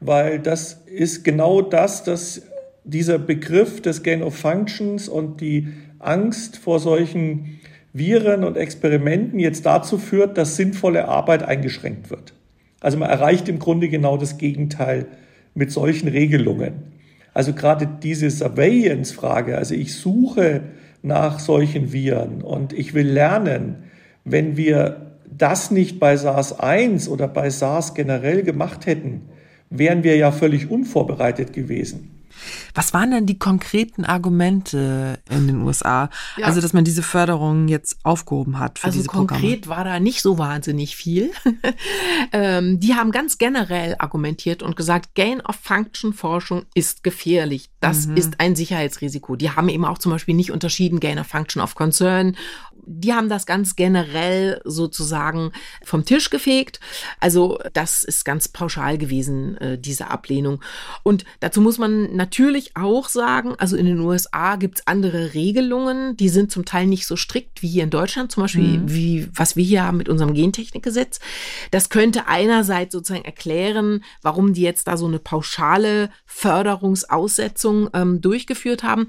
weil 0.00 0.38
das 0.38 0.82
ist 0.86 1.24
genau 1.24 1.62
das, 1.62 2.04
dass 2.04 2.42
dieser 2.84 3.18
Begriff 3.18 3.80
des 3.80 4.02
Gain 4.02 4.22
of 4.22 4.36
Functions 4.36 5.08
und 5.08 5.40
die 5.40 5.68
Angst 5.98 6.58
vor 6.58 6.80
solchen 6.80 7.60
Viren 7.94 8.44
und 8.44 8.58
Experimenten 8.58 9.38
jetzt 9.38 9.64
dazu 9.64 9.96
führt, 9.96 10.36
dass 10.36 10.56
sinnvolle 10.56 11.08
Arbeit 11.08 11.42
eingeschränkt 11.42 12.10
wird. 12.10 12.34
Also 12.80 12.98
man 12.98 13.08
erreicht 13.08 13.48
im 13.48 13.58
Grunde 13.58 13.88
genau 13.88 14.18
das 14.18 14.36
Gegenteil 14.36 15.06
mit 15.56 15.72
solchen 15.72 16.08
Regelungen. 16.08 16.74
Also 17.34 17.52
gerade 17.52 17.88
diese 18.02 18.30
Surveillance-Frage, 18.30 19.58
also 19.58 19.74
ich 19.74 19.94
suche 19.94 20.62
nach 21.02 21.38
solchen 21.38 21.92
Viren 21.92 22.42
und 22.42 22.72
ich 22.72 22.94
will 22.94 23.08
lernen, 23.08 23.76
wenn 24.24 24.56
wir 24.56 25.12
das 25.30 25.70
nicht 25.70 25.98
bei 25.98 26.14
SARS-1 26.14 27.08
oder 27.08 27.28
bei 27.28 27.50
SARS 27.50 27.94
generell 27.94 28.42
gemacht 28.42 28.86
hätten, 28.86 29.22
wären 29.70 30.04
wir 30.04 30.16
ja 30.16 30.32
völlig 30.32 30.70
unvorbereitet 30.70 31.52
gewesen. 31.52 32.15
Was 32.74 32.92
waren 32.94 33.10
denn 33.10 33.26
die 33.26 33.38
konkreten 33.38 34.04
Argumente 34.04 35.18
in 35.30 35.46
den 35.46 35.62
USA? 35.62 36.10
Ja. 36.36 36.46
Also, 36.46 36.60
dass 36.60 36.72
man 36.72 36.84
diese 36.84 37.02
Förderung 37.02 37.68
jetzt 37.68 37.98
aufgehoben 38.02 38.58
hat 38.58 38.78
für 38.78 38.86
also 38.86 38.98
diese 38.98 39.08
Programme. 39.08 39.32
Also 39.32 39.42
konkret 39.42 39.68
war 39.68 39.84
da 39.84 40.00
nicht 40.00 40.22
so 40.22 40.38
wahnsinnig 40.38 40.96
viel. 40.96 41.30
ähm, 42.32 42.80
die 42.80 42.94
haben 42.94 43.10
ganz 43.10 43.38
generell 43.38 43.96
argumentiert 43.98 44.62
und 44.62 44.76
gesagt, 44.76 45.14
Gain-of-Function-Forschung 45.14 46.64
ist 46.74 47.02
gefährlich. 47.02 47.70
Das 47.80 48.06
mhm. 48.06 48.16
ist 48.16 48.40
ein 48.40 48.56
Sicherheitsrisiko. 48.56 49.36
Die 49.36 49.50
haben 49.50 49.68
eben 49.68 49.84
auch 49.84 49.98
zum 49.98 50.12
Beispiel 50.12 50.34
nicht 50.34 50.50
unterschieden 50.50 51.00
Gain-of-Function 51.00 51.62
of 51.62 51.74
Concern 51.74 52.36
die 52.86 53.12
haben 53.12 53.28
das 53.28 53.46
ganz 53.46 53.76
generell 53.76 54.60
sozusagen 54.64 55.52
vom 55.84 56.04
Tisch 56.04 56.30
gefegt. 56.30 56.80
Also 57.20 57.58
das 57.72 58.04
ist 58.04 58.24
ganz 58.24 58.48
pauschal 58.48 58.96
gewesen, 58.96 59.58
äh, 59.58 59.78
diese 59.78 60.08
Ablehnung. 60.08 60.62
Und 61.02 61.24
dazu 61.40 61.60
muss 61.60 61.78
man 61.78 62.14
natürlich 62.14 62.76
auch 62.76 63.08
sagen, 63.08 63.54
also 63.58 63.76
in 63.76 63.86
den 63.86 64.00
USA 64.00 64.56
gibt's 64.56 64.86
andere 64.86 65.34
Regelungen, 65.34 66.16
die 66.16 66.28
sind 66.28 66.52
zum 66.52 66.64
Teil 66.64 66.86
nicht 66.86 67.06
so 67.06 67.16
strikt 67.16 67.60
wie 67.62 67.68
hier 67.68 67.82
in 67.82 67.90
Deutschland, 67.90 68.30
zum 68.30 68.44
Beispiel 68.44 68.78
mhm. 68.78 68.92
wie 68.92 69.28
was 69.34 69.56
wir 69.56 69.64
hier 69.64 69.84
haben 69.84 69.96
mit 69.96 70.08
unserem 70.08 70.32
Gentechnikgesetz. 70.32 71.18
Das 71.72 71.88
könnte 71.90 72.28
einerseits 72.28 72.92
sozusagen 72.92 73.24
erklären, 73.24 74.04
warum 74.22 74.52
die 74.52 74.62
jetzt 74.62 74.86
da 74.86 74.96
so 74.96 75.06
eine 75.06 75.18
pauschale 75.18 76.10
Förderungsaussetzung 76.24 77.90
ähm, 77.94 78.20
durchgeführt 78.20 78.84
haben. 78.84 79.08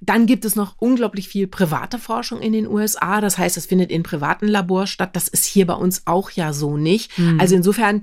Dann 0.00 0.26
gibt 0.26 0.46
es 0.46 0.56
noch 0.56 0.76
unglaublich 0.78 1.28
viel 1.28 1.46
private 1.46 1.98
Forschung 1.98 2.40
in 2.40 2.52
den 2.52 2.66
USA. 2.66 3.01
Das 3.02 3.38
heißt, 3.38 3.56
es 3.56 3.66
findet 3.66 3.90
in 3.90 4.02
privaten 4.02 4.46
Labors 4.46 4.90
statt. 4.90 5.10
Das 5.14 5.28
ist 5.28 5.44
hier 5.44 5.66
bei 5.66 5.74
uns 5.74 6.02
auch 6.06 6.30
ja 6.30 6.52
so 6.52 6.76
nicht. 6.76 7.18
Mhm. 7.18 7.40
Also 7.40 7.56
insofern 7.56 8.02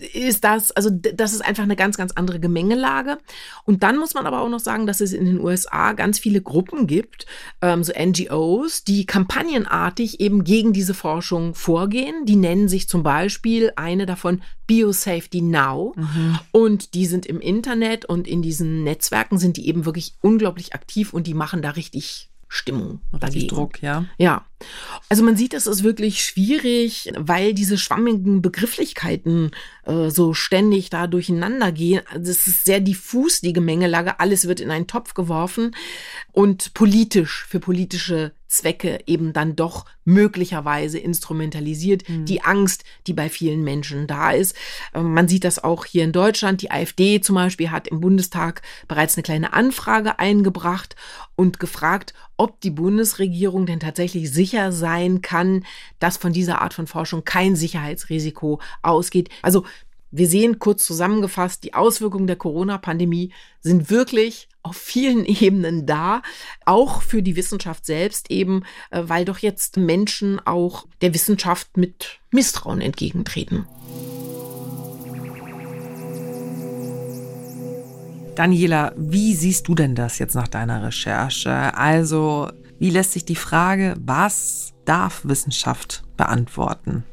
ist 0.00 0.44
das, 0.44 0.70
also 0.72 0.90
das 0.90 1.32
ist 1.32 1.44
einfach 1.44 1.62
eine 1.62 1.76
ganz, 1.76 1.96
ganz 1.96 2.12
andere 2.12 2.40
Gemengelage. 2.40 3.18
Und 3.64 3.82
dann 3.82 3.98
muss 3.98 4.14
man 4.14 4.26
aber 4.26 4.40
auch 4.40 4.48
noch 4.48 4.60
sagen, 4.60 4.86
dass 4.86 5.00
es 5.00 5.12
in 5.12 5.24
den 5.24 5.40
USA 5.40 5.92
ganz 5.92 6.18
viele 6.18 6.40
Gruppen 6.40 6.86
gibt, 6.86 7.26
ähm, 7.60 7.84
so 7.84 7.92
NGOs, 7.92 8.84
die 8.84 9.06
kampagnenartig 9.06 10.20
eben 10.20 10.44
gegen 10.44 10.72
diese 10.72 10.94
Forschung 10.94 11.54
vorgehen. 11.54 12.24
Die 12.24 12.36
nennen 12.36 12.68
sich 12.68 12.88
zum 12.88 13.02
Beispiel 13.02 13.72
eine 13.76 14.06
davon 14.06 14.42
Biosafety 14.66 15.42
Now. 15.42 15.94
Mhm. 15.96 16.38
Und 16.52 16.94
die 16.94 17.06
sind 17.06 17.26
im 17.26 17.40
Internet 17.40 18.04
und 18.04 18.26
in 18.26 18.42
diesen 18.42 18.84
Netzwerken 18.84 19.38
sind 19.38 19.56
die 19.56 19.68
eben 19.68 19.84
wirklich 19.84 20.14
unglaublich 20.20 20.74
aktiv 20.74 21.12
und 21.12 21.26
die 21.26 21.34
machen 21.34 21.62
da 21.62 21.70
richtig 21.70 22.29
Stimmung 22.52 23.00
dagegen. 23.12 23.46
Druck, 23.46 23.80
ja. 23.80 24.06
Ja. 24.18 24.44
Also 25.08 25.22
man 25.22 25.36
sieht, 25.36 25.54
es 25.54 25.68
ist 25.68 25.84
wirklich 25.84 26.24
schwierig, 26.24 27.12
weil 27.16 27.54
diese 27.54 27.78
schwammigen 27.78 28.42
Begrifflichkeiten 28.42 29.52
äh, 29.84 30.10
so 30.10 30.34
ständig 30.34 30.90
da 30.90 31.06
durcheinander 31.06 31.70
gehen. 31.70 32.02
Also 32.10 32.32
es 32.32 32.48
ist 32.48 32.64
sehr 32.64 32.80
diffus, 32.80 33.40
die 33.40 33.52
Gemengelage. 33.52 34.18
Alles 34.18 34.48
wird 34.48 34.58
in 34.58 34.72
einen 34.72 34.88
Topf 34.88 35.14
geworfen 35.14 35.76
und 36.32 36.74
politisch 36.74 37.46
für 37.48 37.60
politische 37.60 38.32
Zwecke 38.50 38.98
eben 39.06 39.32
dann 39.32 39.56
doch 39.56 39.86
möglicherweise 40.04 40.98
instrumentalisiert. 40.98 42.08
Mhm. 42.08 42.24
Die 42.26 42.42
Angst, 42.42 42.84
die 43.06 43.12
bei 43.12 43.28
vielen 43.28 43.62
Menschen 43.62 44.06
da 44.06 44.32
ist. 44.32 44.56
Ähm, 44.92 45.14
man 45.14 45.28
sieht 45.28 45.44
das 45.44 45.62
auch 45.62 45.84
hier 45.84 46.04
in 46.04 46.12
Deutschland. 46.12 46.60
Die 46.60 46.70
AfD 46.70 47.20
zum 47.20 47.36
Beispiel 47.36 47.70
hat 47.70 47.88
im 47.88 48.00
Bundestag 48.00 48.62
bereits 48.88 49.16
eine 49.16 49.22
kleine 49.22 49.52
Anfrage 49.52 50.18
eingebracht 50.18 50.96
und 51.36 51.60
gefragt, 51.60 52.12
ob 52.36 52.60
die 52.60 52.70
Bundesregierung 52.70 53.66
denn 53.66 53.80
tatsächlich 53.80 54.30
sicher 54.32 54.72
sein 54.72 55.22
kann, 55.22 55.64
dass 56.00 56.16
von 56.16 56.32
dieser 56.32 56.60
Art 56.60 56.74
von 56.74 56.86
Forschung 56.86 57.24
kein 57.24 57.54
Sicherheitsrisiko 57.54 58.60
ausgeht. 58.82 59.28
Also 59.42 59.64
wir 60.10 60.26
sehen 60.26 60.58
kurz 60.58 60.84
zusammengefasst, 60.84 61.62
die 61.62 61.74
Auswirkungen 61.74 62.26
der 62.26 62.36
Corona-Pandemie 62.36 63.32
sind 63.60 63.90
wirklich 63.90 64.48
auf 64.62 64.76
vielen 64.76 65.24
Ebenen 65.26 65.86
da, 65.86 66.22
auch 66.64 67.02
für 67.02 67.22
die 67.22 67.36
Wissenschaft 67.36 67.86
selbst 67.86 68.30
eben, 68.30 68.64
äh, 68.90 69.02
weil 69.06 69.24
doch 69.24 69.38
jetzt 69.38 69.76
Menschen 69.76 70.40
auch 70.44 70.86
der 71.00 71.14
Wissenschaft 71.14 71.76
mit 71.76 72.20
Misstrauen 72.30 72.80
entgegentreten. 72.80 73.66
Daniela, 78.36 78.92
wie 78.96 79.34
siehst 79.34 79.68
du 79.68 79.74
denn 79.74 79.94
das 79.94 80.18
jetzt 80.18 80.34
nach 80.34 80.48
deiner 80.48 80.82
Recherche? 80.82 81.74
Also, 81.74 82.50
wie 82.78 82.90
lässt 82.90 83.12
sich 83.12 83.24
die 83.24 83.36
Frage, 83.36 83.94
was 84.00 84.72
darf 84.86 85.20
Wissenschaft 85.24 86.04
beantworten? 86.16 87.04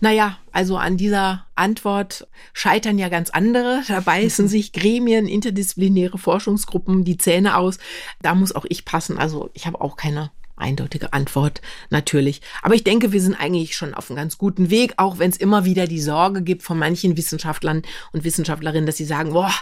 Naja, 0.00 0.38
also 0.52 0.76
an 0.76 0.96
dieser 0.96 1.46
Antwort 1.54 2.26
scheitern 2.52 2.98
ja 2.98 3.08
ganz 3.08 3.30
andere. 3.30 3.82
Da 3.88 4.00
beißen 4.00 4.48
sich 4.48 4.72
Gremien, 4.72 5.26
interdisziplinäre 5.26 6.18
Forschungsgruppen 6.18 7.04
die 7.04 7.18
Zähne 7.18 7.56
aus. 7.56 7.78
Da 8.22 8.34
muss 8.34 8.54
auch 8.54 8.66
ich 8.68 8.84
passen. 8.84 9.18
Also 9.18 9.50
ich 9.54 9.66
habe 9.66 9.80
auch 9.80 9.96
keine 9.96 10.30
eindeutige 10.60 11.12
Antwort 11.12 11.60
natürlich. 11.88 12.42
Aber 12.62 12.74
ich 12.74 12.84
denke, 12.84 13.12
wir 13.12 13.20
sind 13.20 13.34
eigentlich 13.34 13.76
schon 13.76 13.94
auf 13.94 14.10
einem 14.10 14.16
ganz 14.16 14.38
guten 14.38 14.70
Weg, 14.70 14.94
auch 14.98 15.18
wenn 15.18 15.30
es 15.30 15.36
immer 15.36 15.64
wieder 15.64 15.86
die 15.86 16.00
Sorge 16.00 16.42
gibt 16.42 16.62
von 16.62 16.78
manchen 16.78 17.16
Wissenschaftlern 17.16 17.82
und 18.12 18.24
Wissenschaftlerinnen, 18.24 18.86
dass 18.86 18.96
sie 18.96 19.04
sagen, 19.04 19.32
boah, 19.32 19.52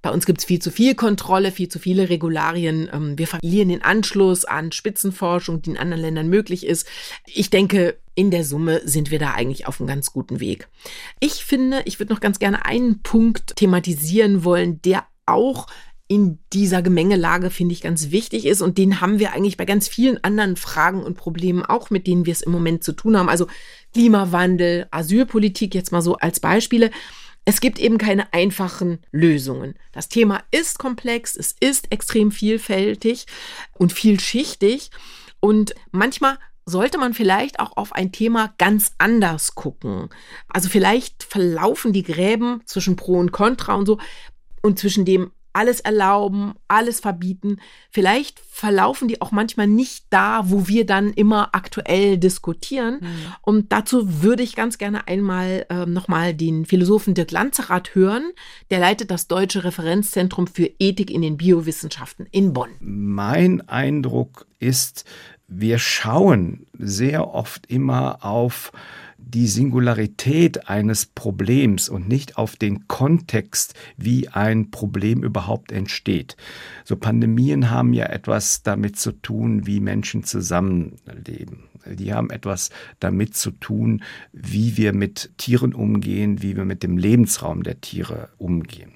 bei 0.00 0.10
uns 0.10 0.26
gibt 0.26 0.38
es 0.38 0.44
viel 0.44 0.60
zu 0.60 0.70
viel 0.70 0.94
Kontrolle, 0.94 1.50
viel 1.50 1.68
zu 1.68 1.78
viele 1.78 2.08
Regularien. 2.08 2.88
Ähm, 2.92 3.18
wir 3.18 3.26
verlieren 3.26 3.68
den 3.68 3.82
Anschluss 3.82 4.44
an 4.44 4.72
Spitzenforschung, 4.72 5.62
die 5.62 5.70
in 5.70 5.78
anderen 5.78 6.02
Ländern 6.02 6.28
möglich 6.28 6.66
ist. 6.66 6.86
Ich 7.26 7.50
denke, 7.50 7.98
in 8.14 8.30
der 8.30 8.44
Summe 8.44 8.80
sind 8.84 9.10
wir 9.10 9.18
da 9.18 9.32
eigentlich 9.32 9.66
auf 9.66 9.80
einem 9.80 9.88
ganz 9.88 10.12
guten 10.12 10.40
Weg. 10.40 10.68
Ich 11.20 11.44
finde, 11.44 11.82
ich 11.84 11.98
würde 11.98 12.12
noch 12.12 12.20
ganz 12.20 12.38
gerne 12.38 12.64
einen 12.64 13.02
Punkt 13.02 13.56
thematisieren 13.56 14.44
wollen, 14.44 14.80
der 14.82 15.04
auch 15.26 15.66
in 16.08 16.38
dieser 16.54 16.80
Gemengelage, 16.80 17.50
finde 17.50 17.74
ich, 17.74 17.82
ganz 17.82 18.10
wichtig 18.10 18.46
ist. 18.46 18.62
Und 18.62 18.78
den 18.78 19.00
haben 19.02 19.18
wir 19.18 19.34
eigentlich 19.34 19.58
bei 19.58 19.66
ganz 19.66 19.88
vielen 19.88 20.22
anderen 20.24 20.56
Fragen 20.56 21.02
und 21.02 21.18
Problemen 21.18 21.62
auch, 21.62 21.90
mit 21.90 22.06
denen 22.06 22.24
wir 22.24 22.32
es 22.32 22.40
im 22.40 22.50
Moment 22.50 22.82
zu 22.82 22.92
tun 22.92 23.16
haben. 23.16 23.28
Also 23.28 23.46
Klimawandel, 23.92 24.86
Asylpolitik 24.90 25.74
jetzt 25.74 25.92
mal 25.92 26.00
so 26.00 26.16
als 26.16 26.40
Beispiele. 26.40 26.90
Es 27.48 27.62
gibt 27.62 27.78
eben 27.78 27.96
keine 27.96 28.30
einfachen 28.34 28.98
Lösungen. 29.10 29.74
Das 29.92 30.10
Thema 30.10 30.42
ist 30.50 30.78
komplex, 30.78 31.34
es 31.34 31.56
ist 31.58 31.90
extrem 31.90 32.30
vielfältig 32.30 33.24
und 33.78 33.90
vielschichtig 33.90 34.90
und 35.40 35.74
manchmal 35.90 36.36
sollte 36.66 36.98
man 36.98 37.14
vielleicht 37.14 37.58
auch 37.58 37.78
auf 37.78 37.94
ein 37.94 38.12
Thema 38.12 38.52
ganz 38.58 38.92
anders 38.98 39.54
gucken. 39.54 40.10
Also 40.50 40.68
vielleicht 40.68 41.22
verlaufen 41.22 41.94
die 41.94 42.02
Gräben 42.02 42.60
zwischen 42.66 42.96
Pro 42.96 43.14
und 43.14 43.32
Contra 43.32 43.76
und 43.76 43.86
so 43.86 43.98
und 44.60 44.78
zwischen 44.78 45.06
dem 45.06 45.30
alles 45.58 45.80
erlauben, 45.80 46.54
alles 46.68 47.00
verbieten. 47.00 47.56
Vielleicht 47.90 48.38
verlaufen 48.38 49.08
die 49.08 49.20
auch 49.20 49.32
manchmal 49.32 49.66
nicht 49.66 50.04
da, 50.08 50.42
wo 50.44 50.68
wir 50.68 50.86
dann 50.86 51.12
immer 51.12 51.48
aktuell 51.52 52.16
diskutieren. 52.16 52.98
Mhm. 53.00 53.34
Und 53.42 53.72
dazu 53.72 54.22
würde 54.22 54.44
ich 54.44 54.54
ganz 54.54 54.78
gerne 54.78 55.08
einmal 55.08 55.66
äh, 55.68 55.84
nochmal 55.84 56.32
den 56.32 56.64
Philosophen 56.64 57.14
Dirk 57.14 57.32
Lanzerath 57.32 57.96
hören. 57.96 58.30
Der 58.70 58.78
leitet 58.78 59.10
das 59.10 59.26
Deutsche 59.26 59.64
Referenzzentrum 59.64 60.46
für 60.46 60.70
Ethik 60.78 61.10
in 61.10 61.22
den 61.22 61.36
Biowissenschaften 61.36 62.26
in 62.30 62.52
Bonn. 62.52 62.70
Mein 62.78 63.68
Eindruck 63.68 64.46
ist, 64.60 65.06
wir 65.48 65.80
schauen 65.80 66.66
sehr 66.78 67.34
oft 67.34 67.66
immer 67.66 68.24
auf 68.24 68.70
die 69.34 69.46
Singularität 69.46 70.68
eines 70.70 71.04
Problems 71.04 71.88
und 71.88 72.08
nicht 72.08 72.38
auf 72.38 72.56
den 72.56 72.88
Kontext, 72.88 73.74
wie 73.96 74.28
ein 74.28 74.70
Problem 74.70 75.22
überhaupt 75.22 75.70
entsteht. 75.70 76.36
So 76.84 76.96
Pandemien 76.96 77.70
haben 77.70 77.92
ja 77.92 78.06
etwas 78.06 78.62
damit 78.62 78.98
zu 78.98 79.12
tun, 79.12 79.66
wie 79.66 79.80
Menschen 79.80 80.24
zusammenleben. 80.24 81.64
Die 81.86 82.12
haben 82.12 82.30
etwas 82.30 82.70
damit 83.00 83.36
zu 83.36 83.50
tun, 83.50 84.02
wie 84.32 84.76
wir 84.76 84.92
mit 84.92 85.30
Tieren 85.36 85.74
umgehen, 85.74 86.42
wie 86.42 86.56
wir 86.56 86.64
mit 86.64 86.82
dem 86.82 86.96
Lebensraum 86.96 87.62
der 87.62 87.80
Tiere 87.80 88.30
umgehen. 88.38 88.92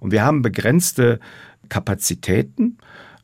Und 0.00 0.10
wir 0.10 0.24
haben 0.24 0.42
begrenzte 0.42 1.20
Kapazitäten 1.68 2.78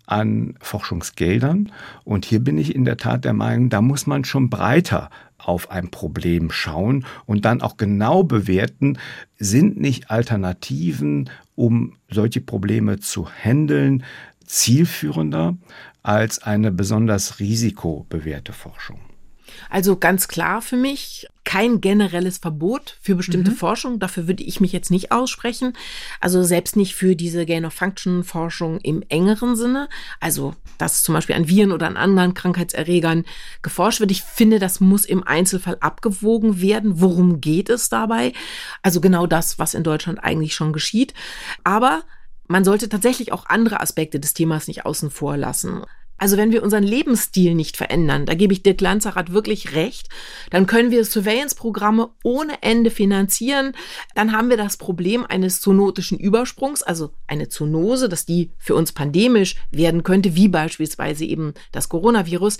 an 0.07 0.55
Forschungsgeldern. 0.61 1.72
Und 2.05 2.24
hier 2.24 2.40
bin 2.40 2.59
ich 2.59 2.74
in 2.74 2.84
der 2.84 2.96
Tat 2.96 3.24
der 3.24 3.32
Meinung, 3.32 3.70
da 3.70 3.80
muss 3.80 4.07
man 4.07 4.24
schon 4.24 4.50
breiter 4.50 5.11
auf 5.47 5.70
ein 5.70 5.90
Problem 5.90 6.51
schauen 6.51 7.05
und 7.26 7.45
dann 7.45 7.62
auch 7.62 7.76
genau 7.76 8.22
bewerten, 8.22 8.99
sind 9.38 9.80
nicht 9.80 10.11
Alternativen, 10.11 11.30
um 11.55 11.95
solche 12.11 12.40
Probleme 12.40 13.01
zu 13.01 13.28
handeln, 13.28 14.05
zielführender 14.45 15.57
als 16.03 16.43
eine 16.43 16.72
besonders 16.72 17.38
risikobewährte 17.38 18.53
Forschung. 18.53 19.11
Also 19.70 19.96
ganz 19.96 20.28
klar 20.28 20.62
für 20.62 20.76
mich 20.76 21.28
kein 21.44 21.80
generelles 21.80 22.38
Verbot 22.38 22.96
für 23.03 23.16
bestimmte 23.16 23.50
mhm. 23.50 23.57
Forschung. 23.57 23.98
Dafür 23.98 24.28
würde 24.28 24.44
ich 24.44 24.61
mich 24.61 24.72
jetzt 24.72 24.90
nicht 24.90 25.11
aussprechen. 25.11 25.72
Also 26.20 26.42
selbst 26.42 26.76
nicht 26.76 26.94
für 26.94 27.16
diese 27.16 27.44
Gain-of-Function-Forschung 27.46 28.78
im 28.80 29.03
engeren 29.09 29.57
Sinne. 29.57 29.88
Also, 30.20 30.55
dass 30.78 31.03
zum 31.03 31.14
Beispiel 31.14 31.34
an 31.34 31.48
Viren 31.48 31.72
oder 31.72 31.88
an 31.88 31.96
anderen 31.96 32.34
Krankheitserregern 32.34 33.24
geforscht 33.62 34.00
wird. 34.00 34.12
Ich 34.12 34.22
finde, 34.22 34.61
das 34.61 34.80
muss 34.80 35.05
im 35.05 35.26
Einzelfall 35.26 35.78
abgewogen 35.80 36.61
werden. 36.61 37.00
Worum 37.00 37.40
geht 37.40 37.68
es 37.70 37.88
dabei? 37.88 38.32
Also 38.82 39.00
genau 39.00 39.26
das, 39.26 39.59
was 39.59 39.74
in 39.74 39.82
Deutschland 39.82 40.22
eigentlich 40.22 40.55
schon 40.55 40.72
geschieht. 40.72 41.12
Aber 41.64 42.03
man 42.46 42.64
sollte 42.64 42.88
tatsächlich 42.88 43.32
auch 43.32 43.46
andere 43.46 43.80
Aspekte 43.80 44.20
des 44.20 44.34
Themas 44.34 44.68
nicht 44.68 44.86
außen 44.86 45.11
vor 45.11 45.36
lassen. 45.36 45.82
Also 46.23 46.37
wenn 46.37 46.53
wir 46.53 46.62
unseren 46.62 46.85
Lebensstil 46.85 47.57
nicht 47.57 47.77
verändern, 47.77 48.27
da 48.27 48.35
gebe 48.35 48.53
ich 48.53 48.62
Dirk 48.62 48.81
Lanzerath 48.81 49.33
wirklich 49.33 49.75
recht, 49.75 50.09
dann 50.51 50.68
können 50.68 50.93
wir 50.93 51.05
Surveillance-Programme 51.05 52.11
ohne 52.23 52.62
Ende 52.62 52.93
finanzieren. 52.93 53.73
Dann 54.14 54.31
haben 54.31 54.49
wir 54.49 54.57
das 54.57 54.77
Problem 54.77 55.27
eines 55.27 55.61
zoonotischen 55.61 56.20
Übersprungs, 56.20 56.85
also 56.85 57.11
eine 57.27 57.49
Zoonose, 57.49 58.09
dass 58.09 58.25
die 58.25 58.53
für 58.57 58.77
uns 58.77 58.93
pandemisch 58.93 59.57
werden 59.73 60.05
könnte, 60.05 60.37
wie 60.37 60.47
beispielsweise 60.47 61.25
eben 61.25 61.55
das 61.73 61.89
Coronavirus 61.89 62.59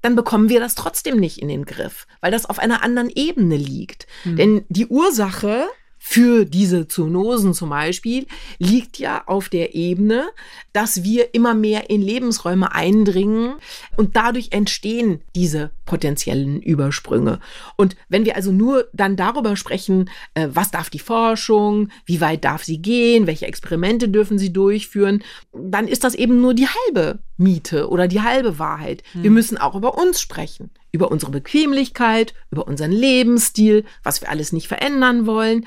dann 0.00 0.14
bekommen 0.14 0.48
wir 0.48 0.60
das 0.60 0.76
trotzdem 0.76 1.16
nicht 1.16 1.38
in 1.38 1.48
den 1.48 1.64
Griff, 1.64 2.06
weil 2.20 2.30
das 2.30 2.46
auf 2.46 2.60
einer 2.60 2.84
anderen 2.84 3.10
Ebene 3.12 3.56
liegt. 3.56 4.06
Mhm. 4.24 4.36
Denn 4.36 4.64
die 4.68 4.86
Ursache 4.86 5.66
für 5.98 6.44
diese 6.44 6.88
Zoonosen 6.88 7.54
zum 7.54 7.70
Beispiel 7.70 8.26
liegt 8.58 8.98
ja 8.98 9.24
auf 9.26 9.48
der 9.48 9.74
Ebene, 9.74 10.28
dass 10.72 11.02
wir 11.02 11.34
immer 11.34 11.54
mehr 11.54 11.90
in 11.90 12.02
Lebensräume 12.02 12.72
eindringen 12.72 13.54
und 13.96 14.16
dadurch 14.16 14.48
entstehen 14.52 15.20
diese 15.34 15.70
potenziellen 15.84 16.62
Übersprünge. 16.62 17.40
Und 17.76 17.96
wenn 18.08 18.24
wir 18.24 18.36
also 18.36 18.52
nur 18.52 18.88
dann 18.92 19.16
darüber 19.16 19.56
sprechen, 19.56 20.08
äh, 20.34 20.48
was 20.52 20.70
darf 20.70 20.88
die 20.88 20.98
Forschung, 20.98 21.88
wie 22.06 22.20
weit 22.20 22.44
darf 22.44 22.64
sie 22.64 22.78
gehen, 22.80 23.26
welche 23.26 23.46
Experimente 23.46 24.08
dürfen 24.08 24.38
sie 24.38 24.52
durchführen, 24.52 25.22
dann 25.52 25.88
ist 25.88 26.04
das 26.04 26.14
eben 26.14 26.40
nur 26.40 26.54
die 26.54 26.68
halbe 26.68 27.18
Miete 27.36 27.88
oder 27.88 28.08
die 28.08 28.20
halbe 28.20 28.58
Wahrheit. 28.58 29.02
Hm. 29.12 29.22
Wir 29.24 29.30
müssen 29.30 29.58
auch 29.58 29.74
über 29.74 29.98
uns 29.98 30.20
sprechen, 30.20 30.70
über 30.92 31.10
unsere 31.10 31.32
Bequemlichkeit, 31.32 32.34
über 32.50 32.66
unseren 32.66 32.92
Lebensstil, 32.92 33.84
was 34.02 34.20
wir 34.20 34.30
alles 34.30 34.52
nicht 34.52 34.68
verändern 34.68 35.26
wollen. 35.26 35.66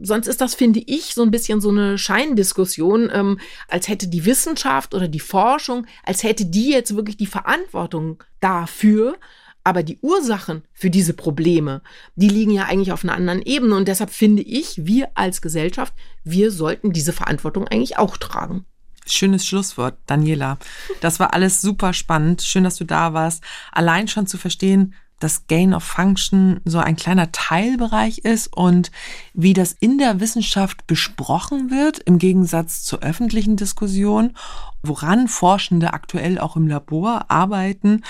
Sonst 0.00 0.28
ist 0.28 0.40
das, 0.40 0.54
finde 0.54 0.80
ich, 0.86 1.14
so 1.14 1.22
ein 1.22 1.30
bisschen 1.30 1.60
so 1.60 1.70
eine 1.70 1.98
Scheindiskussion, 1.98 3.10
ähm, 3.12 3.40
als 3.68 3.88
hätte 3.88 4.08
die 4.08 4.24
Wissenschaft 4.24 4.94
oder 4.94 5.08
die 5.08 5.20
Forschung, 5.20 5.86
als 6.04 6.22
hätte 6.22 6.46
die 6.46 6.70
jetzt 6.70 6.94
wirklich 6.94 7.16
die 7.16 7.26
Verantwortung 7.26 8.22
dafür. 8.40 9.16
Aber 9.62 9.82
die 9.82 9.98
Ursachen 10.00 10.62
für 10.72 10.88
diese 10.88 11.12
Probleme, 11.12 11.82
die 12.14 12.30
liegen 12.30 12.52
ja 12.52 12.64
eigentlich 12.64 12.92
auf 12.92 13.04
einer 13.04 13.14
anderen 13.14 13.42
Ebene. 13.42 13.76
Und 13.76 13.88
deshalb 13.88 14.08
finde 14.10 14.40
ich, 14.42 14.86
wir 14.86 15.10
als 15.14 15.42
Gesellschaft, 15.42 15.92
wir 16.24 16.50
sollten 16.50 16.92
diese 16.92 17.12
Verantwortung 17.12 17.68
eigentlich 17.68 17.98
auch 17.98 18.16
tragen. 18.16 18.64
Schönes 19.12 19.46
Schlusswort, 19.46 19.98
Daniela. 20.06 20.58
Das 21.00 21.20
war 21.20 21.34
alles 21.34 21.60
super 21.60 21.92
spannend. 21.92 22.42
Schön, 22.42 22.64
dass 22.64 22.76
du 22.76 22.84
da 22.84 23.12
warst. 23.12 23.42
Allein 23.72 24.08
schon 24.08 24.26
zu 24.26 24.38
verstehen, 24.38 24.94
dass 25.20 25.46
Gain 25.46 25.74
of 25.74 25.84
Function 25.84 26.60
so 26.64 26.78
ein 26.78 26.96
kleiner 26.96 27.30
Teilbereich 27.30 28.18
ist 28.18 28.48
und 28.56 28.90
wie 29.34 29.52
das 29.52 29.76
in 29.78 29.98
der 29.98 30.18
Wissenschaft 30.18 30.86
besprochen 30.86 31.70
wird, 31.70 31.98
im 32.00 32.18
Gegensatz 32.18 32.82
zur 32.82 33.00
öffentlichen 33.00 33.56
Diskussion, 33.56 34.34
woran 34.82 35.28
Forschende 35.28 35.92
aktuell 35.92 36.38
auch 36.38 36.56
im 36.56 36.66
Labor 36.66 37.26
arbeiten 37.28 38.02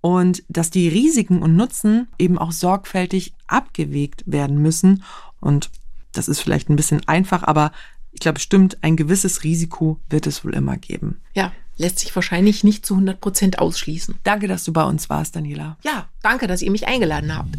und 0.00 0.42
dass 0.48 0.70
die 0.70 0.88
Risiken 0.88 1.42
und 1.42 1.56
Nutzen 1.56 2.08
eben 2.18 2.38
auch 2.38 2.52
sorgfältig 2.52 3.34
abgewegt 3.46 4.24
werden 4.26 4.60
müssen. 4.62 5.04
Und 5.40 5.70
das 6.12 6.28
ist 6.28 6.40
vielleicht 6.40 6.70
ein 6.70 6.76
bisschen 6.76 7.06
einfach, 7.06 7.42
aber 7.42 7.70
ich 8.16 8.20
glaube, 8.20 8.40
stimmt, 8.40 8.82
ein 8.82 8.96
gewisses 8.96 9.44
Risiko 9.44 10.00
wird 10.08 10.26
es 10.26 10.42
wohl 10.42 10.54
immer 10.54 10.78
geben. 10.78 11.20
Ja, 11.34 11.52
lässt 11.76 11.98
sich 11.98 12.16
wahrscheinlich 12.16 12.64
nicht 12.64 12.86
zu 12.86 12.94
100 12.94 13.20
Prozent 13.20 13.58
ausschließen. 13.58 14.14
Danke, 14.24 14.48
dass 14.48 14.64
du 14.64 14.72
bei 14.72 14.84
uns 14.84 15.10
warst, 15.10 15.36
Daniela. 15.36 15.76
Ja, 15.84 16.08
danke, 16.22 16.46
dass 16.46 16.62
ihr 16.62 16.70
mich 16.70 16.88
eingeladen 16.88 17.36
habt. 17.36 17.58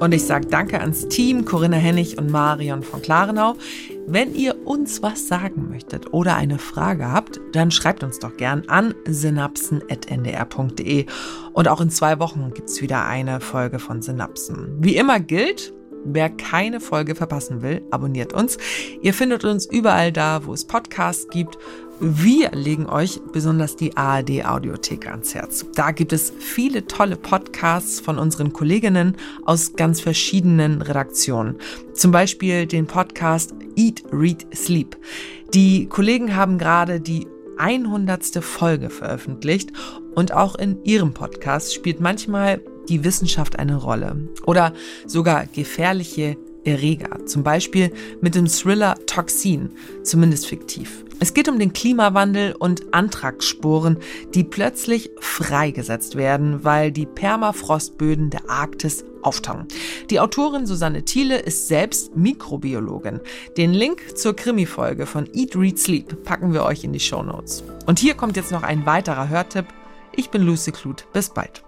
Und 0.00 0.12
ich 0.12 0.24
sage 0.24 0.46
danke 0.46 0.80
ans 0.80 1.06
Team 1.08 1.44
Corinna 1.44 1.76
Hennig 1.76 2.16
und 2.16 2.30
Marion 2.30 2.82
von 2.82 3.02
Klarenau. 3.02 3.56
Wenn 4.06 4.34
ihr 4.34 4.66
uns 4.66 5.02
was 5.02 5.28
sagen 5.28 5.68
möchtet 5.68 6.14
oder 6.14 6.36
eine 6.36 6.58
Frage 6.58 7.10
habt, 7.10 7.42
dann 7.52 7.70
schreibt 7.70 8.02
uns 8.02 8.18
doch 8.18 8.38
gern 8.38 8.62
an 8.68 8.94
synapsen.ndr.de. 9.06 11.04
Und 11.52 11.68
auch 11.68 11.82
in 11.82 11.90
zwei 11.90 12.18
Wochen 12.20 12.54
gibt 12.54 12.70
es 12.70 12.80
wieder 12.80 13.04
eine 13.04 13.40
Folge 13.40 13.80
von 13.80 14.00
Synapsen. 14.00 14.78
Wie 14.78 14.96
immer 14.96 15.20
gilt, 15.20 15.74
Wer 16.04 16.30
keine 16.30 16.80
Folge 16.80 17.14
verpassen 17.14 17.62
will, 17.62 17.82
abonniert 17.90 18.32
uns. 18.32 18.58
Ihr 19.02 19.14
findet 19.14 19.44
uns 19.44 19.66
überall 19.66 20.12
da, 20.12 20.46
wo 20.46 20.52
es 20.52 20.64
Podcasts 20.64 21.28
gibt 21.28 21.58
wir 22.00 22.52
legen 22.52 22.86
euch 22.86 23.20
besonders 23.32 23.74
die 23.74 23.96
ARD 23.96 24.44
Audiothek 24.44 25.08
ans 25.08 25.34
Herz. 25.34 25.66
Da 25.74 25.90
gibt 25.90 26.12
es 26.12 26.32
viele 26.38 26.86
tolle 26.86 27.16
Podcasts 27.16 27.98
von 27.98 28.18
unseren 28.20 28.52
Kolleginnen 28.52 29.16
aus 29.44 29.72
ganz 29.74 30.00
verschiedenen 30.00 30.80
Redaktionen. 30.80 31.56
Zum 31.94 32.12
Beispiel 32.12 32.66
den 32.66 32.86
Podcast 32.86 33.52
Eat, 33.74 34.04
Read, 34.12 34.46
Sleep. 34.54 34.96
Die 35.54 35.86
Kollegen 35.86 36.36
haben 36.36 36.58
gerade 36.58 37.00
die 37.00 37.26
100. 37.56 38.44
Folge 38.44 38.90
veröffentlicht 38.90 39.72
und 40.14 40.32
auch 40.32 40.54
in 40.54 40.84
ihrem 40.84 41.12
Podcast 41.12 41.74
spielt 41.74 42.00
manchmal 42.00 42.60
die 42.88 43.04
Wissenschaft 43.04 43.58
eine 43.58 43.76
Rolle 43.76 44.28
oder 44.44 44.72
sogar 45.06 45.46
gefährliche 45.46 46.36
Erreger, 46.64 47.24
zum 47.26 47.42
Beispiel 47.42 47.92
mit 48.20 48.34
dem 48.34 48.46
Thriller 48.46 48.96
Toxin, 49.06 49.70
zumindest 50.02 50.46
fiktiv. 50.46 51.04
Es 51.20 51.34
geht 51.34 51.48
um 51.48 51.58
den 51.58 51.72
Klimawandel 51.72 52.54
und 52.56 52.94
Antragssporen, 52.94 53.98
die 54.34 54.44
plötzlich 54.44 55.10
freigesetzt 55.18 56.16
werden, 56.16 56.64
weil 56.64 56.92
die 56.92 57.06
Permafrostböden 57.06 58.30
der 58.30 58.48
Arktis 58.48 59.04
auftauen. 59.22 59.66
Die 60.10 60.20
Autorin 60.20 60.66
Susanne 60.66 61.04
Thiele 61.04 61.38
ist 61.38 61.66
selbst 61.66 62.16
Mikrobiologin. 62.16 63.20
Den 63.56 63.72
Link 63.72 64.16
zur 64.16 64.36
Krimi-Folge 64.36 65.06
von 65.06 65.28
Eat, 65.34 65.56
Read, 65.56 65.78
Sleep 65.78 66.22
packen 66.22 66.52
wir 66.52 66.64
euch 66.64 66.84
in 66.84 66.92
die 66.92 67.00
Show 67.00 67.22
Notes. 67.22 67.64
Und 67.86 67.98
hier 67.98 68.14
kommt 68.14 68.36
jetzt 68.36 68.52
noch 68.52 68.62
ein 68.62 68.86
weiterer 68.86 69.28
Hörtipp. 69.28 69.66
Ich 70.14 70.30
bin 70.30 70.42
Lucy 70.42 70.70
Kluth. 70.70 71.06
Bis 71.12 71.30
bald 71.30 71.64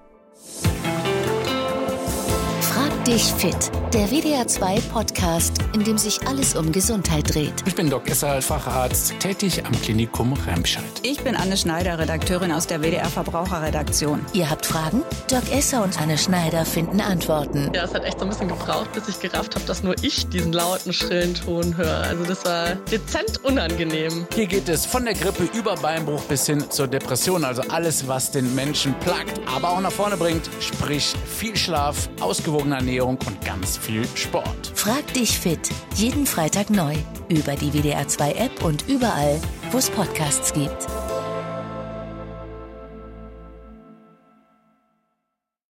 dich 3.10 3.32
fit, 3.32 3.70
der 3.94 4.08
WDR 4.08 4.46
2 4.46 4.80
Podcast, 4.92 5.58
in 5.74 5.82
dem 5.82 5.98
sich 5.98 6.26
alles 6.28 6.54
um 6.54 6.70
Gesundheit 6.70 7.34
dreht. 7.34 7.54
Ich 7.66 7.74
bin 7.74 7.90
Doc 7.90 8.08
Esser, 8.08 8.40
Facharzt, 8.40 9.18
tätig 9.18 9.64
am 9.64 9.72
Klinikum 9.82 10.32
Remscheid. 10.32 10.84
Ich 11.02 11.20
bin 11.20 11.34
Anne 11.34 11.56
Schneider, 11.56 11.98
Redakteurin 11.98 12.52
aus 12.52 12.68
der 12.68 12.82
WDR 12.82 13.06
Verbraucherredaktion. 13.06 14.24
Ihr 14.32 14.48
habt 14.48 14.66
Fragen? 14.66 15.02
Doc 15.28 15.42
Esser 15.52 15.82
und 15.82 16.00
Anne 16.00 16.18
Schneider 16.18 16.64
finden 16.64 17.00
Antworten. 17.00 17.72
Ja, 17.74 17.84
es 17.84 17.92
hat 17.92 18.04
echt 18.04 18.20
so 18.20 18.26
ein 18.26 18.28
bisschen 18.28 18.48
gebraucht, 18.48 18.92
bis 18.92 19.08
ich 19.08 19.18
gerafft 19.18 19.56
habe, 19.56 19.64
dass 19.64 19.82
nur 19.82 19.96
ich 20.02 20.28
diesen 20.28 20.52
lauten, 20.52 20.92
schrillen 20.92 21.34
Ton 21.34 21.76
höre. 21.76 22.04
Also 22.04 22.24
das 22.24 22.44
war 22.44 22.76
dezent 22.92 23.42
unangenehm. 23.44 24.26
Hier 24.34 24.46
geht 24.46 24.68
es 24.68 24.86
von 24.86 25.04
der 25.04 25.14
Grippe 25.14 25.48
über 25.52 25.74
Beinbruch 25.74 26.22
bis 26.22 26.46
hin 26.46 26.64
zur 26.70 26.86
Depression, 26.86 27.44
also 27.44 27.62
alles, 27.68 28.06
was 28.06 28.30
den 28.30 28.54
Menschen 28.54 28.94
plagt, 29.00 29.40
aber 29.52 29.70
auch 29.70 29.80
nach 29.80 29.92
vorne 29.92 30.16
bringt, 30.16 30.48
sprich 30.60 31.14
viel 31.26 31.56
Schlaf, 31.56 32.08
ausgewogener 32.20 32.76
Ernährung 32.76 33.00
Ernährung 33.00 33.18
und 33.26 33.44
ganz 33.44 33.79
viel 33.80 34.04
Sport. 34.14 34.72
Frag 34.74 35.12
dich 35.14 35.38
fit. 35.38 35.70
Jeden 35.96 36.26
Freitag 36.26 36.70
neu. 36.70 36.94
Über 37.28 37.56
die 37.56 37.72
WDR 37.72 38.06
2 38.06 38.32
App 38.32 38.64
und 38.64 38.88
überall, 38.88 39.40
wo 39.72 39.78
es 39.78 39.90
Podcasts 39.90 40.52
gibt. 40.52 40.86